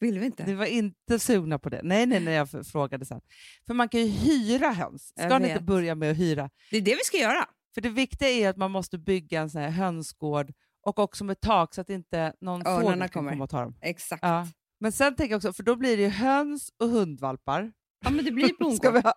Ville 0.00 0.20
vi 0.20 0.26
inte? 0.26 0.46
Ni 0.46 0.54
var 0.54 0.66
inte 0.66 1.18
sugna 1.18 1.58
på 1.58 1.68
det. 1.68 1.80
Nej, 1.82 2.06
nej, 2.06 2.20
nej, 2.20 2.34
jag 2.34 2.66
frågade 2.66 3.04
sen. 3.04 3.20
För 3.66 3.74
man 3.74 3.88
kan 3.88 4.00
ju 4.00 4.06
hyra 4.06 4.70
höns. 4.72 5.12
Ska 5.18 5.38
ni 5.38 5.48
inte 5.48 5.62
börja 5.62 5.94
med 5.94 6.10
att 6.10 6.16
hyra? 6.16 6.50
Det 6.70 6.76
är 6.76 6.80
det 6.80 6.94
vi 6.94 7.04
ska 7.04 7.16
göra. 7.16 7.48
För 7.74 7.80
det 7.80 7.88
viktiga 7.90 8.28
är 8.28 8.48
att 8.48 8.56
man 8.56 8.70
måste 8.70 8.98
bygga 8.98 9.40
en 9.40 9.50
sån 9.50 9.60
här 9.60 9.70
hönsgård 9.70 10.52
och 10.82 10.98
också 10.98 11.24
med 11.24 11.40
tak 11.40 11.74
så 11.74 11.80
att 11.80 11.90
inte 11.90 12.34
någon 12.40 12.66
Örnarna 12.66 12.80
fågel 12.82 12.98
kan 12.98 13.08
kommer. 13.08 13.30
komma 13.30 13.44
och 13.44 13.50
ta 13.50 13.60
dem. 13.60 13.76
Exakt. 13.80 14.22
Ja. 14.22 14.48
Men 14.84 14.92
sen 14.92 15.16
tänker 15.16 15.32
jag 15.32 15.38
också, 15.38 15.52
för 15.52 15.62
då 15.62 15.76
blir 15.76 15.96
det 15.96 16.02
ju 16.02 16.08
höns 16.08 16.72
och 16.78 16.88
hundvalpar. 16.88 17.72
Ja, 18.04 18.10
men 18.10 18.24
det 18.24 18.30
blir 18.30 18.48
Ska 18.54 18.64
bondgård. 18.64 18.92
vi, 18.92 19.00
ha, 19.00 19.14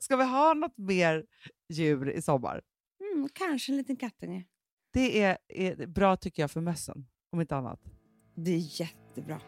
ska 0.00 0.16
vi 0.16 0.24
ha 0.24 0.54
något 0.54 0.78
mer 0.78 1.24
djur 1.68 2.10
i 2.10 2.22
sommar? 2.22 2.62
Mm, 3.14 3.28
kanske 3.32 3.72
en 3.72 3.76
liten 3.76 3.96
kattunge. 3.96 4.44
Det 4.92 5.22
är, 5.22 5.38
är 5.48 5.86
bra 5.86 6.16
tycker 6.16 6.42
jag 6.42 6.50
för 6.50 6.60
mössen, 6.60 7.06
om 7.32 7.40
inte 7.40 7.56
annat. 7.56 7.80
Det 8.34 8.50
är 8.50 8.80
jättebra. 8.80 9.40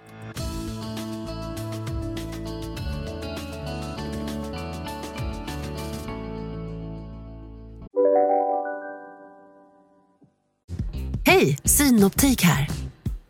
Hej, 11.26 11.58
Synoptik 11.64 12.42
här. 12.42 12.68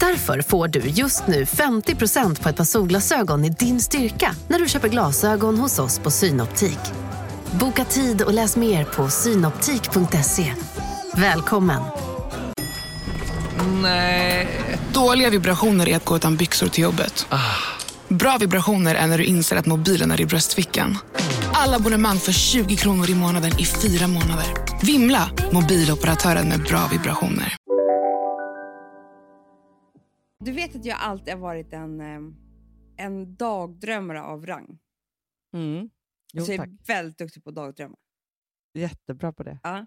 Därför 0.00 0.42
får 0.42 0.68
du 0.68 0.80
just 0.80 1.26
nu 1.26 1.44
50% 1.44 2.42
på 2.42 2.48
ett 2.48 2.56
par 2.56 2.64
solglasögon 2.64 3.44
i 3.44 3.50
din 3.50 3.80
styrka 3.80 4.34
när 4.48 4.58
du 4.58 4.68
köper 4.68 4.88
glasögon 4.88 5.58
hos 5.58 5.78
oss 5.78 5.98
på 5.98 6.10
Synoptik. 6.10 6.78
Boka 7.60 7.84
tid 7.84 8.22
och 8.22 8.34
läs 8.34 8.56
mer 8.56 8.84
på 8.84 9.08
synoptik.se. 9.08 10.54
Välkommen! 11.14 11.82
Nej. 13.82 14.48
Dåliga 14.92 15.30
vibrationer 15.30 15.88
är 15.88 15.96
att 15.96 16.04
gå 16.04 16.16
utan 16.16 16.36
byxor 16.36 16.68
till 16.68 16.84
jobbet. 16.84 17.26
Bra 18.08 18.36
vibrationer 18.40 18.94
är 18.94 19.06
när 19.06 19.18
du 19.18 19.24
inser 19.24 19.56
att 19.56 19.66
mobilen 19.66 20.10
är 20.10 20.20
i 20.20 20.26
bröstfickan. 20.26 20.98
Alla 21.52 21.76
abonnemang 21.76 22.18
för 22.18 22.32
20 22.32 22.76
kronor 22.76 23.10
i 23.10 23.14
månaden 23.14 23.58
i 23.58 23.64
fyra 23.64 24.06
månader. 24.06 24.46
Vimla! 24.82 25.30
Mobiloperatören 25.52 26.48
med 26.48 26.62
bra 26.62 26.88
vibrationer. 26.92 27.57
Du 30.44 30.52
vet 30.52 30.76
att 30.76 30.84
jag 30.84 30.98
alltid 31.00 31.34
har 31.34 31.40
varit 31.40 31.72
en, 31.72 32.00
eh, 32.00 32.20
en 32.96 33.36
dagdrömmare 33.36 34.22
av 34.22 34.46
rang. 34.46 34.78
Mm. 35.52 35.90
Jo, 36.32 36.44
så 36.44 36.52
jag 36.52 36.58
tack. 36.58 36.68
är 36.68 36.86
väldigt 36.86 37.18
duktig 37.18 37.44
på 37.44 37.50
att 37.50 37.56
dagdrömma. 37.56 37.96
Jättebra 38.74 39.32
på 39.32 39.42
det. 39.42 39.58
Ja. 39.62 39.86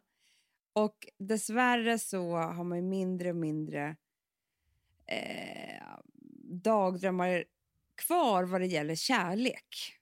Och 0.73 1.07
dessvärre 1.19 1.99
så 1.99 2.35
har 2.35 2.63
man 2.63 2.89
mindre 2.89 3.29
och 3.29 3.35
mindre 3.35 3.95
eh, 5.05 5.83
dagdrömmar 6.63 7.43
kvar 7.95 8.43
vad 8.43 8.61
det 8.61 8.67
gäller 8.67 8.95
kärlek. 8.95 9.97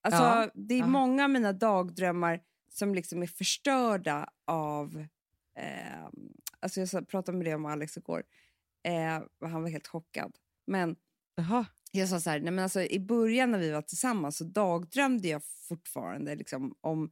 Alltså, 0.00 0.22
Ja, 0.22 0.50
det 0.54 0.74
är 0.74 0.78
ja. 0.78 0.86
många 0.86 1.24
av 1.24 1.30
mina 1.30 1.52
dagdrömmar 1.52 2.40
som 2.68 2.94
liksom 2.94 3.22
är 3.22 3.26
förstörda 3.26 4.28
av... 4.44 5.06
Eh, 5.56 6.08
alltså 6.60 6.80
jag 6.80 7.08
pratade 7.08 7.38
med 7.38 7.46
det 7.46 7.54
om 7.54 7.66
Alex 7.66 7.96
igår. 7.96 8.22
Eh, 8.84 9.22
han 9.50 9.62
var 9.62 9.68
helt 9.68 9.86
chockad. 9.88 10.36
Men 10.66 10.96
Jaha. 11.36 11.66
jag 11.92 12.08
sa 12.08 12.20
så 12.20 12.30
här, 12.30 12.40
nej 12.40 12.52
men 12.52 12.62
alltså, 12.64 12.82
i 12.82 13.00
början 13.00 13.50
när 13.50 13.58
vi 13.58 13.70
var 13.70 13.82
tillsammans 13.82 14.36
så 14.36 14.44
dagdrömde 14.44 15.28
jag 15.28 15.42
fortfarande 15.68 16.34
liksom, 16.34 16.74
om 16.80 17.10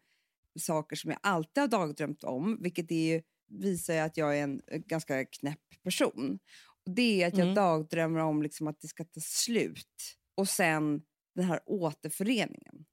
saker 0.58 0.96
som 0.96 1.10
jag 1.10 1.20
alltid 1.22 1.60
har 1.60 1.68
dagdrömt 1.68 2.24
om, 2.24 2.58
vilket 2.62 2.90
är 2.90 3.14
ju, 3.14 3.22
visar 3.48 3.94
ju 3.94 4.00
att 4.00 4.16
jag 4.16 4.38
är 4.38 4.42
en 4.42 4.62
eh, 4.66 4.78
ganska 4.78 5.24
knäpp 5.24 5.82
person. 5.84 6.38
Och 6.86 6.94
det 6.94 7.22
är 7.22 7.26
att 7.26 7.36
jag 7.38 7.42
Mm. 7.44 7.54
dagdrömmer 7.54 8.20
om 8.20 8.42
liksom, 8.42 8.66
att 8.68 8.80
det 8.80 8.88
ska 8.88 9.04
ta 9.04 9.20
slut 9.20 10.16
och 10.34 10.48
sen 10.48 11.02
den 11.34 11.44
här 11.44 11.60
återföreningen. 11.66 12.84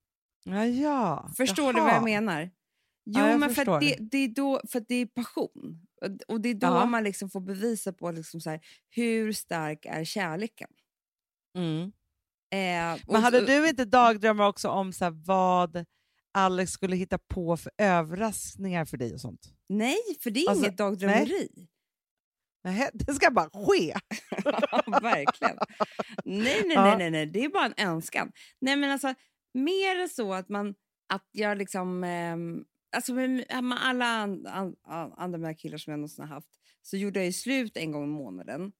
Ja, 0.46 0.66
ja. 0.66 1.32
Förstår 1.38 1.74
du 1.74 1.80
vad 1.80 1.90
Jaha. 1.90 1.96
jag 1.96 2.04
menar? 2.04 2.52
Jo, 3.10 3.20
Ja, 3.20 3.38
men 3.38 3.50
för 3.50 3.80
det, 3.80 3.98
det 4.12 4.17
är 4.17 4.28
då, 4.28 4.62
för 4.72 4.84
det 4.88 4.96
är 4.96 5.06
passion. 5.06 5.88
Och- 6.28 6.41
det 6.41 6.50
är 6.50 6.54
då 6.54 6.67
Ja. 6.67 6.86
man 6.86 7.04
liksom 7.04 7.30
får 7.30 7.41
bevisa 7.41 7.93
på 7.93 8.12
liksom 8.12 8.41
så 8.41 8.50
här, 8.50 8.60
hur 8.89 9.34
stark 9.34 9.86
är 9.86 10.04
kärleken. 10.04 10.70
Mm. 11.58 11.82
Eh, 12.52 13.02
Men 13.08 13.24
hade 13.24 13.41
och- 13.41 13.48
du 13.48 13.70
inte 13.70 13.86
dagdrömmar 13.86 14.48
också 14.48 14.70
om 14.70 14.93
så 14.93 15.04
här, 15.06 15.12
vad 15.26 15.86
Alex 16.34 16.72
skulle 16.72 16.96
hitta 16.96 17.17
på 17.17 17.58
för 17.58 17.72
överraskningar 17.78 18.86
för 18.86 18.98
dig 18.98 19.13
och 19.13 19.22
sånt? 19.22 19.41
Nej, 19.70 19.98
för 20.24 20.32
det 20.32 20.39
är 20.39 20.50
Alltså, 20.50 20.65
inget 20.65 20.78
dagdrömmeri. 20.78 21.67
Nej, 22.63 22.89
det 22.93 23.13
ska 23.13 23.32
bara 23.32 23.50
ske. 23.50 23.93
Verkligen. 25.02 25.58
Nej, 26.26 26.62
nej, 26.65 26.76
nej, 26.78 26.98
nej, 26.98 27.12
nej, 27.12 27.26
det 27.26 27.43
är 27.46 27.50
bara 27.50 27.65
en 27.65 27.88
önskan. 27.88 28.32
Nej, 28.62 28.76
men 28.76 28.91
alltså, 28.91 29.13
mer 29.54 30.08
så 30.08 30.34
att 30.34 30.50
man, 30.50 30.76
att 31.13 31.28
jag 31.32 31.58
liksom, 31.58 32.04
ehm, 32.04 32.63
alltså 32.91 33.13
med, 33.13 33.32
med 33.63 33.78
alla 33.86 34.06
an, 34.06 34.45
an, 34.47 34.76
an, 34.84 35.13
andra 35.17 35.54
killar 35.54 35.78
som 35.78 35.91
jag 35.91 36.00
någonsin 36.00 36.21
har 36.28 36.36
haft, 36.36 36.50
så 36.82 36.97
gjorde 36.97 37.19
jag 37.19 37.26
ju 37.26 37.34
slut 37.34 37.78
en 37.78 37.91
gång 37.91 38.04
i 38.04 38.08
månaden. 38.08 38.71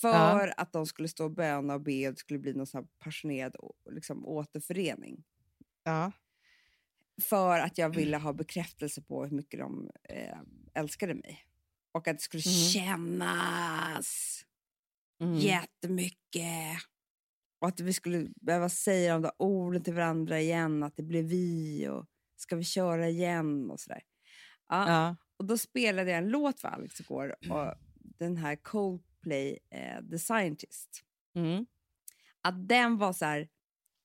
För 0.00 0.54
att 0.56 0.72
de 0.72 0.86
skulle 0.86 1.08
stå 1.08 1.24
och 1.24 1.30
böna 1.30 1.74
och 1.74 1.80
be 1.80 2.08
och 2.08 2.14
det 2.14 2.18
skulle 2.20 2.38
bli 2.38 2.54
någon 2.54 2.66
sån 2.66 2.88
passionerad 2.98 3.56
liksom, 3.90 4.26
återförening. 4.26 5.24
Ja. 5.84 6.12
För 7.22 7.58
att 7.60 7.78
jag 7.78 7.94
ville 7.94 8.16
ha 8.16 8.32
bekräftelse 8.32 9.02
på 9.02 9.24
hur 9.24 9.36
mycket 9.36 9.60
de 9.60 9.90
eh, 10.04 10.38
älskade 10.74 11.14
mig. 11.14 11.44
Och 11.92 12.08
att 12.08 12.16
det 12.18 12.22
skulle 12.22 12.42
Mhm. 12.46 12.52
kännas 12.72 14.44
Mm. 15.20 15.34
jättemycket. 15.38 16.78
Och 17.60 17.68
att 17.68 17.80
vi 17.80 17.92
skulle 17.92 18.28
behöva 18.40 18.68
säga 18.68 19.12
de 19.12 19.22
där 19.22 19.32
orden 19.38 19.82
till 19.82 19.94
varandra 19.94 20.40
igen, 20.40 20.82
att 20.82 20.96
det 20.96 21.02
blev 21.02 21.24
vi 21.24 21.88
och 21.88 22.06
ska 22.40 22.56
vi 22.56 22.64
köra 22.64 23.08
igen 23.08 23.70
och 23.70 23.80
sådär. 23.80 24.02
Ja, 24.68 24.88
Ja. 24.88 25.16
Och 25.36 25.44
då 25.44 25.58
spelade 25.58 26.10
jag 26.10 26.18
en 26.18 26.28
låt 26.28 26.60
för 26.60 26.68
Alex 26.68 27.00
igår, 27.00 27.36
och 27.50 27.74
den 27.94 28.36
här 28.36 28.56
Coldplay, 28.56 29.58
eh, 29.70 30.04
The 30.10 30.18
Scientist. 30.18 31.04
Mm. 31.34 31.66
Att 32.42 32.68
den 32.68 32.98
var 32.98 33.12
så 33.12 33.24
här 33.24 33.48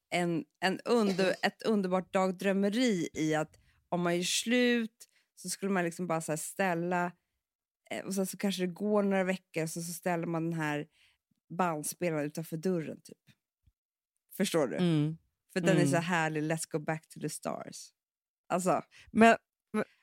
en, 0.10 0.46
en 0.60 0.80
under, 0.86 1.36
ett 1.44 1.64
underbart 1.64 2.14
dagdrömmeri 2.14 3.10
i 3.14 3.36
att 3.36 3.60
om 3.90 4.02
man 4.02 4.16
gör 4.16 4.24
slut 4.24 5.10
så 5.36 5.50
skulle 5.50 5.72
man 5.72 5.84
liksom 5.84 6.08
bara 6.08 6.22
så 6.22 6.38
ställa 6.38 7.12
eh, 7.92 8.06
och 8.06 8.16
sen 8.16 8.26
så 8.26 8.38
kanske 8.38 8.62
det 8.64 8.74
går 8.74 9.04
några 9.04 9.24
veckor 9.24 9.66
så, 9.68 9.82
så 9.82 9.94
ställer 9.94 10.28
man 10.28 10.44
den 10.44 10.60
här 10.60 10.88
bandspelaren 11.50 12.26
utanför 12.26 12.58
dörren 12.58 13.02
typ. 13.02 13.18
Förstår 14.38 14.68
du? 14.68 14.76
Mm. 14.78 15.18
För 15.54 15.60
den 15.60 15.70
är 15.70 15.76
Mm. 15.76 15.88
så 15.92 15.98
härlig, 15.98 16.44
let's 16.44 16.72
go 16.72 16.80
back 16.80 17.10
to 17.10 17.20
the 17.20 17.30
stars. 17.30 17.94
Alltså, 18.54 18.82
Men, 19.12 19.36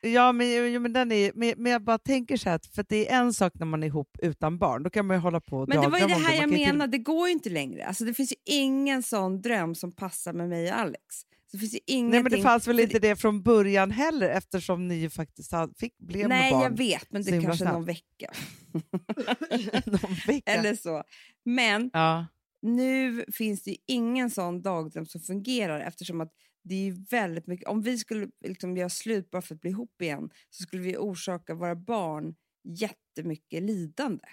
ja, 0.03 0.33
men, 0.33 0.73
jo, 0.73 0.81
men, 0.81 0.93
den 0.93 1.13
är, 1.13 1.33
men, 1.35 1.55
men 1.57 1.73
jag 1.73 1.85
bara 1.85 1.99
tänker 1.99 2.37
så 2.37 2.51
här, 2.51 2.61
för 2.75 2.85
det 2.89 3.09
är 3.13 3.21
en 3.21 3.33
sak 3.35 3.53
när 3.55 3.67
man 3.67 3.83
är 3.83 3.87
ihop 3.87 4.11
utan 4.23 4.59
barn, 4.59 4.83
då 4.83 4.91
kan 4.91 5.07
man 5.07 5.17
ju 5.17 5.21
hålla 5.21 5.41
på 5.41 5.57
och 5.59 5.69
men 5.69 5.81
det 5.81 5.89
var 5.89 5.99
ju 5.99 6.07
det 6.07 6.15
här 6.15 6.35
jag 6.35 6.51
ju 6.51 6.57
till- 6.57 6.67
menar, 6.67 6.87
det 6.87 6.99
går 6.99 7.29
ju 7.29 7.33
inte 7.33 7.51
längre. 7.51 7.87
Alltså, 7.87 8.05
det 8.05 8.15
finns 8.15 8.33
ju 8.33 8.37
ingen 8.45 9.03
sån 9.03 9.41
dröm 9.43 9.75
som 9.75 9.93
passar 9.93 10.33
med 10.33 10.49
mig 10.49 10.73
och 10.73 10.79
Alex. 10.79 11.05
Så 11.51 11.57
det 11.57 11.59
finns 11.59 11.75
ju 11.75 11.79
ingenting... 11.87 12.11
Nej, 12.11 12.23
men 12.23 12.33
det 12.33 12.43
fanns 12.43 12.69
väl 12.69 12.81
inte 12.81 12.99
det 12.99 13.17
från 13.17 13.43
början 13.43 13.91
heller 13.91 14.29
eftersom 14.29 14.89
ni 14.89 15.11
faktiskt 15.11 15.53
fick, 15.79 15.99
blev 15.99 16.29
med 16.29 16.39
Nej, 16.39 16.53
barn 16.53 16.63
jag 16.63 16.77
vet, 16.79 17.13
men 17.13 17.23
det 17.23 17.31
är 17.37 17.43
kanske 17.43 17.65
någon 17.65 17.85
vecka. 17.85 18.31
någon 19.87 20.15
vecka. 20.27 20.53
Eller 20.53 20.75
så. 20.75 21.03
Men 21.45 21.91
Ja. 21.93 22.27
nu 22.63 23.25
finns 23.33 23.63
det 23.63 23.71
ju 23.71 23.77
ingen 23.87 24.31
sån 24.31 24.63
dagdröm 24.63 25.07
som 25.07 25.21
fungerar 25.21 25.81
eftersom 25.81 26.21
att 26.21 26.33
det 26.63 26.89
är 26.89 27.11
väldigt 27.11 27.47
mycket, 27.47 27.69
om 27.69 27.83
vi 27.83 27.99
skulle 27.99 28.29
liksom 28.45 28.77
göra 28.77 28.89
slut 28.89 29.31
bara 29.31 29.43
för 29.43 29.55
att 29.55 29.61
bli 29.61 29.71
ihop 29.71 30.03
igen 30.03 30.31
så 30.51 30.63
skulle 30.63 30.83
vi 30.83 30.97
orsaka 30.97 31.55
våra 31.55 31.75
barn 31.77 32.35
jättemycket 32.65 33.63
lidande. 33.63 34.25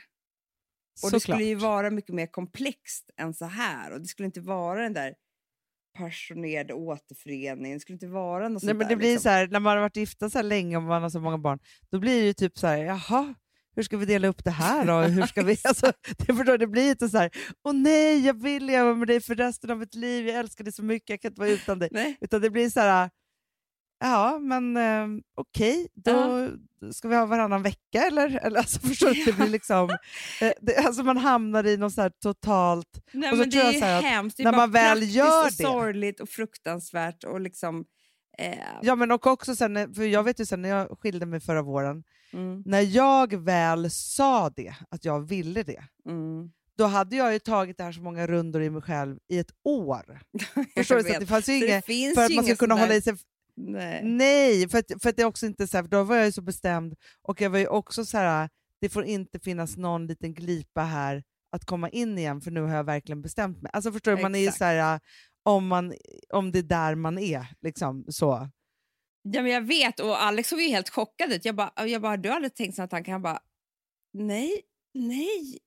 Och 1.04 1.12
det 1.12 1.20
skulle 1.20 1.44
ju 1.44 1.56
Såklart. 1.56 1.72
vara 1.72 1.90
mycket 1.90 2.16
mer 2.16 2.28
komplext 2.28 3.10
än 3.18 3.34
så 3.34 3.46
här 3.46 3.92
och 3.92 4.02
det 4.02 4.08
skulle 4.08 4.26
inte 4.26 4.42
vara 4.42 4.82
den 4.82 4.94
där 4.94 5.16
passionerade 5.98 6.74
återföreningen, 6.74 7.78
det 7.78 7.80
skulle 7.80 7.94
inte 7.94 8.08
vara 8.08 8.50
något 8.50 8.64
Nej, 8.64 8.74
men 8.74 8.88
där, 8.88 8.90
det 8.90 8.96
blir 8.96 9.12
liksom. 9.12 9.24
så 9.24 9.30
här, 9.30 9.48
när 9.48 9.60
man 9.60 9.78
har 9.78 9.82
varit 9.82 9.96
gifta 9.96 10.30
så 10.30 10.38
här 10.38 10.44
länge 10.44 10.78
och 10.78 10.84
man 10.84 11.02
har 11.02 11.10
så 11.10 11.20
många 11.20 11.38
barn, 11.38 11.60
då 11.90 12.00
blir 12.00 12.20
det 12.20 12.26
ju 12.26 12.34
typ 12.34 12.58
så 12.58 12.68
här, 12.68 12.78
jaha, 12.78 13.36
hur 13.78 13.84
ska 13.84 13.98
vi 13.98 14.06
dela 14.06 14.28
upp 14.28 14.44
det 14.44 14.52
här 14.52 14.86
då? 14.86 15.00
Hur 15.02 15.26
ska 15.26 15.42
vi, 15.44 15.58
alltså, 15.64 15.92
det, 16.18 16.34
förstår, 16.34 16.58
det 16.58 16.68
blir 16.68 16.90
inte 16.90 17.10
så 17.10 17.18
här, 17.18 17.32
åh 17.64 17.74
nej, 17.74 18.26
jag 18.26 18.42
vill 18.44 18.66
leva 18.66 18.94
med 18.96 19.08
dig 19.08 19.22
för 19.22 19.36
resten 19.36 19.72
av 19.72 19.78
mitt 19.78 19.96
liv, 19.96 20.28
jag 20.28 20.38
älskar 20.38 20.64
dig 20.64 20.74
så 20.74 20.84
mycket, 20.84 21.10
jag 21.10 21.22
kan 21.22 21.32
inte 21.32 21.42
vara 21.42 21.50
utan 21.50 21.80
dig. 21.80 21.90
Nej. 21.92 22.18
Utan 22.22 22.42
det 22.42 22.50
blir 22.50 22.70
så 22.70 22.80
här, 22.80 23.10
ja 24.00 24.40
men 24.40 24.78
eh, 24.78 25.08
okej, 25.36 25.88
då 25.94 26.50
ska 26.92 27.08
vi 27.08 27.16
ha 27.16 27.26
varannan 27.26 27.64
vecka 27.64 28.02
eller? 28.08 28.40
eller 28.46 28.58
alltså, 28.60 28.80
förstår 28.80 29.14
du? 29.14 29.24
Det 29.26 29.34
blir 29.34 29.48
liksom, 29.50 29.90
eh, 30.42 30.52
det, 30.62 30.78
alltså 30.78 31.04
man 31.04 31.18
hamnar 31.18 31.66
i 31.68 31.78
något 31.78 31.94
så 31.94 32.02
här 32.02 32.10
totalt, 32.24 32.88
Nej, 33.12 33.36
men 33.36 33.50
det 33.50 33.58
jag 33.58 33.76
är 33.76 33.80
så 33.80 33.86
här 33.86 34.02
hemskt. 34.02 34.38
Det 34.38 34.44
är 34.44 34.46
när 34.46 34.52
bara 34.52 34.58
man 34.58 34.72
väl 34.72 34.98
praktiskt 34.98 35.16
gör 35.16 35.46
och 35.46 35.52
det- 35.58 35.64
sorgligt 35.64 36.20
och 36.20 36.30
fruktansvärt 36.30 37.24
och 37.24 37.42
liksom... 37.42 37.86
Eh, 38.40 38.58
ja 38.82 38.96
men 38.96 39.12
och 39.12 39.28
också 39.28 39.56
sen, 39.56 39.74
när- 39.74 39.88
för 39.94 40.04
jag 40.04 40.24
vet 40.24 40.40
ju 40.40 40.46
sen 40.46 40.62
när 40.62 40.70
jag 40.70 41.00
skilde 41.00 41.26
mig 41.26 41.40
förra 41.40 41.62
våren, 41.62 42.04
mm, 42.34 42.64
när 42.66 42.82
jag 42.82 43.34
väl 43.34 43.92
sa 43.92 44.50
det, 44.50 44.76
att 44.90 45.06
jag 45.06 45.28
ville 45.28 45.64
det, 45.64 45.84
mm. 46.06 46.52
då 46.78 46.86
hade 46.86 47.16
jag 47.16 47.34
ju 47.34 47.40
tagit 47.40 47.78
det 47.78 47.84
här 47.84 47.92
så 47.92 48.02
många 48.02 48.28
rundor 48.28 48.62
i 48.62 48.70
mig 48.70 48.82
själv 48.82 49.18
i 49.28 49.40
ett 49.40 49.52
år. 49.64 50.22
Förstår 50.76 50.96
du? 50.96 51.04
Så 51.04 51.20
det 51.20 51.26
fanns 51.26 51.50
ju 51.50 51.56
inget, 51.56 51.86
för 52.16 52.26
att 52.26 52.36
man 52.36 52.46
ska 52.46 52.56
kunna 52.56 52.76
hålla 52.76 52.96
i 52.96 53.02
sig 53.02 53.18
Nej. 53.58 54.02
Nej, 54.04 54.70
för 54.70 54.78
att, 54.78 54.92
för 55.02 55.10
att 55.10 55.16
det 55.16 55.22
är 55.22 55.26
också 55.26 55.46
inte 55.46 55.68
så 55.68 55.78
här, 55.78 55.84
för 55.84 55.90
då 55.90 56.04
var 56.04 56.16
jag 56.16 56.26
ju 56.26 56.32
så 56.32 56.42
bestämd 56.42 56.96
och 57.22 57.42
jag 57.42 57.50
var 57.50 57.60
ju 57.60 57.68
också 57.68 58.06
så 58.06 58.18
här, 58.18 58.50
det 58.82 58.90
får 58.90 59.04
inte 59.04 59.40
finnas 59.40 59.78
någon 59.78 60.08
liten 60.08 60.34
glipa 60.34 60.82
här 60.82 61.24
att 61.52 61.66
komma 61.66 61.90
in 61.90 62.18
igen 62.18 62.42
för 62.42 62.52
nu 62.52 62.62
har 62.62 62.76
jag 62.76 62.84
verkligen 62.84 63.22
bestämt 63.22 63.62
mig. 63.62 63.72
Alltså 63.74 63.92
förstår 63.92 64.16
du, 64.16 64.22
man 64.22 64.36
är 64.36 64.40
ju 64.40 64.52
så 64.52 64.64
här, 64.64 65.00
om, 65.44 65.68
man, 65.68 65.94
om 66.30 66.52
det 66.52 66.60
är 66.60 66.64
där 66.64 66.96
man 66.96 67.18
är. 67.18 67.48
Liksom, 67.62 68.06
så. 68.08 68.50
Ja, 69.34 69.42
men 69.42 69.52
jag 69.52 69.62
vet, 69.62 70.00
och 70.00 70.22
Alex 70.24 70.50
såg 70.50 70.62
ju 70.62 70.68
helt 70.68 70.90
chockad 70.90 71.34
ut. 71.34 71.46
Jag 71.46 71.56
bara, 71.56 71.88
jag 71.88 72.02
bara 72.02 72.10
har 72.12 72.18
du 72.18 72.30
aldrig 72.30 72.56
tänkt 72.56 72.76
så 72.76 72.82
att 72.84 73.08
han 73.08 73.22
bara, 73.22 73.40
nej, 74.14 74.62
nej, 74.94 75.60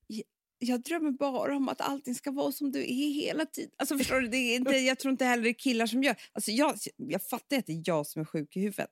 jag- 0.58 0.82
drömmer 0.82 1.10
bara 1.10 1.56
om 1.56 1.68
att 1.68 1.80
allting 1.80 2.14
ska 2.14 2.30
vara 2.30 2.52
som 2.52 2.72
du 2.72 2.80
är 2.80 3.12
hela 3.12 3.46
tiden. 3.46 3.70
Alltså 3.78 3.98
förstår 3.98 4.20
du, 4.20 4.28
det 4.28 4.36
är 4.36 4.56
inte, 4.56 4.76
jag 4.76 4.98
tror 4.98 5.12
inte 5.12 5.24
heller 5.24 5.42
det 5.42 5.48
är 5.50 5.52
killar 5.58 5.86
som 5.86 6.02
gör. 6.02 6.16
Alltså 6.32 6.50
jag, 6.50 6.74
jag 6.96 7.22
fattar 7.22 7.56
att 7.58 7.66
det 7.66 7.72
är 7.72 7.82
jag 7.84 8.06
som 8.06 8.20
är 8.22 8.26
sjuk 8.26 8.56
i 8.56 8.60
huvudet. 8.60 8.90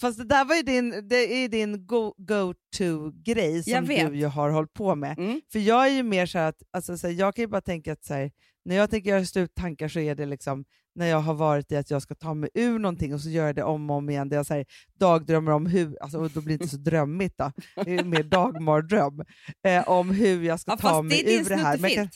Fast 0.00 0.18
det 0.18 0.24
där 0.24 0.44
var 0.44 0.54
ju 0.56 0.62
din, 0.62 1.08
det 1.08 1.16
är 1.44 1.48
din 1.48 1.86
go- 1.86 2.14
go-to-grej 2.18 3.62
som 3.62 3.72
Jag 3.72 3.82
vet. 3.82 4.10
du 4.10 4.18
ju 4.18 4.26
har 4.26 4.50
hållit 4.50 4.72
på 4.72 4.94
med. 4.94 5.18
Mm. 5.18 5.40
För 5.52 5.58
jag 5.58 5.86
är 5.86 5.90
ju 5.92 6.02
mer 6.02 6.26
så 6.26 6.38
här 6.38 6.48
att, 6.48 6.62
alltså, 6.70 6.98
så 6.98 7.06
här, 7.06 7.14
jag 7.14 7.34
kan 7.34 7.42
ju 7.42 7.46
bara 7.46 7.60
tänka 7.60 7.92
att 7.92 8.04
så 8.04 8.14
här, 8.14 8.32
när 8.64 8.74
jag 8.76 8.90
tänker 8.90 9.10
göra 9.10 9.24
sluttankar 9.24 9.88
så 9.88 10.00
är 10.00 10.14
det 10.14 10.26
liksom 10.26 10.64
när 10.98 11.06
jag 11.06 11.20
har 11.20 11.34
varit 11.34 11.72
i 11.72 11.76
att 11.76 11.90
jag 11.90 12.02
ska 12.02 12.14
ta 12.14 12.34
mig 12.34 12.50
ur 12.54 12.78
någonting 12.78 13.14
och 13.14 13.20
så 13.20 13.28
gör 13.28 13.46
jag 13.46 13.54
det 13.54 13.62
om 13.62 13.90
och 13.90 13.96
om 13.96 14.10
igen. 14.10 14.28
Det 14.28 14.36
jag 14.36 14.46
så 14.46 14.54
här, 14.54 14.66
dagdrömmer 14.94 15.52
om 15.52 15.66
hur, 15.66 16.02
alltså, 16.02 16.18
och 16.18 16.30
då 16.30 16.40
blir 16.40 16.58
det 16.58 16.64
inte 16.64 16.76
så 16.76 16.80
drömmigt 16.82 17.38
då, 17.38 17.52
det 17.84 17.94
är 17.96 18.04
mer 18.04 18.22
dagmardröm, 18.22 19.20
eh, 19.66 19.88
om 19.88 20.10
hur 20.10 20.42
jag 20.42 20.60
ska 20.60 20.70
Ja, 20.70 20.76
ta 20.76 21.02
mig 21.02 21.22
det 21.24 21.34
ur 21.34 21.44
det 21.48 21.56
här. 21.56 21.78
Men 21.78 21.90
kan-. 21.90 22.08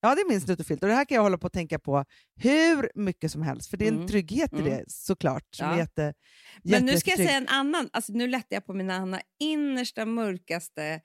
Ja, 0.00 0.14
det 0.14 0.20
är 0.20 0.28
min 0.28 0.40
snuttefilt 0.40 0.82
och 0.82 0.88
det 0.88 0.94
här 0.94 1.04
kan 1.04 1.14
jag 1.16 1.22
hålla 1.22 1.38
på 1.38 1.46
att 1.46 1.52
tänka 1.52 1.78
på 1.78 2.04
hur 2.36 2.90
mycket 2.94 3.32
som 3.32 3.42
helst, 3.42 3.70
för 3.70 3.76
det 3.76 3.84
är 3.84 3.88
en 3.88 3.94
Mm. 3.94 4.08
trygghet 4.08 4.52
i 4.52 4.56
Mm. 4.56 4.70
det 4.70 4.84
såklart. 4.88 5.54
Som 5.54 5.66
är 5.68 5.76
jätte, 5.78 6.14
Men 6.62 6.86
nu 6.86 6.98
ska 6.98 7.10
jag 7.10 7.18
säga 7.18 7.36
en 7.36 7.48
annan, 7.48 7.88
alltså 7.92 8.12
nu 8.12 8.26
lättar 8.26 8.56
jag 8.56 8.66
på 8.66 8.72
mina 8.74 8.94
Anna, 8.94 9.20
innersta, 9.40 10.06
mörkaste, 10.06 11.00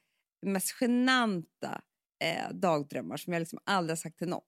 mest 0.46 0.72
genanta 0.82 1.82
eh, 2.24 2.54
dagdrömmar 2.56 3.18
som 3.18 3.34
jag 3.34 3.40
liksom 3.40 3.60
aldrig 3.66 3.92
har 3.92 3.98
sagt 3.98 4.18
till 4.18 4.30
någon. 4.30 4.44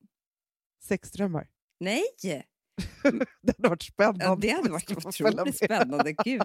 Sexdrömmar. 0.83 1.47
Nej! 1.81 2.03
Det 3.41 3.57
hade 3.57 3.69
varit 3.69 3.83
spännande. 3.83 4.25
Ja, 4.25 4.37
det 4.41 4.49
hade 4.49 4.69
varit 4.71 4.91
otroligt 5.05 5.55
spännande. 5.57 6.13
Gud. 6.13 6.41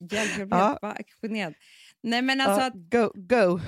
Hjälp, 0.10 0.38
jag 0.38 0.48
blev 0.48 0.60
Ja. 0.60 0.78
bara. 0.82 0.98
Nej, 2.02 2.22
men 2.22 2.40
alltså 2.40 2.60
Ja, 2.60 2.66
att, 2.66 2.74
go, 2.74 3.10
go. 3.14 3.60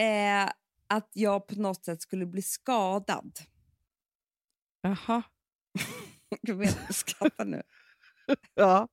eh, 0.00 0.44
att 0.88 1.10
jag 1.12 1.46
på 1.46 1.54
något 1.54 1.84
sätt 1.84 2.02
skulle 2.02 2.26
bli 2.26 2.42
skadad. 2.42 3.38
Jaha. 4.82 5.22
Jag 6.40 6.94
skrattar 6.94 7.44
nu. 7.44 7.62
Ja. 8.54 8.88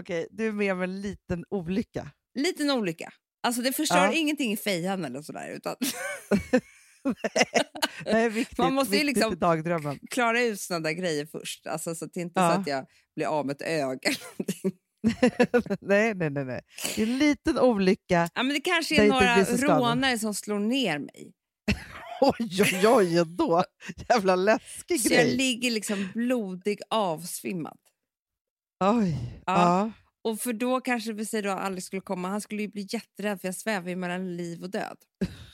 Okej, 0.00 0.28
du 0.30 0.46
är 0.46 0.52
med 0.52 0.72
om 0.72 0.82
en 0.82 1.00
liten 1.00 1.44
olycka. 1.50 2.10
Liten 2.34 2.70
olycka. 2.70 3.12
Alltså 3.42 3.62
det 3.62 3.72
förstör 3.72 3.96
Ja. 4.04 4.12
ingenting 4.12 4.52
i 4.52 4.56
fejan 4.56 5.04
eller 5.04 5.22
sådär. 5.22 5.48
Utan 5.48 5.76
Är 8.04 8.28
viktigt, 8.30 8.58
Man 8.58 8.74
måste 8.74 8.96
ju 8.96 9.04
liksom- 9.04 9.38
dagdrömmen. 9.38 9.98
klara 10.10 10.42
ut 10.42 10.60
sådana 10.60 10.82
där 10.88 10.92
grejer 10.92 11.26
först. 11.26 11.66
Alltså, 11.66 11.94
så 11.94 12.04
att 12.04 12.12
det 12.14 12.20
inte 12.20 12.40
Ja. 12.40 12.54
så 12.54 12.60
att 12.60 12.66
jag 12.66 12.86
blir 13.16 13.26
av 13.26 13.46
med 13.46 13.54
ett 13.56 13.62
öga. 13.68 14.10
nej, 15.80 16.14
nej, 16.14 16.30
nej, 16.30 16.44
nej. 16.44 16.60
Det 16.96 17.02
är 17.02 17.06
en 17.06 17.18
liten 17.18 17.58
olycka. 17.58 18.28
Ja, 18.34 18.42
men 18.42 18.54
det 18.54 18.60
kanske 18.60 19.02
är 19.04 19.08
några 19.08 19.44
så 19.44 19.56
rånare 19.56 20.18
som 20.18 20.34
slår 20.34 20.58
ner 20.58 20.98
mig. 20.98 21.32
Oj, 22.20 22.62
oj, 22.62 22.82
oj, 22.88 23.18
ändå. 23.18 23.64
Jävla 24.08 24.36
läskig 24.36 25.00
Så 25.00 25.14
jag 25.14 25.24
grej. 25.24 25.36
ligger 25.36 25.70
liksom 25.70 26.08
blodig 26.14 26.78
avsvimmad. 26.90 27.78
Oj. 28.84 29.16
Ja. 29.46 29.52
Ja. 29.52 29.92
Och 30.24 30.40
för 30.40 30.52
då 30.52 30.80
kanske 30.80 31.12
vi 31.12 31.26
säger 31.26 31.42
då 31.44 31.50
Alex 31.50 31.86
skulle 31.86 32.02
komma. 32.02 32.28
Han 32.28 32.40
skulle 32.40 32.62
ju 32.62 32.68
bli 32.68 32.86
jätterädd 32.90 33.40
för 33.40 33.48
jag 33.48 33.54
svävar 33.54 33.88
ju 33.88 33.96
mellan 33.96 34.36
liv 34.36 34.62
och 34.62 34.70
död. 34.70 34.96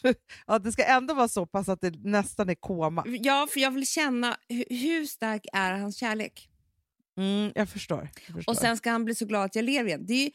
ja. 0.46 0.58
Det 0.58 0.72
ska 0.72 0.84
ändå 0.84 1.14
vara 1.14 1.28
så 1.28 1.46
pass 1.46 1.68
att 1.68 1.80
det 1.80 1.90
nästan 2.04 2.48
är 2.48 2.54
koma. 2.54 3.04
Ja, 3.06 3.48
för 3.50 3.60
jag 3.60 3.70
vill 3.70 3.86
känna 3.86 4.36
hu- 4.48 4.64
hur 4.70 5.06
stark 5.06 5.46
är 5.52 5.72
hans 5.74 5.96
kärlek. 5.96 6.48
Mm, 7.18 7.52
jag 7.54 7.68
förstår. 7.68 8.10
Jag 8.26 8.34
förstår. 8.36 8.52
Och 8.52 8.56
sen 8.56 8.76
ska 8.76 8.90
han 8.90 9.04
bli 9.04 9.14
så 9.14 9.26
glad 9.26 9.44
att 9.44 9.54
jag 9.54 9.64
lever 9.64 9.88
igen. 9.88 10.06
Det 10.06 10.12
är 10.14 10.24
ju, 10.24 10.30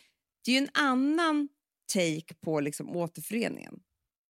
det 0.45 0.51
är 0.51 0.55
ju 0.55 0.67
en 0.67 0.69
annan 0.83 1.49
take 1.93 2.33
på 2.41 2.59
liksom 2.59 2.95
återföreningen. 2.95 3.79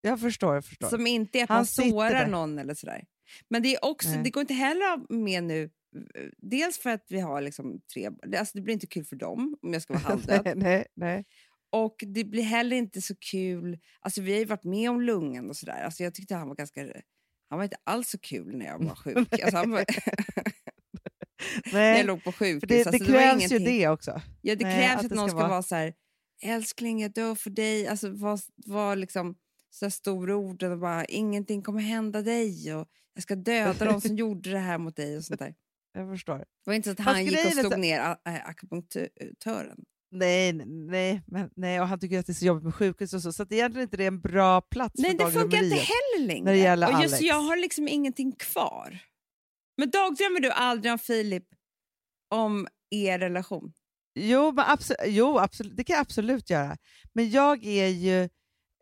jag 0.02 0.20
förstår. 0.20 0.56
Jag 0.56 0.66
förstår. 0.66 0.90
Som 0.90 1.08
inte 1.08 1.40
är 1.40 1.44
att 1.44 1.50
Han 1.50 1.58
man 1.58 1.66
sårar 1.66 2.10
där. 2.14 2.28
någon 2.28 2.60
eller 2.60 2.74
sådär. 2.76 3.04
Men 3.50 3.64
det, 3.64 3.76
är 3.76 3.86
också, 3.86 4.10
Nej. 4.10 4.24
det 4.24 4.30
går 4.30 4.42
inte 4.42 4.54
heller 4.54 5.14
med 5.14 5.44
nu. 5.44 5.70
Dels 6.38 6.78
för 6.78 6.90
att 6.90 7.06
vi 7.10 7.20
har 7.20 7.42
liksom 7.42 7.82
tre 7.94 8.10
det- 8.28 8.38
alltså 8.38 8.58
Det 8.58 8.62
blir 8.62 8.74
inte 8.74 8.88
kul 8.88 9.06
för 9.06 9.16
dem 9.16 9.58
om 9.62 9.74
jag 9.74 9.82
ska 9.82 9.94
vara 9.94 10.04
halvdöd. 10.04 10.42
nej, 10.46 10.54
nej, 10.56 10.86
nej. 10.96 11.26
Och 11.72 11.96
det 12.08 12.24
blir 12.24 12.44
heller 12.44 12.76
inte 12.76 13.02
så 13.02 13.16
kul. 13.32 13.80
Alltså 14.00 14.22
vi 14.22 14.32
har 14.32 14.40
ju 14.40 14.46
varit 14.46 14.64
med 14.64 14.90
om 14.90 15.02
lungan 15.02 15.50
och 15.50 15.56
sådär. 15.56 15.84
Alltså 15.84 16.04
jag 16.04 16.14
tyckte 16.14 16.36
han 16.36 16.48
var 16.48 16.56
ganska... 16.56 16.88
Han 17.50 17.58
var 17.60 17.64
inte 17.64 17.78
alls 17.84 18.10
så 18.10 18.20
kul 18.20 18.58
när 18.58 18.66
jag 18.66 18.84
var 18.84 18.96
sjuk. 18.96 19.18
Alltså 19.44 19.58
han 19.58 19.72
var, 19.72 19.86
när 21.74 21.82
jag 21.88 21.96
nej. 21.96 22.04
låg 22.04 22.24
på 22.24 22.32
sjukhus. 22.32 22.60
För 22.60 22.68
det, 22.68 22.84
det 22.84 22.88
alltså 22.90 23.06
krävs 23.06 23.42
ju 23.42 23.46
ingenting- 23.56 23.66
det 23.80 23.88
också. 23.88 24.22
Ja, 24.42 24.56
det 24.56 24.66
Nej, 24.66 24.76
krävs 24.88 25.00
att 25.00 25.04
att, 25.06 25.10
det 25.10 25.16
någon 25.16 25.30
ska 25.30 25.38
vara- 25.38 25.48
vara 25.50 25.64
så 25.64 25.76
här, 25.76 25.94
älskling 26.44 27.02
jag 27.02 27.12
dör 27.14 27.36
för 27.36 27.50
dig. 27.50 27.88
Alltså 27.88 28.10
var, 28.10 28.40
var 28.56 28.96
liksom 28.96 29.36
så 29.70 30.12
ord 30.14 30.64
och 30.64 30.80
bara, 30.80 31.06
ingenting 31.06 31.62
kommer 31.62 31.82
hända 31.82 32.22
dig 32.22 32.76
och 32.76 32.88
jag 33.14 33.24
ska 33.24 33.36
döda 33.36 33.86
de 33.86 34.02
som 34.02 34.16
gjorde 34.16 34.50
det 34.52 34.60
här 34.60 34.78
mot 34.78 34.96
dig 34.96 35.18
och 35.18 35.24
sånt 35.24 35.40
där. 35.40 35.54
Jag 35.94 36.10
förstår. 36.10 36.38
Det 36.38 36.46
var 36.66 36.74
inte 36.74 36.86
så 36.90 36.92
att 36.92 36.98
Fast 36.98 37.10
han 37.10 37.26
gick 37.26 37.46
och 37.46 37.52
slog 37.52 37.72
så- 37.72 37.78
ner 37.78 38.00
äh, 38.28 38.50
akupunktören. 38.50 39.78
Nej, 40.16 40.54
nej, 40.66 41.22
men, 41.28 41.50
nej, 41.56 41.82
och 41.82 41.88
han 41.88 42.00
tycker 42.00 42.20
att 42.20 42.26
det 42.26 42.32
är 42.32 42.34
så 42.34 42.46
jobbigt 42.46 42.64
med 42.64 42.76
sjukhus 42.76 43.14
och 43.14 43.22
så. 43.22 43.34
Så 43.34 43.44
att 43.44 43.52
egentligen 43.52 43.84
inte 43.84 43.98
det 43.98 44.04
är 44.04 44.08
en 44.08 44.22
bra 44.22 44.62
plats 44.62 44.96
Nej, 44.98 45.18
för 45.18 45.26
det 45.26 45.32
funkar 45.32 45.64
inte 45.64 45.76
heller 45.76 46.28
längre. 46.28 46.44
när 46.46 46.52
det 46.52 46.58
gäller 46.58 46.88
och 46.96 47.02
just 47.04 47.14
Alex. 47.14 47.28
jag 47.28 47.42
har 47.42 47.58
liksom 47.58 47.88
ingenting 47.88 48.32
kvar. 48.32 48.98
Men 49.78 49.90
dagdrömmer 49.90 50.40
du 50.40 50.52
aldrig 50.52 50.92
om 50.94 51.00
Filip 51.00 51.44
om 52.36 52.68
er 52.92 53.20
relation? 53.20 53.74
Jo, 54.20 54.52
men 54.52 54.66
absolut, 54.68 55.00
jo 55.08 55.38
absolut, 55.40 55.78
det 55.78 55.84
kan 55.84 55.94
jag 55.94 56.02
absolut 56.02 56.50
göra. 56.50 56.78
Men 57.14 57.30
jag 57.30 57.64
är 57.66 57.88
ju... 57.88 58.30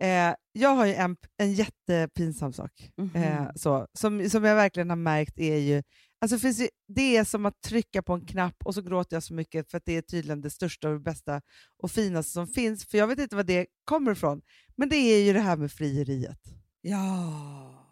Eh, 0.04 0.36
jag 0.52 0.70
har 0.70 0.86
ju 0.86 0.94
en, 0.94 1.18
en 1.38 1.54
jättepinsam 1.54 2.54
sak 2.54 2.92
Mhm. 2.98 3.16
eh, 3.24 3.48
så, 3.56 3.88
som, 3.94 4.30
som 4.30 4.44
jag 4.44 4.56
verkligen 4.56 4.90
har 4.90 4.98
märkt 4.98 5.40
är 5.40 5.58
ju... 5.58 5.84
Alltså 6.22 6.38
finns 6.38 6.60
ju, 6.60 6.68
det 6.88 7.18
är 7.18 7.24
som 7.24 7.46
att 7.46 7.62
trycka 7.62 8.02
på 8.02 8.14
en 8.14 8.26
knapp 8.26 8.56
och 8.66 8.74
så 8.76 8.82
gråter 8.82 9.16
jag 9.16 9.24
så 9.24 9.34
mycket 9.34 9.72
för 9.72 9.78
att 9.78 9.86
det 9.86 9.98
är 9.98 10.02
tydligen 10.02 10.42
det 10.42 10.50
största 10.50 10.88
och 10.88 10.94
det 10.94 11.00
bästa 11.00 11.42
och 11.78 11.92
finaste 11.92 12.32
som 12.32 12.48
finns. 12.48 12.86
För 12.86 12.98
jag 12.98 13.08
vet 13.08 13.20
inte 13.20 13.36
var 13.36 13.44
det 13.44 13.66
kommer 13.86 14.12
ifrån. 14.12 14.42
Men 14.76 14.90
det 14.90 14.96
är 14.96 15.24
ju 15.26 15.34
det 15.34 15.40
här 15.40 15.58
med 15.58 15.72
frieriet. 15.72 16.40
Ja. 16.82 17.88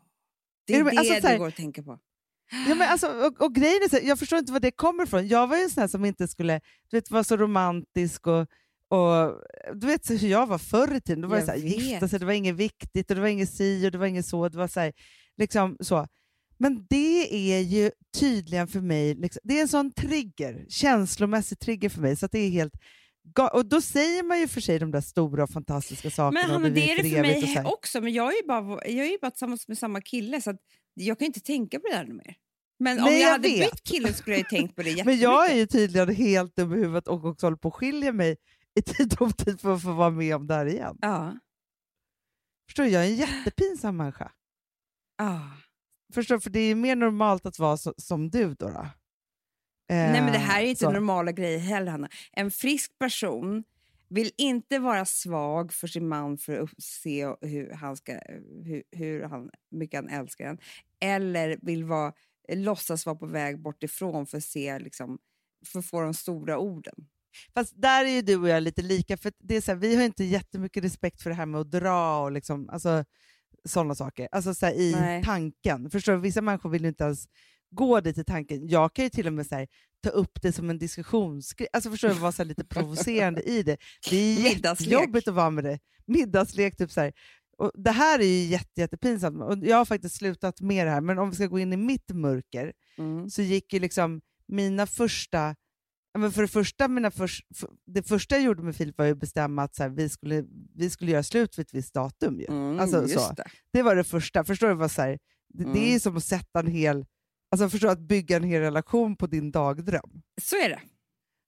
Det 0.68 0.74
Är 0.76 0.80
är 0.80 0.84
det- 0.84 0.92
det 0.92 0.98
alltså, 0.98 1.14
så 1.22 1.28
här- 1.28 1.34
du 1.34 1.40
går 1.40 1.48
och 1.48 1.56
tänker 1.56 1.82
på. 1.82 2.00
Ja, 2.68 2.76
men 2.76 2.90
alltså, 2.90 3.08
och, 3.08 3.42
och 3.42 3.56
grejen 3.56 3.84
är 3.84 3.90
så, 3.90 3.96
här, 3.96 4.04
jag 4.04 4.20
förstår 4.20 4.40
inte 4.40 4.52
var 4.52 4.60
det 4.60 4.72
kommer 4.72 5.04
ifrån. 5.04 5.28
Jag 5.28 5.48
var 5.48 5.58
ju 5.58 5.64
en 5.64 5.70
sån 5.70 5.82
här 5.82 5.88
som 5.88 6.06
inte 6.06 6.28
skulle 6.28 6.62
du 6.90 6.98
vet, 6.98 7.12
vara 7.12 7.24
så 7.24 7.38
romantisk 7.38 8.28
och, 8.28 8.42
och 8.88 9.42
du 9.76 9.88
vet 9.88 10.06
så 10.06 10.14
hur 10.14 10.28
jag 10.30 10.48
var 10.48 10.58
förr 10.58 10.96
i 10.96 11.02
tiden. 11.02 11.22
Då 11.22 11.28
var 11.28 11.36
Jag 11.38 11.44
det 11.44 11.46
så 11.46 11.52
här, 11.52 11.68
gifta 11.68 12.08
sig, 12.08 12.20
det 12.20 12.26
var 12.26 12.34
inget 12.34 12.56
viktigt 12.56 13.10
och 13.10 13.16
det 13.16 13.22
var 13.22 13.28
inget 13.28 13.50
si 13.54 13.88
och 13.88 13.92
det 13.92 13.98
var 13.98 14.06
inget 14.06 14.26
så. 14.26 14.50
Det 14.50 14.58
var 14.58 14.68
så, 14.68 14.80
här, 14.80 14.94
liksom 15.38 15.78
så. 15.80 16.08
Men 16.60 16.86
det 16.90 17.56
är 17.56 17.60
ju 17.60 17.92
tydligen 18.20 18.68
för 18.68 18.82
mig, 18.82 19.16
liksom, 19.16 19.40
det 19.44 19.58
är 19.58 19.62
en 19.62 19.68
sån 19.68 19.92
trigger, 19.92 20.66
känslomässig 20.70 21.60
trigger 21.60 21.90
för 21.90 22.02
mig. 22.02 22.16
Så 22.16 22.28
det 22.28 22.40
är 22.40 22.50
helt 22.50 22.74
och 23.52 23.66
då 23.66 23.82
säger 23.82 24.24
man 24.24 24.40
ju 24.40 24.48
för 24.48 24.62
sig 24.62 24.80
de 24.80 24.92
där 24.92 25.02
stora 25.02 25.44
och 25.44 25.50
fantastiska 25.50 26.10
sakerna. 26.12 26.60
Men 26.60 26.74
vi 26.74 26.80
det 26.82 26.92
är 26.92 27.04
det 27.04 27.10
för 27.10 27.22
mig 27.22 27.64
också. 27.66 28.02
Men 28.02 28.14
jag 28.14 28.34
är 28.34 28.38
ju 28.42 28.48
bara, 28.48 28.88
jag 28.88 29.08
är 29.08 29.20
bara 29.22 29.32
tillsammans 29.32 29.68
med 29.68 29.78
samma 29.78 30.02
kille 30.02 30.42
så 30.42 30.50
att 30.50 30.60
jag 30.94 31.20
kan 31.20 31.26
inte 31.26 31.40
tänka 31.40 31.80
på 31.80 31.88
det 31.92 32.04
nu 32.04 32.14
mer. 32.14 32.36
Men 32.80 33.00
om 33.00 33.06
Nej, 33.06 33.14
jag, 33.14 33.28
jag 33.28 33.32
hade 33.32 33.48
vet. 33.48 33.72
bytt 33.72 33.84
kille 33.84 34.14
skulle 34.14 34.36
jag 34.36 34.52
ju 34.52 34.58
tänkt 34.58 34.76
på 34.76 34.84
det 34.84 35.04
Men 35.06 35.20
jag 35.20 35.52
är 35.52 35.56
ju 35.56 35.68
tydligen 35.68 36.16
helt 36.16 36.56
dum 36.56 36.74
i 36.74 36.78
huvudet 36.78 37.08
och 37.08 37.26
också 37.26 37.46
håller 37.46 37.58
på 37.58 37.68
att 37.68 37.74
skilja 37.74 38.12
mig 38.12 38.38
i 38.80 38.82
tid 38.82 39.14
och 39.14 39.28
otid 39.28 39.62
för 39.62 39.74
att 39.74 39.82
få 39.82 39.92
vara 39.94 40.10
med 40.10 40.36
om 40.36 40.48
det 40.48 40.54
här 40.54 40.66
igen. 40.66 40.98
Ja. 41.02 41.40
Förstår 42.68 42.84
du? 42.84 42.90
Jag 42.90 43.06
är 43.06 43.10
en 43.10 43.16
jättepinsam 43.16 43.98
människa. 43.98 44.32
Ah. 45.22 45.40
Förstår? 46.14 46.40
För 46.40 46.50
det 46.50 46.60
är 46.60 46.76
mer 46.76 46.96
normalt 46.96 47.46
att 47.46 47.60
vara 47.60 47.78
så, 47.78 47.94
som 47.98 48.30
du 48.30 48.54
då. 48.54 48.70
då. 48.70 48.88
Nej 49.90 50.22
men 50.22 50.32
det 50.32 50.38
Eh, 50.38 50.40
här 50.40 50.60
är 50.60 50.64
ju 50.64 50.70
inte 50.70 50.80
så. 50.80 50.92
normala 50.92 51.32
grejer 51.32 51.60
heller 51.60 51.92
Hanna. 51.92 52.10
En 52.32 52.52
frisk 52.52 53.00
person 53.00 53.64
vill 54.10 54.32
inte 54.38 54.80
vara 54.80 55.06
svag 55.06 55.74
för 55.74 55.88
sin 55.88 56.08
man 56.08 56.38
för 56.38 56.60
att 56.64 56.84
se 56.84 57.34
hur, 57.42 57.72
han 57.74 57.98
ska, 57.98 58.20
hur, 58.64 58.84
hur 58.92 59.24
han, 59.24 59.50
mycket 59.72 59.98
han 59.98 60.10
älskar 60.10 60.46
den. 60.46 60.58
Eller 61.02 61.60
vill 61.62 61.84
vara, 61.84 62.14
låtsas 62.54 63.06
vara 63.06 63.16
på 63.16 63.26
väg 63.26 63.62
bort 63.62 63.84
ifrån 63.84 64.26
för 64.28 64.38
att 64.38 64.44
se 64.44 64.80
liksom, 64.80 65.20
för 65.66 65.80
att 65.80 65.86
få 65.86 66.02
de 66.02 66.14
stora 66.14 66.58
orden. 66.58 66.96
Fast 67.54 67.82
där 67.82 68.06
är 68.06 68.10
ju 68.10 68.22
du 68.22 68.36
och 68.36 68.50
jag 68.50 68.64
lite 68.64 68.82
lika, 68.82 69.18
för 69.18 69.32
det 69.40 69.56
är 69.56 69.62
så 69.62 69.72
här, 69.72 69.80
vi 69.80 69.96
har 69.96 70.04
inte 70.04 70.24
jättemycket 70.24 70.84
respekt 70.84 71.22
för 71.22 71.30
det 71.30 71.36
här 71.36 71.46
med 71.46 71.62
att 71.62 71.72
dra 71.72 72.22
och 72.22 72.32
liksom, 72.32 72.70
alltså, 72.70 73.06
sådana 73.66 73.96
saker. 73.96 74.28
Alltså 74.32 74.54
så 74.54 74.66
här, 74.66 74.74
i 74.74 74.92
Nej. 74.92 75.24
tanken. 75.24 75.90
Förstår 75.90 76.14
du? 76.14 76.20
Vissa 76.20 76.42
människor 76.42 76.70
vill 76.70 76.86
inte 76.86 77.04
ens 77.04 77.26
gå 77.72 78.00
dit 78.02 78.18
i 78.18 78.24
tanken. 78.24 78.68
Jag 78.68 78.94
kan 78.94 79.06
ju 79.06 79.10
till 79.10 79.28
och 79.28 79.34
med 79.34 79.46
så 79.48 79.56
här, 79.56 79.68
ta 80.04 80.10
upp 80.10 80.42
det 80.42 80.52
som 80.52 80.70
en 80.70 80.78
diskussionsgrej. 80.78 81.68
Alltså 81.74 81.92
förstår 81.92 82.08
du? 82.08 82.14
Vara 82.14 82.32
så 82.32 82.42
här, 82.44 82.48
lite 82.48 82.66
provocerande 82.66 83.42
i 83.42 83.64
det. 83.64 83.78
Det 84.10 84.18
är 84.18 84.40
jättejobbigt 84.64 85.28
att 85.28 85.34
vara 85.34 85.50
med 85.50 85.64
det. 85.64 85.80
Middagslek, 86.08 86.78
typ 86.78 86.92
så 86.92 87.02
här. 87.02 87.14
Och 87.58 87.72
det 87.76 87.92
här 87.92 88.20
är 88.20 88.24
ju 88.26 88.44
jätte, 88.46 88.82
jättepinsamt. 88.82 89.42
Och 89.44 89.58
jag 89.68 89.78
har 89.78 89.86
faktiskt 89.86 90.16
slutat 90.16 90.62
med 90.62 90.88
det 90.88 90.92
här, 90.92 91.02
men 91.02 91.20
om 91.20 91.30
vi 91.30 91.36
ska 91.36 91.46
gå 91.48 91.60
in 91.60 91.74
i 91.74 91.78
mitt 91.78 92.10
mörker, 92.14 92.74
Mm. 92.98 93.30
så 93.30 93.42
gick 93.42 93.74
ju 93.74 93.80
liksom 93.80 94.22
mina 94.48 94.88
första... 94.88 95.56
Men 96.20 96.32
för 96.32 96.42
det 96.42 96.48
första, 96.48 96.88
mina 96.88 97.12
förs, 97.12 97.44
för, 97.56 97.70
det 97.86 98.04
första 98.04 98.36
jag 98.36 98.44
gjorde 98.44 98.64
med 98.64 98.76
Filip 98.76 98.98
var 98.98 99.06
ju 99.06 99.12
att 99.12 99.18
bestämma 99.20 99.64
att 99.64 99.76
så 99.76 99.84
här, 99.84 99.90
vi, 99.90 100.10
skulle, 100.10 100.44
vi 100.76 100.90
skulle 100.90 101.12
göra 101.12 101.24
slut 101.24 101.58
vid 101.60 101.66
ett 101.66 101.74
visst 101.74 101.94
datum. 101.94 102.40
Ju. 102.40 102.46
Mm, 102.46 102.80
Alltså, 102.80 103.08
så. 103.08 103.34
det. 103.34 103.44
Det 103.74 103.82
var 103.82 103.96
det 103.96 104.04
första. 104.04 104.44
Förstår 104.44 104.68
du? 104.68 104.74
Vad, 104.74 104.92
så 104.92 105.02
här, 105.02 105.20
det, 105.54 105.64
det 105.64 105.80
är 105.80 105.88
Mm. 105.88 106.00
som 106.00 106.18
att 106.18 106.24
sätta 106.24 106.60
en 106.60 106.68
hel... 106.68 107.06
Alltså 107.52 107.70
förstår 107.70 107.88
du, 107.88 107.92
att 107.92 108.00
bygga 108.00 108.38
en 108.38 108.44
hel 108.44 108.62
relation 108.62 109.16
på 109.16 109.28
din 109.28 109.52
dagdröm. 109.52 110.22
Så 110.42 110.56
är 110.56 110.70
det. 110.70 110.80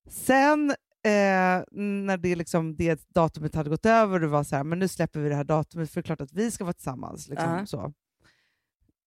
Sen 0.10 0.70
eh, 1.06 1.64
när 1.82 2.18
det, 2.18 2.36
liksom, 2.36 2.76
det 2.76 3.06
datumet 3.10 3.56
hade 3.56 3.70
gått 3.70 3.86
över 3.86 4.14
och 4.14 4.20
det 4.20 4.28
var 4.28 4.44
så 4.44 4.56
här, 4.56 4.64
men 4.64 4.80
nu 4.80 4.88
släpper 4.88 5.20
vi 5.20 5.30
det 5.30 5.36
här 5.36 5.44
datumet 5.44 5.90
för 5.92 5.96
det 5.96 6.00
är 6.02 6.06
klart 6.06 6.22
att 6.22 6.34
vi 6.34 6.52
ska 6.52 6.64
vara 6.64 6.74
tillsammans. 6.74 7.28
Liksom, 7.30 7.50
Ja. 7.52 7.66
så. 7.66 7.94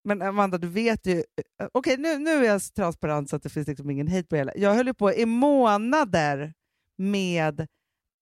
Men 0.05 0.23
Amanda, 0.23 0.59
du 0.59 0.69
vet 0.69 1.07
ju... 1.07 1.19
eh, 1.61 1.67
Okej, 1.73 1.97
nu, 1.99 2.19
nu 2.19 2.31
är 2.31 2.43
jag 2.45 2.63
så 2.63 2.73
transparent 2.73 3.31
så 3.31 3.37
att 3.37 3.43
det 3.43 3.49
finns 3.49 3.69
liksom 3.69 3.91
ingen 3.91 4.09
hate 4.09 4.27
på 4.27 4.37
hela. 4.37 4.53
Jag 4.57 4.75
höll 4.75 4.87
ju 4.87 4.95
på 4.95 5.13
i 5.13 5.27
månader 5.27 6.55
med 6.99 7.67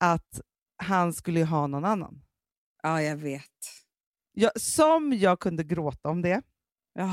att 0.01 0.41
han 0.83 1.13
skulle 1.13 1.45
ha 1.45 1.67
någon 1.67 1.85
annan. 1.85 2.23
Ja, 2.83 3.03
jag 3.03 3.17
vet. 3.17 3.43
Jag, 4.33 4.61
som 4.61 5.13
jag 5.13 5.41
kunde 5.41 5.65
gråta 5.65 6.09
om 6.09 6.23
det. 6.23 6.43
Ja. 6.95 7.11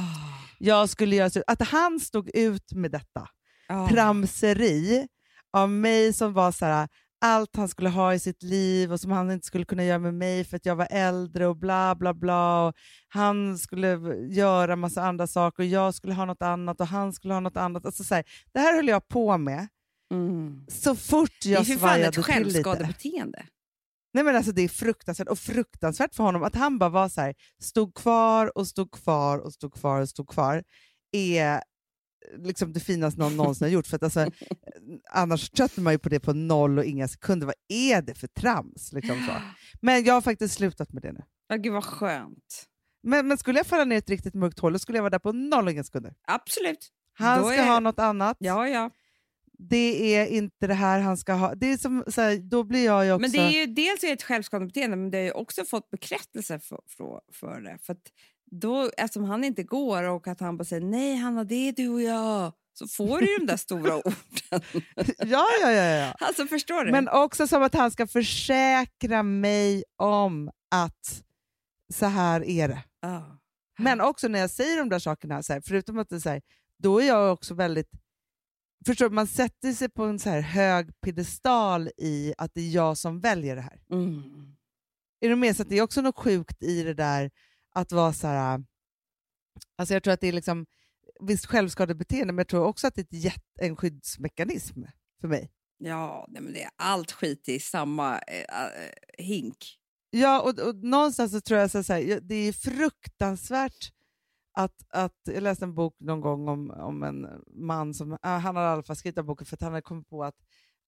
Jag 0.58 0.90
skulle 0.90 1.16
göra 1.16 1.30
så, 1.30 1.44
att 1.48 1.62
han 1.68 2.00
stod 2.00 2.30
ut 2.34 2.74
med 2.74 2.92
detta. 2.92 3.30
Ja. 3.68 3.90
tramseri 3.90 5.08
av 5.52 5.70
mig 5.70 6.14
som 6.14 6.34
var 6.34 6.52
så 6.52 6.66
här, 6.66 6.88
allt 7.22 7.56
han 7.56 7.68
skulle 7.70 7.90
ha 7.90 8.14
i 8.14 8.20
sitt 8.20 8.44
liv 8.44 8.92
och 8.94 9.00
som 9.00 9.12
han 9.12 9.32
inte 9.32 9.48
skulle 9.48 9.66
kunna 9.66 9.84
göra 9.86 10.00
med 10.00 10.14
mig 10.14 10.44
för 10.44 10.58
att 10.58 10.66
jag 10.66 10.76
var 10.76 10.88
äldre 10.92 11.48
och 11.48 11.58
bla 11.58 11.96
bla 11.96 12.14
bla. 12.14 12.68
Och 12.68 12.74
han 13.10 13.58
skulle 13.58 13.98
göra 14.30 14.76
massa 14.76 15.04
andra 15.04 15.28
saker 15.28 15.64
och 15.64 15.70
jag 15.70 15.94
skulle 15.96 16.14
ha 16.14 16.26
något 16.26 16.42
annat 16.42 16.82
och 16.82 16.88
han 16.88 17.14
skulle 17.14 17.34
ha 17.34 17.42
något 17.42 17.58
annat. 17.58 17.86
Alltså 17.86 18.04
så 18.04 18.16
här, 18.16 18.24
det 18.54 18.60
här 18.60 18.76
höll 18.76 18.88
jag 18.88 19.08
på 19.08 19.38
med 19.38 19.68
Mm. 20.14 20.66
så 20.68 20.96
fort 20.96 21.32
Det 21.44 21.50
är 21.50 21.54
jag 21.54 21.68
för 21.68 21.74
fan 21.74 21.80
svajade 21.80 22.06
ett 22.08 22.14
till 22.14 22.22
lite. 22.24 22.34
självskadebeteende. 22.34 23.46
Nej, 24.14 24.24
men 24.24 24.36
alltså, 24.36 24.52
det 24.52 24.62
är 24.62 24.68
fruktansvärt 24.70 25.28
och 25.28 25.40
fruktansvärt 25.40 26.16
för 26.16 26.24
honom 26.24 26.44
att 26.44 26.56
han 26.56 26.80
bara 26.80 26.90
var 26.90 27.10
så 27.10 27.22
här, 27.22 27.34
stod 27.62 27.96
kvar 27.96 28.58
och 28.58 28.68
stod 28.68 28.92
kvar 28.92 29.38
och 29.40 29.54
stod 29.54 29.74
kvar 29.74 30.02
och 30.02 30.10
stod 30.10 30.28
kvar 30.30 30.64
är 31.12 31.62
liksom 32.38 32.74
det 32.74 32.80
finaste 32.80 33.20
någon 33.22 33.38
någonsin 33.38 33.66
har 33.66 33.72
gjort. 33.72 33.88
För 33.88 33.96
att 33.96 34.04
alltså, 34.04 34.32
annars 35.12 35.50
tröttnar 35.50 35.84
man 35.84 35.94
ju 35.94 36.00
på 36.00 36.10
det 36.10 36.20
på 36.20 36.34
noll 36.34 36.78
och 36.78 36.86
inga 36.86 37.08
sekunder. 37.08 37.46
Vad 37.46 37.56
är 37.68 38.02
det 38.02 38.16
för 38.16 38.28
trams? 38.28 38.94
Liksom 38.94 39.26
så. 39.28 39.34
Men 39.82 40.04
jag 40.04 40.14
har 40.14 40.22
faktiskt 40.22 40.54
slutat 40.54 40.94
med 40.94 41.02
det 41.04 41.12
nu. 41.12 41.24
Ja, 41.48 41.56
gud 41.56 41.74
vad 41.74 41.84
skönt. 41.84 42.66
Men, 43.04 43.28
men 43.28 43.38
skulle 43.38 43.60
jag 43.60 43.68
falla 43.68 43.86
ner 43.86 43.96
i 43.96 44.00
ett 44.00 44.10
riktigt 44.10 44.34
mörkt 44.34 44.60
hål, 44.60 44.74
då 44.74 44.80
skulle 44.80 44.98
jag 44.98 45.04
vara 45.04 45.10
där 45.10 45.20
på 45.20 45.32
noll 45.32 45.66
och 45.66 45.72
inga 45.72 45.84
sekunder. 45.84 46.14
Absolut. 46.28 46.90
Han 47.14 47.42
Då 47.42 47.48
ska 47.50 47.58
är- 47.58 47.68
ha 47.68 47.80
något 47.80 48.00
annat. 48.00 48.38
Ja, 48.40 48.68
ja. 48.68 48.90
Det 49.62 50.16
är 50.16 50.26
inte 50.28 50.68
det 50.68 50.74
här 50.74 51.00
han 51.00 51.18
ska 51.18 51.34
ha. 51.34 51.56
Det 51.56 51.72
är 51.74 51.78
som, 51.78 52.04
så 52.08 52.22
här, 52.22 52.38
då 52.38 52.64
blir 52.64 52.86
jag 52.86 53.06
ju 53.06 53.12
också... 53.12 53.22
Men 53.22 53.32
det 53.32 53.38
är 53.38 53.50
ju 53.50 53.66
dels 53.66 54.04
är 54.04 54.08
det 54.08 54.14
ett 54.14 54.24
självskadebeteende, 54.24 54.96
men 54.98 55.12
det 55.12 55.18
har 55.18 55.24
ju 55.26 55.32
också 55.32 55.66
fått 55.66 55.90
bekräftelse 55.90 56.60
för, 56.60 56.80
för, 56.98 57.22
för 57.34 57.62
det. 57.62 57.78
För 57.82 57.96
då, 58.52 58.92
eftersom 58.98 59.24
han 59.24 59.44
inte 59.44 59.64
går 59.64 60.04
och 60.04 60.28
att 60.28 60.40
han 60.40 60.58
bara 60.58 60.64
säger 60.64 60.86
nej 60.86 61.16
Hanna, 61.16 61.44
det 61.44 61.56
är 61.56 61.72
du 61.72 61.90
och 61.90 62.02
jag 62.02 62.54
så 62.80 62.88
får 62.88 63.20
du 63.20 63.38
de 63.40 63.46
där 63.46 63.58
stora 63.58 63.96
orden. 64.06 64.62
ja, 65.18 65.46
ja, 65.62 65.72
ja, 65.72 65.84
ja. 65.84 66.14
Alltså 66.20 66.46
förstår 66.46 66.86
du? 66.86 66.92
Men 66.92 67.08
också 67.08 67.48
som 67.48 67.64
att 67.64 67.74
han 67.74 67.92
ska 67.92 68.08
försäkra 68.08 69.24
mig 69.24 69.84
om 69.98 70.52
att 70.72 71.24
så 71.94 72.06
här 72.06 72.44
är 72.44 72.68
det. 72.68 72.84
Ah. 73.02 73.22
Men 73.78 74.02
också 74.02 74.28
när 74.28 74.40
jag 74.40 74.50
säger 74.50 74.78
de 74.78 74.90
där 74.90 75.00
sakerna, 75.00 75.44
så 75.44 75.54
här, 75.54 75.62
förutom 75.66 76.00
att 76.00 76.10
det 76.10 76.16
är 76.16 76.20
så 76.20 76.30
här, 76.30 76.42
då 76.78 77.02
är 77.02 77.08
jag 77.08 77.34
också 77.34 77.54
väldigt... 77.54 77.90
Förstår 78.86 79.10
du, 79.10 79.16
man 79.16 79.28
sätter 79.28 79.74
sig 79.74 79.90
på 79.90 80.04
en 80.04 80.20
så 80.20 80.30
här 80.30 80.42
hög 80.42 81.02
piedestal 81.02 81.90
i 81.98 82.34
att 82.38 82.54
det 82.54 82.62
är 82.62 82.70
jag 82.70 82.98
som 82.98 83.20
väljer 83.20 83.56
det 83.56 83.62
här. 83.62 83.82
Mm. 83.92 84.56
Är 85.20 85.30
du 85.30 85.36
med? 85.36 85.56
Så 85.56 85.62
att 85.62 85.70
det 85.70 85.78
är 85.78 85.82
också 85.82 86.02
något 86.02 86.18
sjukt 86.18 86.64
i 86.64 86.84
det 86.84 86.94
där 86.94 87.32
att 87.76 87.92
vara 87.92 88.14
så 88.14 88.28
här... 88.28 88.64
Alltså 89.78 89.94
jag 89.94 90.04
tror 90.04 90.14
att 90.14 90.22
det 90.22 90.28
är 90.28 90.34
liksom 90.34 90.66
visst 91.20 91.46
självskadebeteende, 91.46 92.34
men 92.34 92.38
jag 92.38 92.48
tror 92.48 92.66
också 92.66 92.88
att 92.88 92.96
det 92.96 93.14
är 93.14 93.18
jätt, 93.18 93.44
en 93.60 93.76
skyddsmekanism 93.76 94.84
för 95.22 95.28
mig. 95.28 95.52
Ja, 95.78 96.26
nej, 96.30 96.42
men 96.42 96.54
det 96.54 96.64
är 96.64 96.70
allt 96.76 97.12
skit 97.12 97.50
i 97.50 97.60
samma 97.60 98.20
eh, 98.20 98.66
eh, 98.66 98.92
hink. 99.18 99.58
Ja, 100.10 100.42
och, 100.42 100.60
och 100.60 100.76
någonstans 100.76 101.32
så 101.32 101.42
tror 101.42 101.60
jag 101.60 101.72
så 101.72 101.94
här, 101.94 102.20
det 102.22 102.36
är 102.36 102.54
fruktansvärt 102.54 103.92
att, 104.54 104.86
att... 104.90 105.20
Jag 105.24 105.44
läste 105.44 105.66
en 105.66 105.76
bok 105.76 105.96
någon 106.00 106.22
gång 106.22 106.48
om, 106.48 106.72
om 106.72 107.04
en 107.04 107.28
man 107.48 107.94
som... 107.94 108.18
ah, 108.22 108.38
han 108.38 108.56
hade 108.56 108.68
i 108.68 108.72
alla 108.72 108.84
fall 108.84 108.96
skrivit 108.96 109.16
den 109.16 109.26
boken 109.26 109.46
för 109.46 109.56
att 109.56 109.62
han 109.62 109.72
hade 109.72 109.82
kommit 109.82 110.10
på 110.10 110.24
att, 110.24 110.38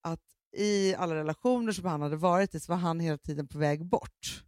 att 0.02 0.24
i 0.54 0.96
alla 0.96 1.16
relationer 1.16 1.72
som 1.72 1.86
han 1.86 2.02
hade 2.02 2.16
varit 2.16 2.56
i 2.56 2.60
så 2.60 2.72
var 2.72 2.80
han 2.80 3.00
hela 3.00 3.18
tiden 3.18 3.48
på 3.48 3.58
väg 3.58 3.86
bort. 3.86 4.44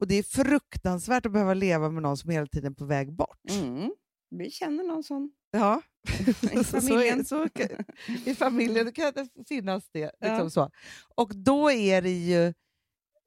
Och 0.00 0.06
det 0.06 0.14
är 0.14 0.22
fruktansvärt 0.22 1.26
att 1.26 1.32
behöva 1.32 1.54
leva 1.54 1.90
med 1.90 2.02
någon 2.02 2.16
som 2.16 2.30
hela 2.30 2.46
tiden 2.46 2.72
är 2.72 2.76
på 2.76 2.84
väg 2.84 3.12
bort. 3.12 3.50
Mm. 3.50 3.90
Vi 4.30 4.50
känner 4.50 4.84
någon 4.84 5.04
sån. 5.04 5.30
Ja, 5.50 5.82
I 6.52 6.64
familjen. 6.64 7.24
så, 7.24 7.48
så, 7.56 7.66
i 8.30 8.34
familjen 8.34 8.92
kan 8.92 9.12
det 9.14 9.28
finnas 9.48 9.88
det. 9.92 10.10
Liksom 10.20 10.44
Ja. 10.44 10.50
så. 10.50 10.70
Och 11.16 11.36
då 11.36 11.70
är 11.70 12.02
det 12.02 12.10
ju... 12.10 12.54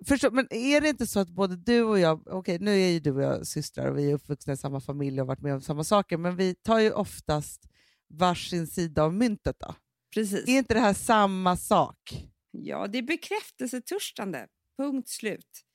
Förstå, 0.05 0.31
men 0.31 0.47
är 0.53 0.81
det 0.81 0.89
inte 0.89 1.07
så 1.07 1.19
att 1.19 1.29
både 1.29 1.55
du 1.55 1.83
och 1.83 1.99
jag, 1.99 2.27
okej 2.27 2.59
nu 2.59 2.71
är 2.81 2.87
ju 2.89 2.99
du 2.99 3.11
och 3.11 3.21
jag 3.21 3.47
systrar 3.47 3.91
och 3.91 3.97
vi 3.97 4.09
är 4.11 4.13
uppvuxna 4.15 4.53
i 4.53 4.57
samma 4.57 4.79
familj 4.81 5.21
och 5.21 5.27
varit 5.27 5.41
med 5.41 5.53
om 5.53 5.61
samma 5.61 5.83
saker, 5.83 6.17
men 6.17 6.35
vi 6.35 6.55
tar 6.55 6.79
ju 6.79 6.91
oftast 6.91 7.69
varsin 8.09 8.67
sida 8.67 9.03
av 9.03 9.13
myntet 9.13 9.55
då. 9.59 9.75
Precis. 10.13 10.47
Är 10.47 10.57
inte 10.57 10.73
det 10.73 10.79
här 10.79 10.93
samma 10.93 11.57
sak? 11.57 12.25
Ja, 12.51 12.87
det 12.87 12.97
är 12.97 13.01
bekräftelsetörstande. 13.01 14.47
Punkt 14.77 15.09
slut. 15.09 15.65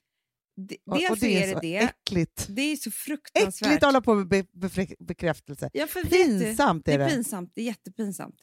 D- 0.57 0.77
Och- 0.87 0.99
dels 0.99 1.11
och 1.11 1.19
så 1.19 1.27
är 1.27 1.47
det 1.47 1.53
så 1.53 1.61
det. 1.61 1.77
äckligt. 1.77 2.47
Det 2.49 2.63
är 2.63 2.77
så 2.77 2.91
fruktansvärt. 2.91 3.67
Äckligt 3.69 3.83
att 3.83 3.89
hålla 3.89 4.01
på 4.01 4.15
med 4.15 4.29
be, 4.29 4.43
befre- 4.43 4.97
bekräftelse. 4.99 5.71
Ja, 5.73 5.87
för 5.87 6.03
vet 6.03 6.11
du, 6.11 6.41
Pinsamt 6.45 6.85
det 6.85 6.93
är 6.93 6.99
är 6.99 7.05
det. 7.05 7.11
pinsamt. 7.15 7.53
Det 7.55 7.61
är 7.61 7.65
jättepinsamt. 7.65 8.37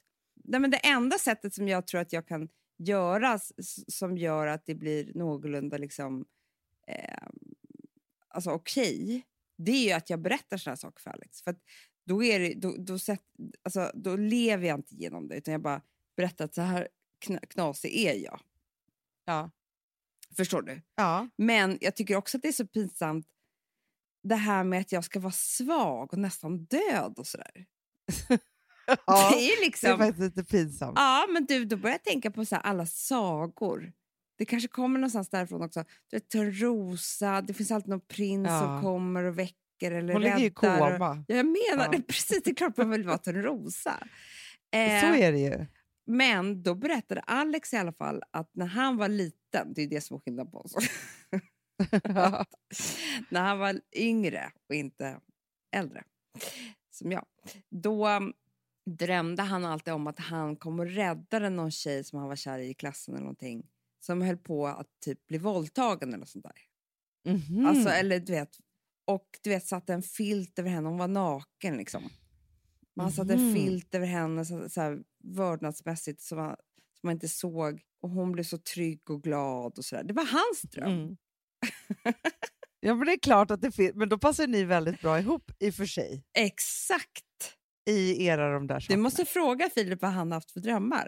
Nej, 0.44 0.60
men 0.60 0.72
det 0.72 0.78
enda 0.78 1.18
sättet 1.18 1.54
som 1.54 1.68
jag 1.68 1.88
tror 1.88 2.02
att 2.02 2.14
jag 2.14 2.28
kan 2.28 2.50
göra 2.78 3.40
som 3.88 4.18
gör 4.18 4.48
att 4.48 4.66
det 4.66 4.76
blir 4.76 5.12
någorlunda 5.16 5.78
liksom, 5.78 6.26
eh, 6.88 7.28
alltså 8.28 8.50
okej, 8.52 9.26
det 9.58 9.72
är 9.72 9.84
ju 9.86 9.92
att 9.92 10.10
jag 10.10 10.22
berättar 10.22 10.58
sådana 10.58 10.78
saker 10.78 11.02
för 11.02 11.10
Alex. 11.12 11.42
För 11.42 11.56
då, 12.06 12.24
är 12.24 12.40
det, 12.40 12.54
då, 12.54 12.76
då, 12.80 13.00
sätt, 13.00 13.22
alltså, 13.64 13.92
då 13.94 14.16
lever 14.16 14.68
jag 14.68 14.80
inte 14.80 14.94
igenom 14.96 15.28
det, 15.28 15.36
utan 15.36 15.52
jag 15.52 15.62
bara 15.62 15.82
berättar 16.16 16.46
att 16.46 16.56
så 16.56 16.62
här 16.62 16.88
kna- 17.26 17.46
knasig 17.46 17.96
är 17.96 18.14
jag. 18.24 18.40
Ja. 19.26 19.52
Förstår 20.38 20.62
du? 20.62 20.82
Ja. 20.96 21.28
Men 21.36 21.78
jag 21.82 21.96
tycker 21.96 22.16
också 22.16 22.38
att 22.38 22.42
det 22.42 22.48
är 22.48 22.52
så 22.54 22.68
pinsamt 22.68 23.28
det 24.24 24.36
här 24.36 24.64
med 24.64 24.82
att 24.82 24.92
jag 24.92 25.04
ska 25.04 25.20
vara 25.20 25.32
svag 25.34 26.14
och 26.14 26.20
nästan 26.20 26.64
död 26.66 27.14
och 27.18 27.28
sådär. 27.28 27.66
ja. 29.06 29.32
det 29.32 29.38
är 29.38 29.42
ju 29.42 29.48
Det 29.48 29.54
är 29.54 29.66
liksom... 29.66 29.98
faktiskt 29.98 30.20
lite 30.20 30.44
pinsamt. 30.44 30.94
Ja, 30.96 31.28
men 31.30 31.46
du, 31.46 31.66
då 31.66 31.78
börjar 31.78 31.94
jag 31.94 32.04
tänka 32.04 32.32
på 32.32 32.46
så 32.46 32.56
här, 32.56 32.62
alla 32.62 32.86
sagor. 32.86 33.94
Det 34.38 34.46
kanske 34.46 34.68
kommer 34.68 35.00
någonstans 35.00 35.30
därifrån 35.30 35.62
också. 35.62 35.84
Du 36.10 36.16
vet, 36.18 36.30
Törnrosa, 36.30 37.42
det 37.42 37.54
finns 37.54 37.72
alltid 37.72 37.90
någon 37.90 38.02
prins 38.02 38.48
Ja. 38.48 38.60
som 38.60 38.82
kommer 38.82 39.24
och 39.24 39.40
väcker 39.40 39.56
eller 39.92 40.14
Hon 40.14 40.22
ligger 40.22 40.38
i 40.40 40.50
räddar. 40.50 40.98
koma. 40.98 41.24
Ja, 41.28 41.36
jag 41.36 41.46
menar 41.46 41.84
Ja. 41.86 41.88
det. 41.92 42.02
Precis, 42.08 42.44
det 42.44 42.50
är 42.52 42.56
klart 42.56 42.78
man 42.78 42.90
vill 42.90 43.04
vara 43.04 43.18
Törnrosa. 43.18 44.08
Eh, 44.74 45.02
Så 45.02 45.06
är 45.16 45.32
det 45.32 45.40
ju. 45.40 45.66
Men 46.06 46.64
då 46.64 46.76
berättade 46.76 47.22
Alex 47.22 47.74
i 47.74 47.78
alla 47.78 47.94
fall 47.94 48.24
att 48.32 48.50
när 48.56 48.66
han 48.66 48.98
var 48.98 49.08
liten, 49.08 49.74
det 49.74 49.82
är 49.82 49.88
det 49.88 50.02
som 50.02 50.16
är 50.16 50.22
skillnad 50.22 50.52
på 50.52 50.58
oss. 50.58 50.76
När 53.30 53.42
han 53.42 53.60
var 53.60 53.82
yngre 53.96 54.52
och 54.70 54.76
inte 54.76 55.20
äldre, 55.76 56.04
som 56.92 57.12
jag, 57.12 57.26
då 57.70 58.08
um, 58.10 58.34
drömde 58.86 59.44
han 59.44 59.66
alltid 59.66 59.94
om 59.94 60.08
att 60.08 60.20
han 60.20 60.56
kom 60.56 60.80
och 60.80 60.86
räddade 60.88 61.50
någon 61.50 61.72
tjej 61.72 62.04
som 62.04 62.20
han 62.20 62.28
var 62.28 62.36
kär 62.36 62.60
i 62.60 62.70
i 62.70 62.74
klassen 62.74 63.14
eller 63.14 63.24
någonting, 63.24 63.68
som 64.00 64.22
höll 64.22 64.38
på 64.38 64.68
att 64.68 64.88
typ 65.06 65.28
bli 65.28 65.38
våldtagen 65.38 66.10
eller 66.10 66.18
något 66.18 66.30
sånt 66.30 66.46
där. 66.46 66.62
Mhm. 67.34 67.66
Alltså, 67.66 67.90
eller 67.90 68.20
du 68.20 68.32
vet, 68.34 68.58
och 69.08 69.26
du 69.44 69.50
vet 69.50 69.66
satte 69.68 69.94
en 69.94 70.02
filt 70.04 70.60
över 70.60 70.70
henne, 70.70 70.90
hon 70.90 70.98
var 70.98 71.08
naken 71.08 71.78
liksom. 71.78 72.04
Men 72.96 73.04
han 73.04 73.12
satte 73.12 73.34
en 73.34 73.46
Mhm. 73.46 73.56
filt 73.56 73.96
över 73.96 74.08
henne 74.08 74.46
så, 74.46 74.70
så 74.70 74.82
här, 74.82 75.00
vördnadsmässigt 75.24 76.22
som 76.22 76.38
man, 76.38 76.50
som 77.00 77.08
man 77.08 77.14
inte 77.14 77.30
såg 77.30 77.82
och 78.02 78.10
hon 78.10 78.32
blev 78.32 78.44
så 78.44 78.58
trygg 78.58 79.10
och 79.10 79.24
glad 79.24 79.78
och 79.78 79.86
sådär. 79.86 80.04
Det 80.04 80.14
var 80.14 80.26
hans 80.26 80.62
dröm. 80.62 80.92
Mm. 80.92 81.18
ja, 82.80 82.96
men 82.96 83.06
det 83.08 83.14
är 83.14 83.20
klart 83.20 83.52
att 83.52 83.62
det 83.62 83.72
finns, 83.72 83.96
men 83.96 84.10
då 84.10 84.18
passar 84.18 84.48
ni 84.48 84.64
väldigt 84.64 85.02
bra 85.02 85.20
ihop 85.20 85.52
i 85.60 85.70
och 85.70 85.74
för 85.76 85.86
sig. 85.86 86.24
Exakt! 86.34 87.58
I 87.90 88.26
era 88.26 88.54
de 88.54 88.68
där 88.68 88.76
Du 88.76 88.82
sakerna. 88.82 89.04
måste 89.04 89.26
fråga 89.26 89.70
Filip 89.70 90.02
vad 90.02 90.12
han 90.12 90.32
har 90.32 90.36
haft 90.38 90.52
för 90.52 90.60
drömmar. 90.60 91.08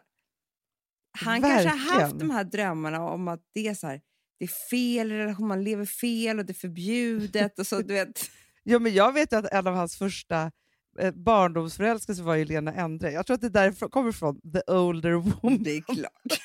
Han 1.19 1.41
kanske 1.41 1.69
har 1.69 1.77
haft 1.77 2.01
Verkligen. 2.01 2.17
de 2.17 2.29
här 2.29 2.43
drömmarna 2.43 3.09
om 3.09 3.27
att 3.27 3.41
det 3.53 3.67
är 3.67 3.73
så 3.73 3.87
här, 3.87 4.01
det 4.43 4.45
är 4.45 4.69
fel 4.69 5.11
i 5.11 5.17
relation, 5.17 5.47
man 5.47 5.63
lever 5.63 5.85
fel 5.85 6.39
och 6.39 6.45
det 6.45 6.51
är 6.51 6.55
förbjudet 6.55 7.59
och 7.59 7.67
så 7.67 7.81
du 7.81 7.93
vet. 7.93 8.29
Ja, 8.65 8.79
men 8.79 8.93
jag 8.93 9.13
vet 9.13 9.33
att 9.33 9.45
en 9.45 9.67
av 9.67 9.75
hans 9.75 9.95
första 9.97 10.51
eh, 10.99 11.11
barndomsförälskelser 11.13 12.23
var 12.23 12.35
ju 12.35 12.45
Lena 12.45 12.73
Endre. 12.73 13.11
Jag 13.11 13.25
tror 13.25 13.35
att 13.35 13.41
det 13.41 13.49
där 13.49 13.89
kommer 13.89 14.11
från 14.11 14.41
The 14.53 14.71
Older 14.73 15.11
Woman. 15.11 15.63
Det 15.63 15.71
är 15.71 15.81
klart. 15.81 16.39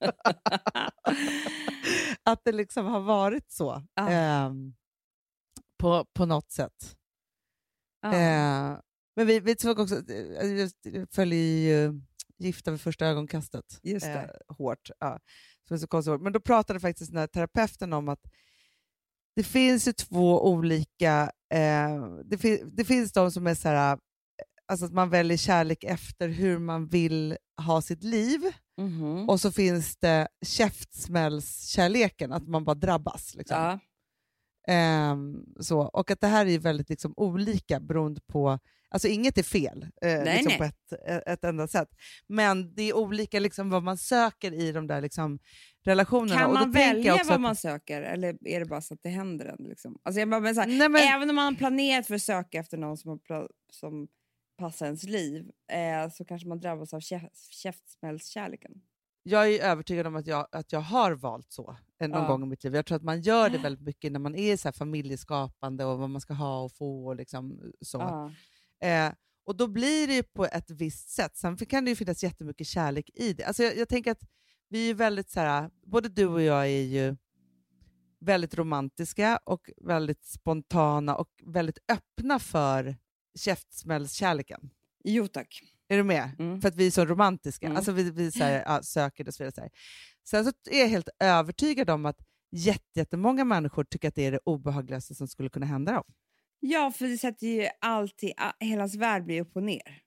att 2.24 2.40
det 2.44 2.52
liksom 2.52 2.86
har 2.86 3.00
varit 3.00 3.52
så 3.52 3.82
Ja. 3.94 4.08
ehm, 4.10 4.74
på, 5.78 6.06
på 6.14 6.26
något 6.26 6.52
sätt. 6.52 6.96
Ja. 8.02 8.12
Eh, 8.14 8.78
men 9.16 9.26
vi, 9.26 9.40
vi 9.40 9.56
såg 9.58 9.78
också, 9.78 9.94
eh, 10.12 10.46
jag 10.48 10.70
följer 11.12 11.38
ju 11.38 12.00
Gifta 12.38 12.70
vid 12.70 12.80
första 12.80 13.06
ögonkastet 13.06 13.80
Just 13.82 14.06
det. 14.06 14.12
eh, 14.48 14.54
hårt. 14.56 14.90
Ja, 15.00 15.18
som 15.68 15.74
är 15.74 15.78
så 15.78 15.86
konstigt. 15.86 16.20
Men 16.20 16.32
då 16.32 16.40
pratade 16.40 16.80
faktiskt 16.80 17.10
den 17.10 17.20
här 17.20 17.26
terapeuten 17.26 17.92
om 17.92 18.08
att 18.08 18.20
det 19.36 19.42
finns 19.42 19.88
ju 19.88 19.92
två 19.92 20.48
olika... 20.48 21.30
Eh, 21.54 22.06
det, 22.24 22.38
fin, 22.38 22.70
det 22.72 22.84
finns 22.84 23.12
de 23.12 23.32
som 23.32 23.46
är 23.46 23.54
så 23.54 23.68
här, 23.68 23.92
eh, 23.92 23.98
alltså 24.68 24.86
att 24.86 24.92
man 24.92 25.10
väljer 25.10 25.36
kärlek 25.36 25.84
efter 25.84 26.28
hur 26.28 26.58
man 26.58 26.86
vill 26.86 27.36
ha 27.66 27.82
sitt 27.82 28.02
liv. 28.02 28.40
Mhm. 28.78 29.28
Och 29.28 29.40
så 29.40 29.52
finns 29.52 29.96
det 29.96 30.28
käftsmällskärleken, 30.46 32.32
att 32.32 32.48
man 32.48 32.64
bara 32.64 32.74
drabbas. 32.74 33.34
Liksom. 33.34 33.56
ja. 33.56 33.78
Ehm, 34.68 35.44
så. 35.60 35.80
Och 35.80 36.10
att 36.10 36.20
det 36.20 36.26
här 36.26 36.46
är 36.46 36.58
väldigt 36.58 36.88
liksom, 36.90 37.14
olika 37.16 37.80
beroende 37.80 38.20
på... 38.26 38.58
Alltså 38.88 39.08
inget 39.08 39.38
är 39.38 39.42
fel 39.42 39.82
eh, 39.82 39.88
Nej, 40.08 40.24
liksom 40.24 40.48
nej. 40.48 40.58
på 40.58 40.64
ett, 40.64 40.92
ett 41.26 41.44
enda 41.44 41.68
sätt. 41.68 41.88
Men 42.26 42.74
det 42.74 42.82
är 42.82 42.96
olika 42.96 43.40
liksom, 43.40 43.70
vad 43.70 43.82
man 43.82 43.98
söker 43.98 44.52
i 44.54 44.72
de 44.72 44.86
där 44.86 45.00
liksom, 45.00 45.38
relationerna. 45.84 46.40
Kan 46.40 46.52
man 46.52 46.70
välja 46.72 47.12
vad 47.24 47.30
att- 47.32 47.40
man 47.40 47.56
söker 47.56 48.02
eller 48.02 48.36
är 48.48 48.60
det 48.60 48.66
bara 48.66 48.80
så 48.80 48.94
att 48.94 49.02
det 49.02 49.08
händer 49.08 49.46
en? 49.46 49.68
Liksom? 49.68 49.98
Alltså 50.02 50.20
jag 50.20 50.30
bara, 50.30 50.40
men 50.40 50.56
här, 50.56 50.66
Nej, 50.66 50.88
men, 50.88 51.02
Även 51.02 51.30
om 51.30 51.36
man 51.36 51.44
har 51.44 51.52
planerat 51.58 52.06
för 52.06 52.14
att 52.14 52.22
söka 52.22 52.58
efter 52.58 52.76
någon 52.76 52.96
som, 52.96 53.20
har 53.28 53.48
som 53.72 54.08
passar 54.58 54.86
ens 54.86 55.02
liv 55.04 55.50
eh, 55.72 56.10
så 56.12 56.24
kanske 56.24 56.48
man 56.48 56.60
drabbas 56.60 56.94
av 56.94 57.00
kä- 57.00 57.30
käftsmällskärleken. 57.50 58.72
Jag 59.26 59.52
är 59.54 59.62
övertygad 59.62 60.06
om 60.06 60.16
att 60.16 60.26
jag, 60.26 60.46
att 60.52 60.72
jag 60.72 60.80
har 60.80 61.12
valt 61.12 61.52
så 61.52 61.76
eh, 62.00 62.08
någon 62.08 62.22
Ja. 62.22 62.28
gång 62.28 62.42
i 62.42 62.46
mitt 62.46 62.64
liv. 62.64 62.74
Jag 62.74 62.86
tror 62.86 62.96
att 62.96 63.02
man 63.02 63.20
gör 63.22 63.50
det 63.50 63.58
väldigt 63.58 63.82
mycket 63.82 64.12
när 64.12 64.20
man 64.20 64.34
är 64.34 64.56
så 64.56 64.68
här 64.68 64.72
familjeskapande 64.72 65.84
och 65.84 65.98
vad 65.98 66.10
man 66.10 66.20
ska 66.20 66.34
ha 66.34 66.62
och 66.62 66.72
få. 66.72 67.06
Och 67.06 67.16
liksom, 67.16 67.72
så. 67.80 67.98
Ja. 67.98 68.32
Eh, 68.88 69.12
och 69.46 69.56
då 69.56 69.66
blir 69.68 70.06
det 70.06 70.14
ju 70.14 70.22
på 70.22 70.44
ett 70.46 70.70
visst 70.70 71.08
sätt. 71.08 71.36
Sen 71.36 71.56
kan 71.56 71.84
det 71.84 71.90
ju 71.90 71.96
finnas 71.96 72.22
jättemycket 72.22 72.66
kärlek 72.66 73.10
i 73.14 73.32
det. 73.32 73.44
Alltså 73.44 73.62
jag, 73.62 73.76
jag 73.76 73.88
tänker 73.88 74.10
att 74.10 74.22
vi 74.68 74.90
är 74.90 74.94
väldigt 74.94 75.30
så 75.30 75.40
här, 75.40 75.70
både 75.86 76.08
du 76.08 76.26
och 76.26 76.42
jag 76.42 76.62
är 76.64 76.82
ju 76.82 77.16
väldigt 78.20 78.54
romantiska 78.54 79.40
och 79.44 79.70
väldigt 79.76 80.24
spontana 80.24 81.16
och 81.16 81.28
väldigt 81.44 81.78
öppna 81.88 82.38
för 82.38 82.96
käftsmällskärleken. 83.38 84.70
Jo 85.04 85.28
tack. 85.28 85.62
Är 85.94 85.98
du 85.98 86.04
med? 86.04 86.30
Mm. 86.38 86.60
För 86.60 86.68
att 86.68 86.76
vi 86.76 86.86
är 86.86 86.90
så 86.90 87.04
romantiska. 87.04 87.66
Mm. 87.66 87.76
Alltså 87.76 87.92
vi, 87.92 88.10
vi 88.10 88.32
så 88.32 88.44
här, 88.44 88.62
ja, 88.66 88.82
söker 88.82 89.24
det 89.24 89.28
och 89.28 89.34
så 89.34 89.42
vidare. 89.42 89.52
Så 89.54 89.60
här. 89.60 89.70
Sen 90.28 90.44
så 90.44 90.52
är 90.70 90.80
jag 90.80 90.88
helt 90.88 91.08
övertygad 91.20 91.90
om 91.90 92.06
att 92.06 92.16
jätte- 92.56 92.84
jättemånga 92.94 93.44
människor 93.44 93.84
tycker 93.84 94.08
att 94.08 94.14
det 94.14 94.26
är 94.26 94.32
det 94.32 94.40
obehagligaste 94.44 95.14
som 95.14 95.28
skulle 95.28 95.48
kunna 95.48 95.66
hända 95.66 95.92
dem. 95.92 96.04
Ja, 96.60 96.92
för 96.96 97.06
det 97.06 97.18
sätter 97.18 97.46
ju 97.46 97.68
alltid, 97.80 98.32
hela 98.60 98.80
ens 98.80 98.94
värld 98.96 99.24
blir 99.24 99.40
upp 99.40 99.56
och 99.56 99.62
ner. 99.62 100.00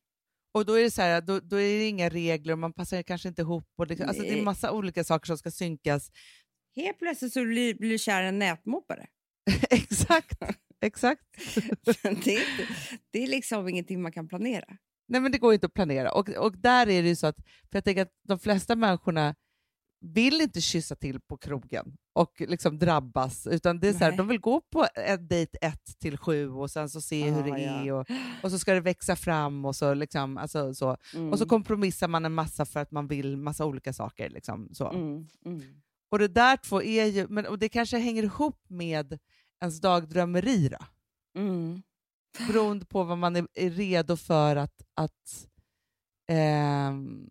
Och 0.53 0.65
då 0.65 0.73
är 0.73 0.83
det 0.83 0.91
så 0.91 1.01
här, 1.01 1.21
då, 1.21 1.39
då 1.39 1.55
är 1.55 1.77
det 1.79 1.87
inga 1.87 2.09
regler 2.09 2.53
och 2.53 2.59
man 2.59 2.73
passar 2.73 3.01
kanske 3.03 3.29
inte 3.29 3.41
ihop. 3.41 3.67
Och 3.77 3.87
liksom, 3.87 4.07
alltså 4.07 4.23
det 4.23 4.39
är 4.39 4.43
massa 4.43 4.71
olika 4.71 5.03
saker 5.03 5.25
som 5.25 5.37
ska 5.37 5.51
synkas. 5.51 6.11
Helt 6.75 6.99
plötsligt 6.99 7.33
så 7.33 7.45
blir, 7.45 7.73
blir 7.73 7.89
du 7.89 7.97
kär 7.97 8.23
i 8.23 8.27
en 8.27 8.39
nätmobbare. 8.39 9.07
exakt, 9.69 10.41
exakt. 10.81 11.21
det, 12.01 12.35
är 12.35 12.67
det 13.11 13.23
är 13.23 13.27
liksom 13.27 13.69
ingenting 13.69 14.01
man 14.01 14.11
kan 14.11 14.27
planera. 14.27 14.77
Nej 15.07 15.21
men 15.21 15.31
det 15.31 15.37
går 15.37 15.53
inte 15.53 15.65
att 15.65 15.73
planera. 15.73 16.11
Och, 16.11 16.29
och 16.29 16.57
där 16.57 16.89
är 16.89 17.03
det 17.03 17.09
ju 17.09 17.15
så 17.15 17.27
att, 17.27 17.37
för 17.37 17.77
jag 17.77 17.83
tänker 17.83 18.01
att 18.01 18.13
de 18.27 18.39
flesta 18.39 18.75
människorna 18.75 19.35
vill 19.99 20.41
inte 20.41 20.61
kyssa 20.61 20.95
till 20.95 21.19
på 21.21 21.37
krogen 21.37 21.97
och 22.13 22.41
liksom 22.41 22.79
drabbas, 22.79 23.47
utan 23.47 23.79
det 23.79 23.87
är 23.87 23.93
så 23.93 23.99
här, 23.99 24.17
de 24.17 24.27
vill 24.27 24.39
gå 24.39 24.61
på 24.61 24.87
en 24.95 25.27
dejt 25.27 25.57
1 25.61 25.99
till 25.99 26.17
7 26.17 26.49
och 26.49 26.71
sen 26.71 26.89
så 26.89 27.01
se 27.01 27.29
hur 27.29 27.41
Ah, 27.41 27.55
det 27.55 27.61
ja. 27.61 27.85
är 27.85 27.93
och, 27.93 28.07
och 28.43 28.51
så 28.51 28.59
ska 28.59 28.73
det 28.73 28.79
växa 28.79 29.15
fram 29.15 29.65
och 29.65 29.75
så, 29.75 29.93
liksom, 29.93 30.37
alltså, 30.37 30.73
så. 30.73 30.97
Mm. 31.13 31.31
och 31.31 31.39
så 31.39 31.45
kompromissar 31.45 32.07
man 32.07 32.25
en 32.25 32.33
massa 32.33 32.65
för 32.65 32.79
att 32.79 32.91
man 32.91 33.07
vill 33.07 33.37
massa 33.37 33.65
olika 33.65 33.93
saker. 33.93 34.29
Liksom, 34.29 34.69
så. 34.73 34.89
Mm, 34.89 35.27
mm. 35.45 35.61
Och 36.11 36.19
det 36.19 36.27
där 36.27 36.57
två 36.57 36.81
är 36.83 37.05
ju, 37.05 37.27
men, 37.27 37.45
och 37.45 37.59
det 37.59 37.69
kanske 37.69 37.97
hänger 37.97 38.23
ihop 38.23 38.65
med 38.67 39.19
ens 39.61 39.81
dagdrömmeri 39.81 40.69
då, 40.69 40.77
Mm. 41.37 41.81
Beroende 42.47 42.85
på 42.85 43.03
vad 43.03 43.17
man 43.17 43.35
är, 43.35 43.47
är 43.53 43.69
redo 43.69 44.17
för 44.17 44.55
att, 44.55 44.81
att 44.95 45.47
ehm, 46.27 47.29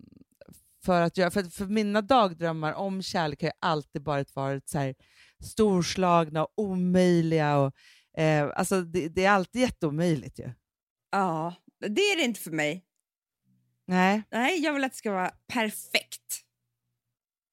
för 0.84 1.02
att 1.02 1.16
göra. 1.16 1.30
För, 1.30 1.42
för 1.42 1.66
mina 1.66 2.02
dagdrömmar 2.02 2.72
om 2.72 3.02
kärlek 3.02 3.42
har 3.42 3.48
ju 3.48 3.52
alltid 3.60 4.02
bara 4.02 4.24
varit 4.34 4.68
så 4.68 4.78
här 4.78 4.94
storslagna 5.44 6.44
och 6.44 6.52
omöjliga. 6.56 7.58
Och, 7.58 7.72
eh, 8.20 8.50
alltså 8.56 8.82
det, 8.82 9.08
det 9.08 9.24
är 9.24 9.30
alltid 9.30 9.62
jätteomöjligt 9.62 10.38
ju. 10.38 10.50
Ja, 11.10 11.54
det 11.80 12.00
är 12.00 12.16
det 12.16 12.22
inte 12.22 12.40
för 12.40 12.50
mig. 12.50 12.84
Nej, 13.86 14.22
Nej, 14.30 14.60
jag 14.60 14.72
vill 14.72 14.84
att 14.84 14.92
det 14.92 14.98
ska 14.98 15.12
vara 15.12 15.30
perfekt. 15.52 16.45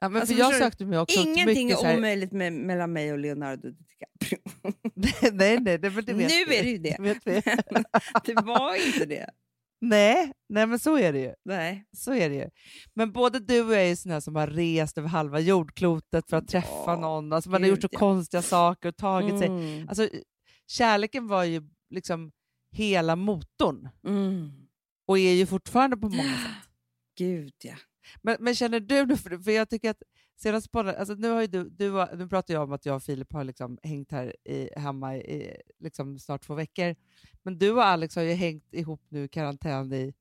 Ja, 0.03 0.09
men 0.09 0.21
Alltså, 0.21 0.35
för 0.35 0.39
jag 0.41 0.55
sökte 0.55 0.85
mig 0.85 0.99
också 0.99 1.19
Ingenting 1.19 1.67
mycket 1.67 1.83
är 1.83 1.85
här, 1.85 1.97
omöjligt 1.97 2.31
med, 2.31 2.53
mellan 2.53 2.93
mig 2.93 3.11
och 3.11 3.17
Leonardo 3.19 3.69
DiCaprio. 3.69 4.39
nej, 5.33 5.59
nej, 5.59 5.77
det, 5.77 5.89
men 5.89 6.05
det 6.05 6.13
vet 6.13 6.29
nu 6.29 6.45
vi. 6.47 6.57
är 6.57 6.63
det 6.63 6.69
ju 6.69 6.77
det. 6.77 6.97
vet 6.99 7.27
vi. 7.27 7.33
det 8.25 8.41
var 8.41 8.87
inte 8.87 9.05
det. 9.05 9.29
nej, 9.81 10.31
nej, 10.49 10.67
men 10.67 10.79
så 10.79 10.97
är 10.97 11.13
det 11.13 11.19
ju. 11.19 11.33
Nej. 11.45 11.85
Så 11.97 12.13
är 12.13 12.29
det 12.29 12.35
ju. 12.35 12.49
Men 12.93 13.11
både 13.11 13.39
du 13.39 13.61
och 13.61 13.73
jag 13.73 13.83
är 13.83 13.95
såna 13.95 14.21
som 14.21 14.35
har 14.35 14.47
rest 14.47 14.97
över 14.97 15.07
halva 15.09 15.39
jordklotet 15.39 16.29
för 16.29 16.37
att 16.37 16.47
träffa 16.47 16.83
Ja, 16.85 16.95
någon. 16.95 17.33
Alltså 17.33 17.49
man 17.49 17.61
har 17.61 17.69
gjort 17.69 17.81
så 17.81 17.87
ja. 17.91 17.99
konstiga 17.99 18.41
saker 18.41 18.89
och 18.89 18.97
tagit 18.97 19.39
sig... 19.39 19.47
Mm. 19.47 19.89
Alltså, 19.89 20.09
kärleken 20.67 21.27
var 21.27 21.43
ju 21.43 21.61
liksom 21.89 22.31
hela 22.71 23.15
motorn 23.15 23.89
Mm. 24.07 24.51
och 25.07 25.19
är 25.19 25.33
ju 25.33 25.45
fortfarande 25.45 25.97
på 25.97 26.09
många 26.09 26.23
sätt. 26.37 26.69
Gud, 27.17 27.53
ja. 27.63 27.75
Men, 28.21 28.37
men 28.39 28.55
känner 28.55 28.79
du 28.79 29.05
nu, 29.05 29.17
för, 29.17 29.37
för 29.37 29.51
jag 29.51 29.69
tycker 29.69 29.89
att 29.89 30.03
senaste 30.41 30.69
podden, 30.69 30.95
alltså 30.95 31.13
nu, 31.13 31.29
har 31.29 31.47
du, 31.47 31.69
du, 31.69 32.05
nu 32.17 32.27
pratar 32.27 32.53
jag 32.53 32.63
om 32.63 32.71
att 32.71 32.85
jag 32.85 32.95
och 32.95 33.03
Filip 33.03 33.33
har 33.33 33.43
liksom 33.43 33.77
hängt 33.83 34.11
här 34.11 34.35
i, 34.47 34.69
hemma 34.79 35.15
i 35.15 35.57
liksom 35.79 36.19
snart 36.19 36.41
två 36.45 36.53
veckor, 36.55 36.95
men 37.43 37.57
du 37.57 37.71
och 37.71 37.85
Alex 37.85 38.15
har 38.15 38.23
ju 38.23 38.33
hängt 38.33 38.73
ihop 38.73 39.01
nu 39.09 39.23
i 39.23 39.27
karantän 39.27 39.93
i... 39.93 40.13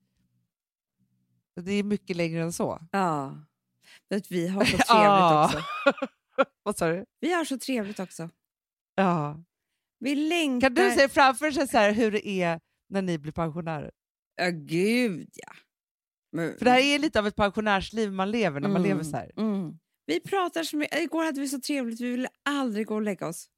Det 1.55 1.72
är 1.72 1.83
mycket 1.83 2.16
längre 2.16 2.43
än 2.43 2.53
så. 2.53 2.78
ja. 2.93 3.39
Vet, 4.09 4.30
vi 4.30 4.49
har 4.49 4.64
så 4.64 4.70
trevligt 4.76 4.89
Ja. 4.89 5.45
också. 5.45 5.62
Vad 6.62 6.76
sa 6.76 6.89
du? 6.89 7.05
Vi 7.20 7.33
har 7.33 7.45
så 7.45 7.59
trevligt 7.59 8.01
också. 8.01 8.30
Ja. 8.95 9.45
Vi 9.99 10.14
längtar. 10.14 10.61
Kan 10.68 10.74
du 10.74 10.91
se 10.91 11.09
framför 11.09 11.51
dig 11.51 11.68
så 11.68 11.78
här 11.78 11.93
hur 11.93 12.11
det 12.11 12.28
är 12.28 12.61
när 12.89 13.03
ni 13.03 13.18
blir 13.18 13.33
pensionärer? 13.33 13.91
Ja, 14.37 14.51
gud 14.51 15.30
ja. 15.35 15.53
Men, 16.33 16.59
För 16.59 16.64
det 16.64 16.70
här 16.70 16.80
är 16.80 16.99
lite 16.99 17.18
av 17.18 17.26
ett 17.26 17.37
pensionärsliv 17.37 18.12
man 18.12 18.30
lever 18.30 18.61
när 18.61 18.68
man 18.68 18.76
Mm, 18.76 18.89
lever 18.89 19.05
så 19.05 19.16
här. 19.16 19.33
Mm. 19.37 19.78
Vi 20.07 20.20
pratar 20.20 20.62
så 20.62 20.76
mycket. 20.76 20.99
Igår 21.01 21.24
hade 21.24 21.41
vi 21.41 21.49
så 21.49 21.61
trevligt, 21.61 22.01
vi 22.01 22.11
ville 22.11 22.28
aldrig 22.49 22.87
gå 22.87 22.95
och 22.95 23.03
lägga 23.03 23.26
oss. 23.28 23.49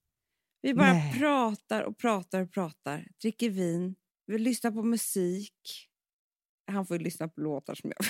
Vi 0.62 0.74
bara 0.74 0.92
Nej. 0.92 1.14
pratar 1.18 1.82
och 1.82 1.98
pratar 1.98 2.40
och 2.40 2.52
pratar, 2.52 3.06
dricker 3.22 3.50
vin, 3.50 3.94
vi 4.26 4.38
lyssnar 4.38 4.70
på 4.70 4.82
musik. 4.82 5.88
Han 6.72 6.86
får 6.86 6.96
ju 6.96 7.02
lyssna 7.04 7.28
på 7.28 7.40
låtar 7.40 7.74
som 7.74 7.92
jag... 7.98 8.06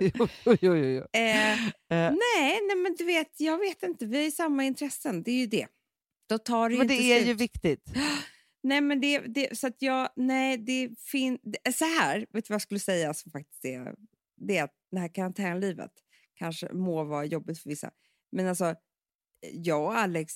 jo, 0.00 0.28
jo, 0.60 0.76
jo. 0.76 1.04
Eh, 1.12 1.66
Eh, 1.90 2.12
nej, 2.12 2.60
nej, 2.66 2.76
men 2.76 2.94
du 2.98 3.04
vet, 3.04 3.40
jag 3.40 3.58
vet 3.58 3.82
inte. 3.82 4.06
Vi 4.06 4.16
har 4.16 4.24
ju 4.24 4.30
samma 4.30 4.64
intressen, 4.64 5.22
det 5.22 5.30
är 5.30 5.36
ju 5.40 5.46
det. 5.46 5.66
Då 6.28 6.38
tar 6.38 6.70
det 6.70 6.78
men 6.78 6.86
det 6.88 6.94
är 6.94 7.16
slut. 7.16 7.28
ju 7.28 7.34
viktigt. 7.34 7.82
Nej, 8.66 8.80
men 8.80 9.00
det, 9.00 9.18
det, 9.18 9.58
så 9.58 9.66
att 9.66 9.82
jag, 9.82 10.08
nej, 10.16 10.58
det 10.58 10.90
finns, 10.98 11.40
så 11.74 11.84
här, 11.84 12.18
vet 12.18 12.44
du 12.44 12.48
vad 12.48 12.54
jag 12.54 12.62
skulle 12.62 12.80
säga 12.80 13.14
som 13.14 13.32
faktiskt 13.32 13.64
är, 13.64 13.94
det 14.36 14.56
är 14.56 14.64
att 14.64 14.74
det 14.90 14.98
här 14.98 15.08
karantänlivet 15.08 15.90
kanske 16.34 16.72
må 16.72 17.04
vara 17.04 17.24
jobbigt 17.24 17.58
för 17.58 17.70
vissa, 17.70 17.90
men 18.32 18.46
alltså 18.46 18.74
jag 19.52 19.84
och 19.84 19.98
Alex, 19.98 20.32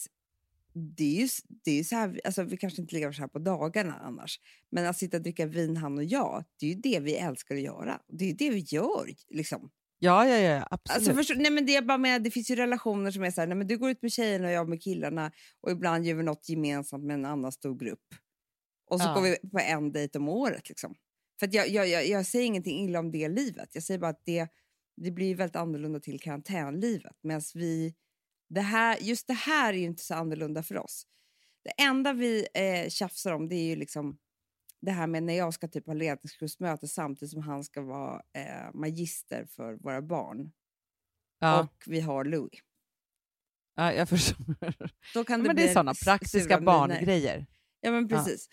det 0.73 1.05
är 1.05 1.21
ju, 1.21 1.29
det 1.65 1.71
är 1.71 1.77
ju 1.77 1.85
så 1.85 1.97
här, 1.97 2.21
alltså 2.25 2.43
vi 2.43 2.57
kanske 2.57 2.83
inte 2.83 2.95
lever 2.95 3.13
så 3.13 3.21
här 3.21 3.29
på 3.29 3.39
dagarna 3.39 3.95
annars, 3.95 4.41
men 4.71 4.87
att 4.87 4.99
sitta 4.99 5.17
och 5.17 5.23
dricka 5.23 5.47
vin 5.47 5.77
han 5.77 5.99
och 5.99 6.05
jag, 6.05 6.45
det 6.61 6.67
är 6.67 6.71
ju 6.71 6.81
det 6.81 7.01
vi 7.01 7.15
älskar 7.15 7.55
att 7.55 7.63
göra. 7.63 8.01
Det 8.09 8.25
är 8.25 8.29
ju 8.29 8.35
det 8.35 8.51
vi 8.51 8.61
gör 8.61 9.11
liksom. 9.29 9.71
Ja, 10.03 10.29
ja, 10.29 10.37
ja, 10.37 10.69
absolut. 10.71 10.97
Alltså, 10.97 11.15
förstå, 11.15 11.35
nej, 11.35 11.51
men 11.51 11.67
det, 11.67 11.77
är 11.77 11.83
bara 11.83 11.99
med, 11.99 12.23
det 12.23 12.31
finns 12.31 12.51
ju 12.51 12.57
relationer 12.57 13.11
som 13.11 13.23
är 13.23 13.31
så 13.31 13.41
här, 13.41 13.49
nej, 13.49 13.57
men 13.57 13.67
du 13.67 13.79
går 13.79 13.91
ut 13.91 14.03
med 14.03 14.13
tjejerna 14.13 14.47
och 14.47 14.53
jag 14.53 14.69
med 14.69 14.83
killarna 14.83 15.33
och 15.61 15.71
ibland 15.71 16.05
gör 16.07 16.15
vi 16.15 16.23
något 16.23 16.49
gemensamt 16.49 17.05
med 17.05 17.15
en 17.15 17.25
annan 17.25 17.53
stor 17.53 17.79
grupp. 17.79 18.15
Och 18.91 19.01
så 19.01 19.07
Ja. 19.07 19.15
går 19.15 19.23
vi 19.23 19.37
på 19.51 19.59
en 19.59 19.93
dejt 19.93 20.19
om 20.19 20.29
året. 20.29 20.69
Liksom. 20.69 20.95
För 21.41 21.49
jag, 21.53 21.69
jag, 21.69 21.89
jag, 21.89 22.07
jag 22.09 22.27
säger 22.27 22.47
ingenting 22.47 22.85
illa 22.85 22.99
om 22.99 23.11
det 23.11 23.29
livet. 23.29 23.69
Jag 23.73 23.83
säger 23.83 24.01
bara 24.01 24.11
att 24.11 24.23
det, 24.25 24.49
det 24.97 25.11
blir 25.11 25.35
väldigt 25.35 25.57
annorlunda 25.57 26.01
till 26.01 26.21
karantänlivet. 26.21 27.17
Medan 27.23 27.43
vi, 27.55 27.95
det 28.49 28.61
här, 28.61 28.99
just 29.01 29.27
det 29.27 29.35
här 29.35 29.73
är 29.73 29.79
ju 29.79 29.85
inte 29.85 30.03
så 30.03 30.15
annorlunda 30.15 30.63
för 30.63 30.79
oss. 30.79 31.07
Det 31.65 31.83
enda 31.83 32.13
vi 32.13 32.47
eh, 32.55 32.89
tjafsar 32.89 33.33
om 33.33 33.49
det 33.49 33.55
är 33.55 33.65
ju 33.69 33.77
liksom 33.77 34.19
det 34.81 34.91
här 34.91 35.07
med 35.07 35.23
när 35.23 35.35
jag 35.35 35.55
ska 35.55 35.69
typ 35.69 35.87
ha 35.87 35.95
ledningsgruppsmöte 35.95 36.89
samtidigt 36.89 37.33
som 37.33 37.43
han 37.43 37.65
ska 37.65 37.83
vara 37.83 38.23
eh, 38.33 38.75
magister 38.75 39.47
för 39.47 39.75
våra 39.75 40.03
barn 40.03 40.53
ja, 41.39 41.61
och 41.61 41.83
vi 41.87 42.01
har 42.01 42.25
Louis. 42.25 42.61
ja, 43.77 43.93
jag 43.93 44.09
förstår. 44.15 44.45
Då 45.15 45.25
kan 45.25 45.41
det 45.41 45.47
men 45.47 45.57
bli 45.57 45.65
det 45.65 45.71
är 45.71 45.75
sådana 45.75 45.95
praktiska 46.05 46.61
barngrejer. 46.61 47.47
Ja, 47.81 47.91
men 47.91 48.09
Ja. 48.09 48.17
precis. 48.17 48.49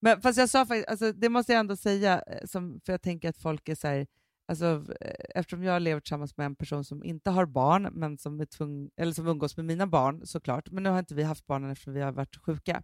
Men 0.00 0.20
fast 0.22 0.38
jag 0.38 0.48
sa 0.50 0.66
faktiskt, 0.66 0.88
alltså, 0.88 1.12
det 1.12 1.28
måste 1.28 1.52
jag 1.52 1.60
ändå 1.60 1.76
säga, 1.76 2.22
eh, 2.26 2.46
som, 2.46 2.80
för 2.84 2.92
jag 2.92 3.02
tänker 3.02 3.28
att 3.28 3.36
folk 3.38 3.68
är 3.68 3.74
så 3.74 3.86
här, 3.88 4.06
alltså, 4.48 4.84
eh, 5.00 5.14
eftersom 5.34 5.62
jag 5.62 5.82
lever 5.82 6.00
tillsammans 6.00 6.36
med 6.36 6.46
en 6.46 6.56
person 6.56 6.84
som 6.84 7.04
inte 7.04 7.30
har 7.30 7.46
barn, 7.46 7.82
men 7.92 8.18
som, 8.18 8.40
är 8.40 8.44
tvung, 8.46 8.90
eller 8.96 9.12
som 9.12 9.26
umgås 9.26 9.56
med 9.56 9.66
mina 9.66 9.86
barn 9.86 10.26
såklart, 10.26 10.70
men 10.70 10.82
nu 10.82 10.90
har 10.90 10.98
inte 10.98 11.14
vi 11.14 11.22
haft 11.22 11.46
barnen 11.46 11.70
eftersom 11.70 11.92
vi 11.94 12.00
har 12.00 12.12
varit 12.12 12.36
sjuka. 12.36 12.82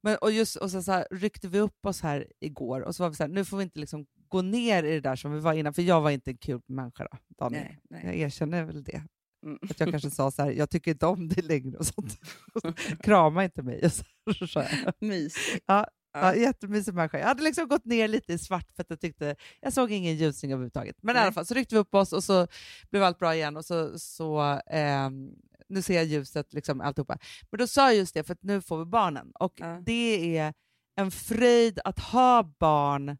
Men, 0.00 0.16
och 0.20 0.32
just, 0.32 0.56
och 0.56 0.70
så, 0.70 0.82
så 0.82 0.92
här, 0.92 1.06
ryckte 1.10 1.48
vi 1.48 1.58
upp 1.60 1.86
oss 1.86 2.00
här 2.00 2.26
igår 2.40 2.80
och 2.80 2.96
så 2.96 3.02
var 3.02 3.10
vi 3.10 3.16
så 3.16 3.22
här, 3.22 3.30
nu 3.30 3.44
får 3.44 3.56
vi 3.56 3.62
inte 3.62 3.78
liksom 3.80 4.06
gå 4.28 4.42
ner 4.42 4.82
i 4.82 4.90
det 4.92 5.00
där 5.00 5.16
som 5.16 5.32
vi 5.32 5.40
var 5.40 5.52
innan, 5.52 5.74
för 5.74 5.82
jag 5.82 6.00
var 6.00 6.10
inte 6.10 6.30
en 6.30 6.36
kul 6.38 6.60
människa 6.66 7.08
då, 7.10 7.18
Daniel. 7.38 7.62
Nej, 7.64 7.78
nej. 7.90 8.04
Jag 8.04 8.16
erkänner 8.16 8.64
väl 8.64 8.84
det. 8.84 9.02
Mm. 9.46 9.58
Att 9.70 9.80
jag 9.80 9.90
kanske 9.90 10.10
sa 10.10 10.30
så 10.30 10.42
här, 10.42 10.50
jag 10.50 10.70
tycker 10.70 10.90
inte 10.90 11.06
om 11.06 11.28
dig 11.28 11.42
längre 11.44 11.78
och 11.78 11.86
sånt. 11.86 12.18
Krama 13.02 13.44
inte 13.44 13.62
mig. 13.62 13.84
Och 13.84 13.92
så, 13.92 14.46
så. 14.46 14.62
Mysigt. 15.00 15.64
Ja, 15.66 15.86
Ja. 16.20 16.34
jättemysig 16.34 16.94
människa. 16.94 17.18
Jag 17.18 17.26
hade 17.26 17.42
liksom 17.42 17.68
gått 17.68 17.84
ner 17.84 18.08
lite 18.08 18.32
i 18.32 18.38
svart 18.38 18.72
för 18.76 18.82
att 18.82 18.90
jag 18.90 19.00
tyckte, 19.00 19.36
jag 19.60 19.72
såg 19.72 19.92
ingen 19.92 20.16
ljusning 20.16 20.52
överhuvudtaget. 20.52 20.96
Men 21.02 21.12
i 21.12 21.14
Nej. 21.14 21.22
alla 21.22 21.32
fall 21.32 21.46
så 21.46 21.54
ryckte 21.54 21.74
vi 21.74 21.78
upp 21.78 21.94
oss 21.94 22.12
och 22.12 22.24
så 22.24 22.46
blev 22.90 23.02
allt 23.02 23.18
bra 23.18 23.34
igen 23.34 23.56
och 23.56 23.64
så, 23.64 23.98
så 23.98 24.60
ehm, 24.66 25.30
nu 25.68 25.82
ser 25.82 25.94
jag 25.94 26.04
ljuset, 26.04 26.52
liksom 26.52 26.80
alltihopa. 26.80 27.18
Men 27.50 27.58
då 27.58 27.66
sa 27.66 27.86
jag 27.86 27.96
just 27.96 28.14
det, 28.14 28.24
för 28.24 28.32
att 28.34 28.42
nu 28.42 28.62
får 28.62 28.78
vi 28.78 28.84
barnen. 28.84 29.32
Och 29.34 29.52
Ja. 29.56 29.82
det 29.86 30.38
är 30.38 30.54
en 30.96 31.10
fröjd 31.10 31.80
att 31.84 31.98
ha 31.98 32.42
barn 32.58 33.18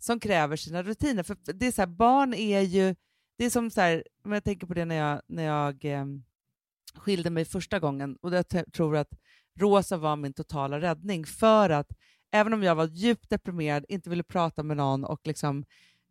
som 0.00 0.20
kräver 0.20 0.56
sina 0.56 0.82
rutiner. 0.82 1.22
För 1.22 1.36
det 1.52 1.66
är 1.66 1.72
så 1.72 1.82
här, 1.82 1.86
barn 1.86 2.34
är 2.34 2.60
ju, 2.60 2.94
det 3.38 3.44
är 3.44 3.50
som 3.50 3.70
så 3.70 3.80
här, 3.80 4.04
om 4.24 4.32
jag 4.32 4.44
tänker 4.44 4.66
på 4.66 4.74
det 4.74 4.84
när 4.84 4.94
jag, 4.96 5.22
när 5.26 5.42
jag 5.42 5.84
ehm, 5.84 6.24
skilde 6.94 7.30
mig 7.30 7.44
första 7.44 7.78
gången 7.80 8.16
och 8.22 8.34
jag 8.34 8.72
tror 8.72 8.96
att 8.96 9.10
Rosa 9.60 9.96
var 9.96 10.16
min 10.16 10.32
totala 10.32 10.80
räddning 10.80 11.26
för 11.26 11.70
att 11.70 11.92
även 12.32 12.52
om 12.52 12.62
jag 12.62 12.74
var 12.74 12.86
djupt 12.86 13.30
deprimerad, 13.30 13.84
inte 13.88 14.10
ville 14.10 14.22
prata 14.22 14.62
med 14.62 14.76
någon 14.76 15.04
och 15.04 15.20
liksom, 15.24 15.64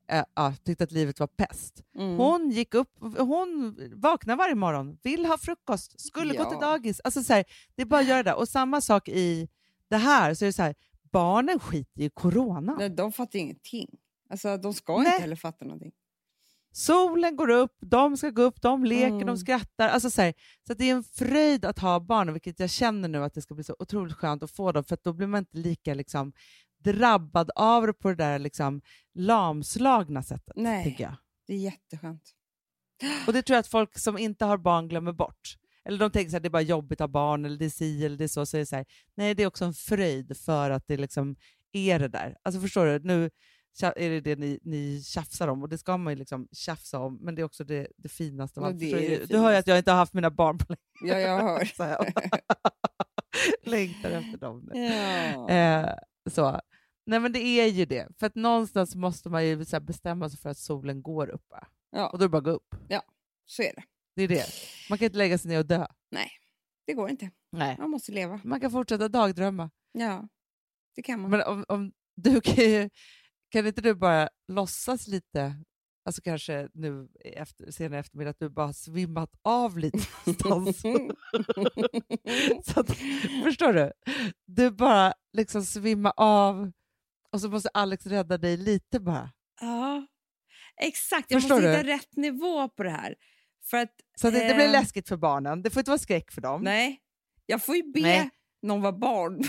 eh, 0.07 0.23
ja, 0.35 0.53
tyckte 0.63 0.83
att 0.83 0.91
livet 0.91 1.19
var 1.19 1.27
pest. 1.27 1.83
Mm. 1.95 2.17
Hon 2.17 2.49
gick 2.51 2.73
upp, 2.73 2.89
hon 3.17 3.77
vaknar 3.95 4.35
varje 4.35 4.55
morgon, 4.55 4.97
vill 5.03 5.25
ha 5.25 5.37
frukost, 5.37 5.99
skulle 5.99 6.33
gå 6.35 6.43
Ja. 6.43 6.49
till 6.49 6.59
dagis. 6.59 7.01
Alltså 7.03 7.23
så 7.23 7.33
här, 7.33 7.45
det 7.75 7.81
är 7.81 7.85
bara 7.85 7.99
att 8.01 8.07
göra 8.07 8.23
det. 8.23 8.33
Och 8.33 8.49
samma 8.49 8.81
sak 8.81 9.09
i 9.09 9.47
det 9.89 9.97
här, 9.97 10.33
så 10.33 10.45
är 10.45 10.47
det 10.47 10.53
så 10.53 10.61
här, 10.63 10.75
barnen 11.11 11.59
skiter 11.59 12.01
i 12.01 12.09
corona. 12.09 12.75
Nej, 12.79 12.89
de 12.89 13.11
fattar 13.11 13.39
ingenting. 13.39 13.89
Alltså, 14.29 14.57
de 14.57 14.73
ska 14.73 14.97
Nej. 14.97 15.05
inte 15.07 15.21
heller 15.21 15.35
fatta 15.35 15.65
någonting. 15.65 15.91
Solen 16.71 17.35
går 17.35 17.49
upp, 17.49 17.77
de 17.81 18.17
ska 18.17 18.29
gå 18.29 18.41
upp, 18.41 18.61
de 18.61 18.83
leker, 18.85 19.07
Mm. 19.07 19.27
de 19.27 19.37
skrattar. 19.37 19.89
Alltså 19.89 20.09
så 20.09 20.21
här, 20.21 20.33
så 20.67 20.73
det 20.73 20.89
är 20.89 20.91
en 20.95 21.03
fröjd 21.03 21.65
att 21.65 21.79
ha 21.79 21.99
barn, 21.99 22.33
vilket 22.33 22.59
jag 22.59 22.69
känner 22.69 23.07
nu 23.09 23.23
att 23.23 23.33
det 23.33 23.41
ska 23.41 23.53
bli 23.55 23.63
så 23.63 23.75
otroligt 23.79 24.13
skönt 24.15 24.43
att 24.43 24.51
få 24.51 24.71
dem, 24.71 24.83
för 24.83 24.97
då 25.03 25.13
blir 25.13 25.27
man 25.27 25.39
inte 25.39 25.57
lika 25.57 25.93
liksom, 25.93 26.33
drabbad 26.83 27.51
av 27.55 27.87
det 27.87 27.93
på 27.93 28.09
det 28.09 28.15
där 28.15 28.39
liksom 28.39 28.81
lamslagna 29.13 30.23
sättet. 30.23 30.53
Nej. 30.55 30.95
Jag. 30.99 31.15
Det 31.47 31.53
är 31.53 31.57
jätteskönt. 31.57 32.23
Och 33.27 33.33
det 33.33 33.41
tror 33.41 33.55
jag 33.55 33.59
att 33.59 33.67
folk 33.67 33.99
som 33.99 34.17
inte 34.17 34.45
har 34.45 34.57
barn 34.57 34.87
glömmer 34.87 35.11
bort. 35.11 35.57
Eller 35.85 35.99
de 35.99 36.11
tänker 36.11 36.37
att 36.37 36.43
det 36.43 36.47
är 36.47 36.49
bara 36.49 36.61
jobbigt 36.61 37.01
att 37.01 37.03
ha 37.03 37.07
barn, 37.07 37.45
eller 37.45 37.57
det 37.57 37.65
är 37.65 37.69
si 37.69 38.05
eller 38.05 38.17
det 38.17 38.23
är 38.23 38.27
så. 38.27 38.45
Så 38.45 38.57
är 38.57 38.65
så 38.65 38.75
här, 38.75 38.85
nej, 39.15 39.35
det 39.35 39.43
är 39.43 39.47
också 39.47 39.65
en 39.65 39.73
fröjd 39.73 40.37
för 40.37 40.69
att 40.69 40.87
det 40.87 40.97
liksom 40.97 41.35
är 41.71 41.99
det 41.99 42.07
där. 42.07 42.37
Alltså 42.43 42.61
förstår 42.61 42.85
du? 42.85 42.99
Nu 42.99 43.29
är 43.81 44.09
det 44.09 44.21
det 44.21 44.35
ni, 44.35 44.59
ni 44.63 45.03
tjafsar 45.03 45.47
om, 45.47 45.63
och 45.63 45.69
det 45.69 45.77
ska 45.77 45.97
man 45.97 46.13
ju 46.13 46.19
liksom 46.19 46.47
tjafsa 46.51 46.99
om, 46.99 47.19
men 47.21 47.35
det 47.35 47.41
är 47.41 47.43
också 47.43 47.63
det, 47.63 47.87
det 47.97 48.09
finaste 48.09 48.59
av 48.59 48.65
allt. 48.65 48.79
det 48.79 49.29
du? 49.29 49.37
hör 49.37 49.51
ju 49.51 49.57
att 49.57 49.67
jag 49.67 49.77
inte 49.77 49.91
har 49.91 49.97
haft 49.97 50.13
mina 50.13 50.31
barn 50.31 50.57
på 50.57 50.65
länge. 50.69 51.13
Ja, 51.13 51.19
jag 51.19 51.41
hör. 51.41 51.69
Längtar 53.69 54.11
efter 54.11 54.37
dem 54.37 54.69
nu. 54.73 54.79
Ja. 54.79 55.49
Eh, 55.49 55.95
så. 56.31 56.61
Nej 57.05 57.19
men 57.19 57.31
det 57.31 57.39
är 57.39 57.67
ju 57.67 57.85
det, 57.85 58.07
för 58.19 58.27
att 58.27 58.35
någonstans 58.35 58.95
måste 58.95 59.29
man 59.29 59.45
ju 59.45 59.65
bestämma 59.81 60.29
sig 60.29 60.39
för 60.39 60.49
att 60.49 60.57
solen 60.57 61.01
går 61.01 61.29
upp. 61.29 61.53
Ja. 61.91 62.09
Och 62.09 62.17
då 62.17 62.23
är 62.23 62.27
det 62.27 62.31
bara 62.31 62.37
att 62.37 62.43
gå 62.43 62.51
upp. 62.51 62.75
Så 63.45 63.61
är 63.61 63.75
det. 63.75 63.83
Det 64.15 64.23
är 64.23 64.27
det. 64.27 64.45
Man 64.89 64.97
kan 64.97 65.05
inte 65.05 65.17
lägga 65.17 65.37
sig 65.37 65.51
ner 65.51 65.59
och 65.59 65.65
dö. 65.65 65.87
Det 66.85 66.93
går 66.93 67.09
inte. 67.09 67.31
Nej. 67.51 67.75
Man 67.79 67.89
måste 67.89 68.11
leva. 68.11 68.41
Man 68.43 68.59
kan 68.59 68.71
fortsätta 68.71 69.07
dagdrömma. 69.09 69.69
Ja, 69.91 70.27
det 70.95 71.01
kan 71.01 71.19
man. 71.19 71.31
Men 71.31 71.41
om, 71.41 71.65
om 71.67 71.91
du 72.15 72.41
kan, 72.41 72.63
ju, 72.63 72.89
kan 73.49 73.67
inte 73.67 73.81
du 73.81 73.93
bara 73.93 74.29
låtsas 74.47 75.07
lite, 75.07 75.55
alltså 76.05 76.21
kanske 76.21 76.69
nu 76.73 77.07
efter, 77.25 77.71
senare 77.71 77.99
eftermiddag, 77.99 78.29
att 78.29 78.39
du 78.39 78.49
bara 78.49 78.65
har 78.65 78.73
svimmat 78.73 79.29
av 79.41 79.77
lite 79.77 79.97
någonstans. 80.49 80.81
så 82.73 82.79
att, 82.79 82.89
förstår 83.43 83.73
du? 83.73 83.91
Du 84.45 84.71
bara 84.71 85.13
liksom 85.33 85.63
svimmar 85.63 86.13
av 86.17 86.71
och 87.31 87.41
så 87.41 87.49
måste 87.49 87.69
Alex 87.73 88.05
rädda 88.05 88.37
dig 88.37 88.57
lite 88.57 88.99
bara. 88.99 89.31
ja, 89.61 90.07
exakt. 90.81 91.31
Jag 91.31 91.41
Förstår 91.41 91.55
måste 91.55 91.67
du? 91.71 91.77
hitta 91.77 91.87
rätt 91.87 92.15
nivå 92.15 92.69
på 92.69 92.83
det 92.83 92.89
här. 92.89 93.15
För 93.69 93.77
att, 93.77 93.91
Så 94.17 94.27
att 94.27 94.33
det, 94.33 94.47
det 94.47 94.53
blir 94.53 94.65
Ehm. 94.65 94.71
läskigt 94.71 95.09
för 95.09 95.17
barnen. 95.17 95.61
Det 95.63 95.69
får 95.69 95.79
inte 95.79 95.91
vara 95.91 95.99
skräck 95.99 96.31
för 96.31 96.41
dem. 96.41 96.61
nej, 96.61 96.99
jag 97.45 97.63
får 97.63 97.75
ju 97.75 97.91
be 97.91 98.01
Nej. 98.01 98.29
någon 98.61 98.81
vara 98.81 98.91
barn. 98.93 99.33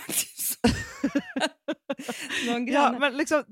någon 2.47 2.67
Ja, 2.67 2.73
granne. 2.73 2.99
men 2.99 3.17
liksom, 3.17 3.45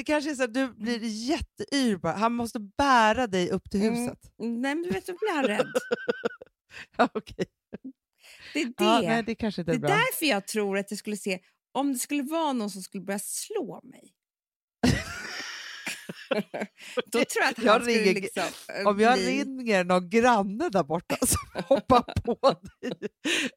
det, 0.00 0.04
kanske 0.04 0.30
är 0.30 0.34
så 0.34 0.42
att 0.44 0.54
du 0.54 0.68
blir 0.68 0.98
jätteyr 1.04 1.96
bara. 1.96 2.12
Han 2.12 2.32
måste 2.32 2.60
bära 2.60 3.26
dig 3.26 3.50
upp 3.50 3.70
till 3.70 3.82
Mm. 3.82 3.94
huset. 3.94 4.18
Nej, 4.38 4.74
men 4.74 4.82
du 4.82 4.90
vet, 4.90 5.06
då 5.06 5.12
blir 5.12 5.34
han 5.34 5.44
rädd. 5.44 5.72
Ja, 6.96 7.08
okej. 7.14 7.46
Det 8.52 8.60
är 8.60 8.66
det. 8.66 8.74
Ja, 8.78 9.00
nej, 9.02 9.22
det 9.22 9.34
kanske 9.34 9.60
inte 9.62 9.72
det 9.72 9.74
är 9.74 9.78
är 9.78 9.80
bra. 9.80 9.88
därför 9.90 10.26
jag 10.26 10.46
tror 10.46 10.78
att 10.78 10.90
jag 10.90 10.98
skulle 10.98 11.16
se, 11.16 11.38
om 11.72 11.92
det 11.92 11.98
skulle 11.98 12.22
vara 12.22 12.52
någon 12.52 12.70
som 12.70 12.82
skulle 12.82 13.04
börja 13.04 13.18
slå 13.18 13.80
mig. 13.84 14.12
Då 17.06 17.18
tror 17.24 17.42
jag 17.42 17.48
att 17.50 17.56
han 17.56 17.66
Jag 17.66 17.82
skulle 17.82 17.96
ringer- 17.98 18.14
liksom, 18.14 18.42
eh, 18.78 18.86
Om 18.88 19.00
jag 19.00 19.14
bli... 19.18 19.26
ringer 19.26 19.84
någon 19.84 20.10
granne 20.10 20.68
där 20.68 20.82
borta 20.84 21.16
som 21.26 21.62
hoppar 21.64 22.02
på 22.22 22.60
dig 22.80 22.92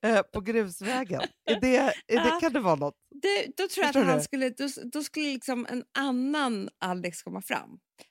eh, 0.02 0.22
på 0.34 0.42
grusvägen, 0.42 1.22
är 1.46 1.60
det, 1.62 1.78
är 2.08 2.24
det, 2.24 2.38
kan 2.42 2.54
det 2.54 2.60
vara 2.60 2.76
något? 2.76 2.96
Det, 3.24 3.46
då 3.58 3.68
tror 3.68 3.86
jag 3.86 3.94
Förstår 3.94 4.02
att 4.02 4.08
han 4.08 4.18
du? 4.18 4.24
skulle, 4.24 4.50
då, 4.50 4.68
då 4.94 5.04
skulle 5.04 5.26
liksom 5.26 5.68
en 5.70 5.84
annan 5.98 6.70
Alex 6.80 7.24
komma 7.24 7.42
fram. 7.42 7.70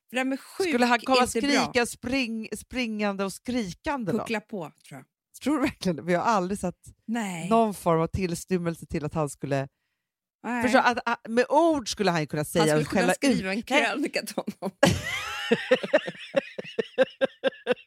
För 0.09 0.17
det 0.17 0.19
här 0.19 0.25
med 0.25 0.41
sjuk 0.41 0.69
Skulle 0.69 0.87
han 0.87 1.01
komma 1.01 1.17
bra. 1.17 1.27
skrika, 1.27 1.87
spring, 1.87 2.49
springande 2.57 3.25
och 3.25 3.33
skrikande? 3.33 4.13
Då? 4.13 4.19
Puckla 4.19 4.41
på, 4.41 4.73
tror 4.89 4.99
jag. 4.99 5.05
Tror 5.43 5.55
du 5.55 5.61
verkligen? 5.61 6.07
Vi 6.07 6.15
har 6.15 6.23
aldrig 6.25 6.59
sett 6.59 6.79
Nej. 7.07 7.49
någon 7.49 7.75
form 7.75 8.01
av 8.01 8.07
tillstymmelse 8.07 8.87
till 8.87 9.05
att 9.05 9.15
han 9.15 9.31
skulle... 9.31 9.69
Nej. 10.47 10.77
Att, 10.77 10.99
att, 11.09 11.21
med 11.29 11.47
ord 11.49 11.91
skulle 11.91 12.11
han 12.11 12.27
kunna 12.27 12.45
säga 12.45 12.75
han 12.75 12.85
skulle 12.85 13.01
kunna 13.01 13.13
ut. 13.13 13.17
skriva 13.17 13.53
en 13.53 13.63
Nej. 13.69 13.85
krönika 13.87 14.23
till 14.23 14.35
honom. 14.37 14.77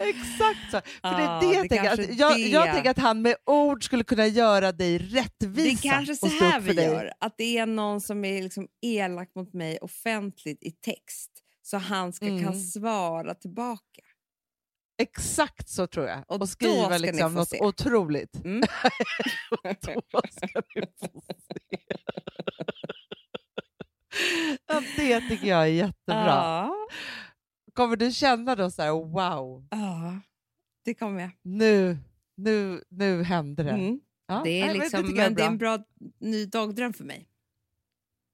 Exakt 0.00 0.70
så. 0.70 0.80
För 0.80 1.20
Ja, 1.20 1.40
det 1.40 1.46
det, 1.48 1.54
jag, 1.54 1.64
det 1.64 1.68
tänker, 1.68 1.90
att, 1.92 2.18
jag, 2.18 2.34
det. 2.36 2.40
jag 2.48 2.74
tänker 2.74 2.90
att 2.90 2.98
han 2.98 3.22
med 3.22 3.36
ord 3.46 3.84
skulle 3.84 4.04
kunna 4.04 4.26
göra 4.26 4.72
dig 4.72 4.98
rättvisa. 4.98 5.82
Det 5.82 5.88
är 5.88 5.90
kanske 5.90 6.16
så 6.16 6.26
här 6.26 6.60
vi 6.60 6.72
dig. 6.72 6.84
gör. 6.86 7.12
Att 7.20 7.34
det 7.38 7.58
är 7.58 7.66
någon 7.66 8.00
som 8.00 8.24
är 8.24 8.42
liksom 8.42 8.68
elak 8.82 9.30
mot 9.34 9.52
mig 9.52 9.78
offentligt 9.80 10.62
i 10.62 10.70
text. 10.70 11.30
Så 11.62 11.76
han 11.76 12.12
ska 12.12 12.26
Mm. 12.26 12.44
kan 12.44 12.60
svara 12.60 13.34
tillbaka. 13.34 14.02
Exakt 15.02 15.68
så 15.68 15.86
tror 15.86 16.06
jag. 16.06 16.24
Och 16.28 16.40
Och, 16.40 16.48
skriva 16.48 16.98
liksom 16.98 17.34
något 17.34 17.48
se. 17.48 17.60
otroligt. 17.60 18.44
Mm. 18.44 18.60
Då 19.50 19.56
ska 19.76 19.94
ni 19.94 20.02
få 20.10 20.22
se. 20.30 21.78
ja, 24.66 24.82
det 24.96 25.20
tycker 25.20 25.46
jag 25.46 25.62
är 25.62 25.66
jättebra. 25.66 26.26
Ja. 26.26 26.74
Kommer 27.76 27.96
du 27.96 28.12
känna 28.12 28.54
då 28.56 28.70
så 28.70 28.82
här, 28.82 28.90
wow, 28.90 29.66
ja, 29.70 30.20
det 30.84 30.94
kommer 30.94 31.20
jag. 31.20 31.30
nu, 31.42 31.98
nu, 32.36 32.82
nu 32.88 33.22
händer 33.22 33.64
det. 33.64 33.70
Mm. 33.70 34.00
Ja, 34.26 34.40
Det 34.44 34.50
är 34.50 34.60
nej, 34.66 34.74
men 34.74 34.78
liksom, 34.82 35.02
tycker 35.02 35.16
jag 35.22 35.26
men 35.26 35.34
det 35.34 35.42
är 35.42 35.46
en 35.46 35.58
bra 35.58 35.78
ny 36.20 36.46
dagdröm 36.46 36.92
för 36.92 37.04
mig. 37.04 37.28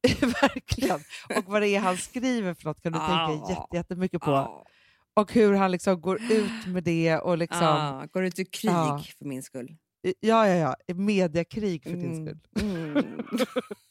Verkligen. 0.20 1.01
Och 1.36 1.45
vad 1.47 1.62
det 1.62 1.68
är 1.68 1.80
han 1.80 1.97
skriver 1.97 2.55
för 2.55 2.64
något 2.64 2.80
kan 2.82 2.93
du 2.93 2.99
Ja. 2.99 3.26
tänka 3.28 3.51
jätte, 3.61 3.76
jättemycket 3.76 4.20
på. 4.22 4.30
Ja. 4.30 4.66
Och 5.14 5.32
hur 5.32 5.53
han 5.55 5.70
liksom 5.70 6.01
går 6.01 6.22
ut 6.32 6.66
med 6.66 6.84
det 6.84 7.18
och 7.18 7.38
liksom, 7.38 7.61
Ja, 7.66 8.07
går 8.12 8.24
ut 8.24 8.38
i 8.38 8.45
krig 8.45 9.14
för 9.18 9.24
min 9.24 9.43
skull. 9.43 9.76
ja, 10.20 10.49
ja, 10.49 10.76
ja, 10.86 10.95
mediakrig 10.95 11.82
för 11.82 11.90
din 11.90 12.12
Mm. 12.12 12.26
skull. 12.26 12.38
Mm. 12.61 13.05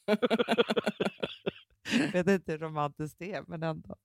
Jag 1.92 2.12
vet 2.24 2.28
inte 2.28 2.52
hur 2.52 2.60
romantiskt 2.60 3.16
det 3.20 3.34
är, 3.34 3.44
men 3.48 3.64
ändå. 3.64 3.96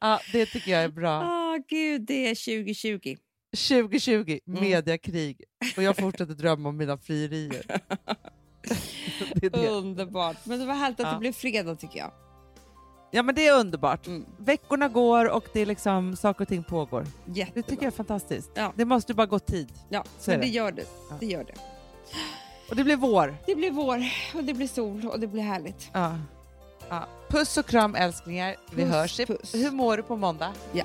Ja, 0.00 0.20
det 0.32 0.46
tycker 0.46 0.70
jag 0.72 0.82
är 0.84 0.88
bra. 0.88 1.20
Åh 1.54 1.56
gud, 1.68 2.02
det 2.02 2.26
är 2.30 2.62
2020. 2.62 3.16
2020, 3.56 4.38
Mm. 4.46 4.60
mediakrig. 4.62 5.44
Och 5.76 5.82
jag 5.82 5.96
fortsätter 5.96 6.34
drömma 6.34 6.68
om 6.68 6.76
mina 6.76 6.98
frierier. 6.98 7.62
det 9.34 9.48
det. 9.48 9.68
Underbart. 9.68 10.36
Men 10.46 10.58
det 10.60 10.66
var 10.66 10.74
härligt 10.74 11.00
att 11.00 11.06
Ja. 11.06 11.12
det 11.12 11.18
blev 11.18 11.32
fredag 11.32 11.74
tycker 11.76 11.98
jag. 11.98 12.12
Ja, 13.14 13.22
men 13.22 13.34
det 13.34 13.46
är 13.46 13.60
underbart. 13.60 14.06
Mm. 14.06 14.24
Veckorna 14.38 14.88
går 14.88 15.28
och 15.30 15.44
det 15.52 15.60
är 15.60 15.66
liksom, 15.66 16.16
saker 16.16 16.44
och 16.44 16.48
ting 16.48 16.64
pågår. 16.64 17.06
Jättebra. 17.26 17.62
Det 17.62 17.62
tycker 17.62 17.82
jag 17.82 17.92
är 17.92 17.96
fantastiskt. 17.96 18.50
Ja. 18.54 18.72
Det 18.76 18.84
måste 18.84 19.14
bara 19.14 19.26
gå 19.26 19.38
tid. 19.38 19.72
Ja, 19.88 20.04
Så 20.18 20.30
men 20.30 20.40
det 20.40 20.46
det. 20.46 20.52
gör 20.52 20.72
det. 20.72 20.84
Ja. 21.10 21.16
det 21.20 21.26
gör 21.26 21.44
det. 21.44 21.54
Och 22.70 22.76
det 22.76 22.84
blir 22.84 22.96
vår. 22.96 23.36
Det 23.46 23.54
blir 23.54 23.70
vår 23.70 24.02
och 24.34 24.44
det 24.44 24.54
blir 24.54 24.66
sol 24.68 25.06
och 25.06 25.20
det 25.20 25.26
blir 25.26 25.42
härligt. 25.42 25.90
Ja. 25.92 26.18
Ja. 26.92 27.06
Puss 27.28 27.56
och 27.56 27.66
kram 27.66 27.94
älsklingar. 27.94 28.56
Vi 28.70 28.82
Puss, 28.82 28.92
hörs. 28.92 29.16
puss. 29.26 29.54
Hur 29.54 29.70
mår 29.70 29.96
du 29.96 30.02
på 30.02 30.16
måndag? 30.16 30.52
Ja. 30.72 30.84